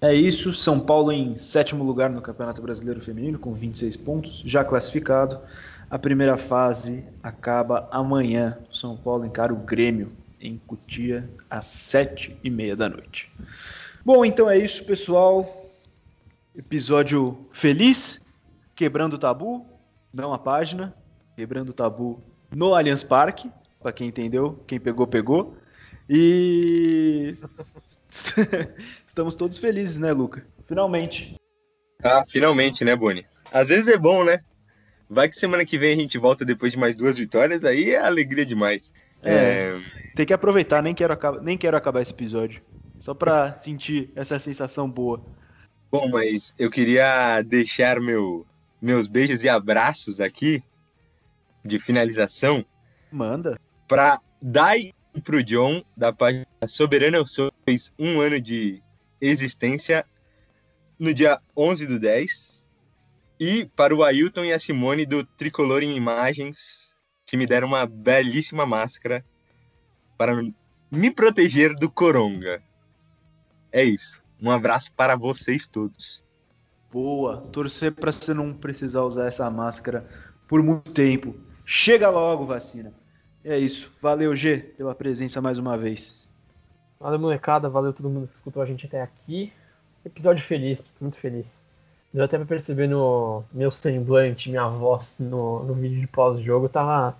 É 0.00 0.14
isso, 0.14 0.54
São 0.54 0.80
Paulo 0.80 1.12
em 1.12 1.34
sétimo 1.34 1.84
lugar 1.84 2.08
no 2.08 2.22
Campeonato 2.22 2.62
Brasileiro 2.62 3.00
Feminino, 3.00 3.38
com 3.38 3.52
26 3.52 3.96
pontos, 3.96 4.42
já 4.44 4.64
classificado. 4.64 5.38
A 5.90 5.98
primeira 5.98 6.38
fase 6.38 7.04
acaba 7.22 7.88
amanhã. 7.90 8.58
São 8.70 8.96
Paulo 8.96 9.26
encara 9.26 9.52
o 9.52 9.56
Grêmio 9.56 10.12
em 10.40 10.60
Cotia 10.66 11.28
às 11.50 11.66
sete 11.66 12.36
e 12.42 12.48
meia 12.48 12.76
da 12.76 12.88
noite. 12.88 13.30
Bom, 14.06 14.24
então 14.24 14.48
é 14.48 14.56
isso, 14.56 14.84
pessoal. 14.84 15.68
Episódio 16.54 17.44
feliz, 17.50 18.20
quebrando 18.72 19.14
o 19.14 19.18
tabu, 19.18 19.66
não 20.14 20.32
a 20.32 20.38
página, 20.38 20.94
quebrando 21.34 21.70
o 21.70 21.72
tabu 21.72 22.22
no 22.54 22.72
Allianz 22.72 23.02
Parque, 23.02 23.50
para 23.82 23.90
quem 23.90 24.06
entendeu, 24.06 24.62
quem 24.64 24.78
pegou 24.78 25.08
pegou. 25.08 25.56
E 26.08 27.36
estamos 29.08 29.34
todos 29.34 29.58
felizes, 29.58 29.98
né, 29.98 30.12
Luca? 30.12 30.46
Finalmente. 30.68 31.34
Ah, 32.00 32.22
finalmente, 32.24 32.84
né, 32.84 32.94
Boni? 32.94 33.26
Às 33.50 33.70
vezes 33.70 33.88
é 33.88 33.98
bom, 33.98 34.22
né? 34.22 34.38
Vai 35.10 35.28
que 35.28 35.34
semana 35.34 35.64
que 35.64 35.76
vem 35.76 35.94
a 35.94 36.00
gente 36.00 36.16
volta 36.16 36.44
depois 36.44 36.70
de 36.70 36.78
mais 36.78 36.94
duas 36.94 37.16
vitórias, 37.16 37.64
aí 37.64 37.90
é 37.90 37.98
alegria 37.98 38.46
demais. 38.46 38.92
É, 39.24 39.34
é... 39.34 39.82
Tem 40.14 40.24
que 40.24 40.32
aproveitar, 40.32 40.80
nem 40.80 40.94
quero, 40.94 41.18
nem 41.42 41.58
quero 41.58 41.76
acabar 41.76 42.02
esse 42.02 42.12
episódio. 42.12 42.62
Só 42.98 43.14
para 43.14 43.54
sentir 43.54 44.10
essa 44.14 44.38
sensação 44.38 44.90
boa. 44.90 45.24
Bom, 45.90 46.08
mas 46.08 46.54
eu 46.58 46.70
queria 46.70 47.42
deixar 47.42 48.00
meu, 48.00 48.46
meus 48.80 49.06
beijos 49.06 49.44
e 49.44 49.48
abraços 49.48 50.20
aqui 50.20 50.62
de 51.64 51.78
finalização. 51.78 52.64
Manda. 53.10 53.58
Para 53.86 54.20
Dai 54.40 54.92
e 55.14 55.20
pro 55.20 55.42
John, 55.42 55.82
da 55.96 56.12
página 56.12 56.46
Soberano 56.66 57.16
Eu 57.16 57.26
Sou, 57.26 57.52
fez 57.64 57.92
um 57.98 58.20
ano 58.20 58.40
de 58.40 58.82
existência 59.20 60.04
no 60.98 61.14
dia 61.14 61.40
11 61.56 61.86
do 61.86 61.98
10. 61.98 62.66
E 63.38 63.66
para 63.76 63.94
o 63.94 64.02
Ailton 64.02 64.44
e 64.44 64.52
a 64.52 64.58
Simone 64.58 65.04
do 65.04 65.24
Tricolor 65.24 65.82
em 65.82 65.94
Imagens, 65.94 66.94
que 67.26 67.36
me 67.36 67.46
deram 67.46 67.68
uma 67.68 67.86
belíssima 67.86 68.64
máscara 68.64 69.24
para 70.16 70.32
me 70.90 71.10
proteger 71.10 71.74
do 71.74 71.90
Coronga. 71.90 72.62
É 73.76 73.84
isso. 73.84 74.22
Um 74.40 74.50
abraço 74.50 74.90
para 74.94 75.14
vocês 75.14 75.66
todos. 75.66 76.24
Boa. 76.90 77.42
Torcer 77.52 77.92
para 77.92 78.10
você 78.10 78.32
não 78.32 78.54
precisar 78.54 79.02
usar 79.02 79.26
essa 79.26 79.50
máscara 79.50 80.06
por 80.48 80.62
muito 80.62 80.90
tempo. 80.92 81.34
Chega 81.62 82.08
logo, 82.08 82.46
vacina. 82.46 82.90
É 83.44 83.58
isso. 83.58 83.92
Valeu, 84.00 84.34
G, 84.34 84.60
pela 84.78 84.94
presença 84.94 85.42
mais 85.42 85.58
uma 85.58 85.76
vez. 85.76 86.26
Valeu, 86.98 87.18
molecada. 87.18 87.68
Valeu 87.68 87.92
todo 87.92 88.08
mundo 88.08 88.28
que 88.28 88.36
escutou 88.38 88.62
a 88.62 88.66
gente 88.66 88.86
até 88.86 89.02
aqui. 89.02 89.52
Episódio 90.06 90.42
feliz, 90.46 90.82
muito 90.98 91.18
feliz. 91.18 91.58
Deu 92.14 92.24
até 92.24 92.38
pra 92.38 92.46
perceber 92.46 92.88
no 92.88 93.44
meu 93.52 93.70
semblante, 93.70 94.48
minha 94.48 94.68
voz 94.68 95.16
no, 95.18 95.62
no 95.64 95.74
vídeo 95.74 96.00
de 96.00 96.06
pós-jogo, 96.06 96.66
tava, 96.70 97.14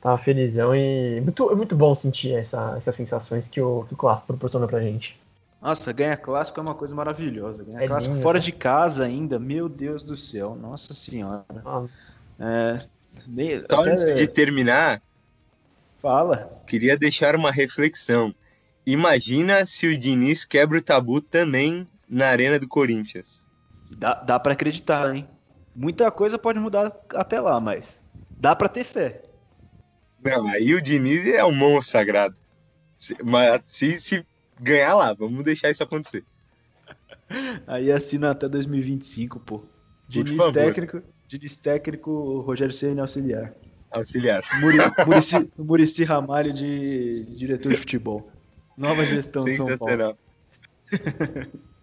tava 0.00 0.18
felizão 0.18 0.74
e 0.74 1.20
muito, 1.20 1.52
é 1.52 1.54
muito 1.54 1.76
bom 1.76 1.94
sentir 1.94 2.32
essa, 2.32 2.74
essas 2.76 2.96
sensações 2.96 3.46
que 3.46 3.60
o, 3.60 3.84
que 3.84 3.94
o 3.94 3.96
clássico 3.96 4.26
proporciona 4.26 4.66
pra 4.66 4.80
gente. 4.80 5.16
Nossa, 5.60 5.92
ganhar 5.92 6.16
clássico 6.16 6.60
é 6.60 6.62
uma 6.62 6.74
coisa 6.74 6.94
maravilhosa. 6.94 7.64
Ganhar 7.64 7.82
é 7.82 7.86
clássico 7.86 8.14
lindo, 8.14 8.22
fora 8.22 8.38
né? 8.38 8.44
de 8.44 8.52
casa 8.52 9.04
ainda, 9.04 9.38
meu 9.38 9.68
Deus 9.68 10.02
do 10.02 10.16
céu, 10.16 10.54
nossa 10.54 10.94
senhora. 10.94 11.44
Ah. 11.64 11.84
É, 12.38 12.86
nem, 13.26 13.60
Só 13.60 13.80
até... 13.80 13.90
antes 13.90 14.14
de 14.14 14.26
terminar, 14.28 15.02
fala. 16.00 16.62
Queria 16.66 16.96
deixar 16.96 17.34
uma 17.34 17.50
reflexão. 17.50 18.32
Imagina 18.86 19.66
se 19.66 19.86
o 19.86 19.98
Diniz 19.98 20.44
quebra 20.44 20.78
o 20.78 20.82
tabu 20.82 21.20
também 21.20 21.86
na 22.08 22.28
Arena 22.28 22.58
do 22.58 22.68
Corinthians. 22.68 23.44
Dá, 23.96 24.14
dá 24.14 24.38
para 24.38 24.52
acreditar, 24.52 25.14
hein? 25.14 25.28
Muita 25.74 26.10
coisa 26.10 26.38
pode 26.38 26.58
mudar 26.58 26.92
até 27.14 27.40
lá, 27.40 27.60
mas 27.60 28.00
dá 28.30 28.54
para 28.54 28.68
ter 28.68 28.84
fé. 28.84 29.22
Não, 30.22 30.46
aí 30.48 30.74
o 30.74 30.80
Diniz 30.80 31.26
é 31.26 31.44
um 31.44 31.54
monstro 31.54 31.92
sagrado. 31.92 32.36
Mas 33.22 33.62
se, 33.66 34.00
se 34.00 34.26
ganhar 34.60 34.94
lá, 34.94 35.12
vamos 35.12 35.44
deixar 35.44 35.70
isso 35.70 35.82
acontecer. 35.82 36.24
Aí 37.66 37.92
assina 37.92 38.30
até 38.30 38.48
2025, 38.48 39.40
pô. 39.40 39.62
Diniz 40.08 40.38
técnico, 40.52 41.02
Diniz 41.26 41.56
técnico, 41.56 42.40
Rogério 42.40 42.72
Senna 42.72 43.02
auxiliar. 43.02 43.52
Auxiliar. 43.90 44.42
Muri, 44.60 44.76
Murici, 45.06 45.50
Murici 45.58 46.04
Ramalho 46.04 46.52
de 46.52 47.22
diretor 47.36 47.72
de 47.72 47.78
futebol. 47.78 48.30
Nova 48.76 49.04
gestão 49.04 49.44
de 49.44 49.56
São 49.56 49.76
Paulo. 49.76 50.16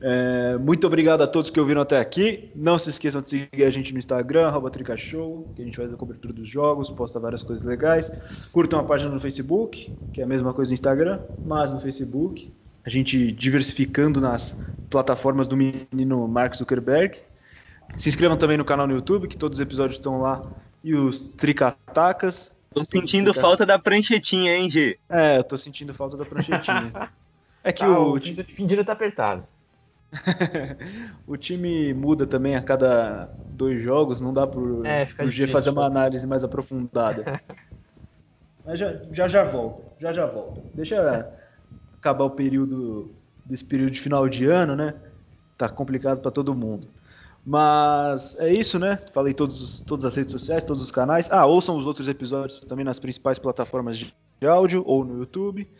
É, 0.00 0.56
muito 0.58 0.86
obrigado 0.86 1.22
a 1.22 1.26
todos 1.26 1.50
que 1.50 1.60
ouviram 1.60 1.82
até 1.82 1.98
aqui. 1.98 2.50
Não 2.54 2.78
se 2.78 2.90
esqueçam 2.90 3.20
de 3.20 3.30
seguir 3.30 3.64
a 3.64 3.70
gente 3.70 3.92
no 3.92 3.98
Instagram, 3.98 4.52
Tricashow, 4.70 5.52
que 5.54 5.62
a 5.62 5.64
gente 5.64 5.76
faz 5.76 5.92
a 5.92 5.96
cobertura 5.96 6.32
dos 6.32 6.48
jogos, 6.48 6.90
posta 6.90 7.20
várias 7.20 7.42
coisas 7.42 7.64
legais. 7.64 8.10
Curtam 8.52 8.78
a 8.78 8.84
página 8.84 9.10
no 9.10 9.20
Facebook, 9.20 9.94
que 10.12 10.20
é 10.20 10.24
a 10.24 10.26
mesma 10.26 10.52
coisa 10.52 10.70
no 10.70 10.74
Instagram, 10.74 11.20
mas 11.44 11.72
no 11.72 11.80
Facebook. 11.80 12.52
A 12.84 12.90
gente 12.90 13.32
diversificando 13.32 14.20
nas 14.20 14.60
plataformas 14.90 15.46
do 15.46 15.56
menino 15.56 16.26
Mark 16.28 16.54
Zuckerberg. 16.54 17.18
Se 17.96 18.08
inscrevam 18.08 18.36
também 18.36 18.58
no 18.58 18.64
canal 18.64 18.86
no 18.86 18.94
YouTube, 18.94 19.28
que 19.28 19.36
todos 19.36 19.58
os 19.58 19.62
episódios 19.62 19.96
estão 19.96 20.20
lá. 20.20 20.42
E 20.82 20.94
os 20.94 21.20
Tricatacas. 21.20 22.52
Tô 22.74 22.84
sentindo 22.84 23.32
falta 23.32 23.64
da 23.64 23.78
pranchetinha, 23.78 24.54
hein, 24.56 24.70
G? 24.70 24.98
É, 25.08 25.38
eu 25.38 25.44
tô 25.44 25.56
sentindo 25.56 25.94
falta 25.94 26.16
da 26.16 26.24
pranchetinha. 26.24 26.92
É 27.64 27.72
que 27.72 27.80
tá, 27.80 27.98
o, 27.98 28.12
o 28.12 28.20
time 28.20 28.44
de 28.44 28.84
tá 28.84 28.92
apertado. 28.92 29.44
o 31.26 31.36
time 31.36 31.92
muda 31.92 32.26
também 32.26 32.54
a 32.54 32.62
cada 32.62 33.34
dois 33.48 33.82
jogos, 33.82 34.20
não 34.20 34.32
dá 34.32 34.46
pro, 34.46 34.86
é, 34.86 35.06
pro 35.06 35.30
G 35.30 35.46
fazer 35.46 35.70
uma 35.70 35.86
análise 35.86 36.26
mais 36.26 36.44
aprofundada. 36.44 37.40
Mas 38.64 38.78
já, 38.78 38.92
já 39.10 39.28
já 39.28 39.44
volta, 39.44 39.82
já 39.98 40.12
já 40.12 40.26
volta. 40.26 40.60
Deixa 40.72 41.34
acabar 41.98 42.24
o 42.24 42.30
período 42.30 43.14
desse 43.44 43.64
período 43.64 43.90
de 43.90 44.00
final 44.00 44.28
de 44.28 44.46
ano, 44.46 44.74
né? 44.74 44.94
Tá 45.56 45.68
complicado 45.68 46.20
para 46.20 46.30
todo 46.30 46.54
mundo. 46.54 46.88
Mas 47.44 48.38
é 48.40 48.50
isso, 48.50 48.78
né? 48.78 48.98
Falei 49.12 49.34
todos, 49.34 49.80
todas 49.80 50.06
as 50.06 50.14
redes 50.16 50.32
sociais, 50.32 50.64
todos 50.64 50.82
os 50.82 50.90
canais. 50.90 51.30
Ah, 51.30 51.44
ouçam 51.44 51.76
os 51.76 51.86
outros 51.86 52.08
episódios 52.08 52.60
também 52.60 52.86
nas 52.86 52.98
principais 52.98 53.38
plataformas 53.38 53.98
de 53.98 54.14
áudio 54.46 54.82
ou 54.86 55.04
no 55.04 55.18
YouTube. 55.18 55.70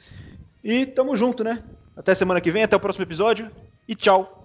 E 0.65 0.87
tamo 0.87 1.15
junto, 1.15 1.45
né? 1.45 1.63
Até 1.95 2.15
semana 2.15 2.41
que 2.41 2.51
vem, 2.51 2.63
até 2.63 2.75
o 2.75 2.81
próximo 2.81 3.05
episódio 3.05 3.51
e 3.87 3.95
tchau! 3.95 4.44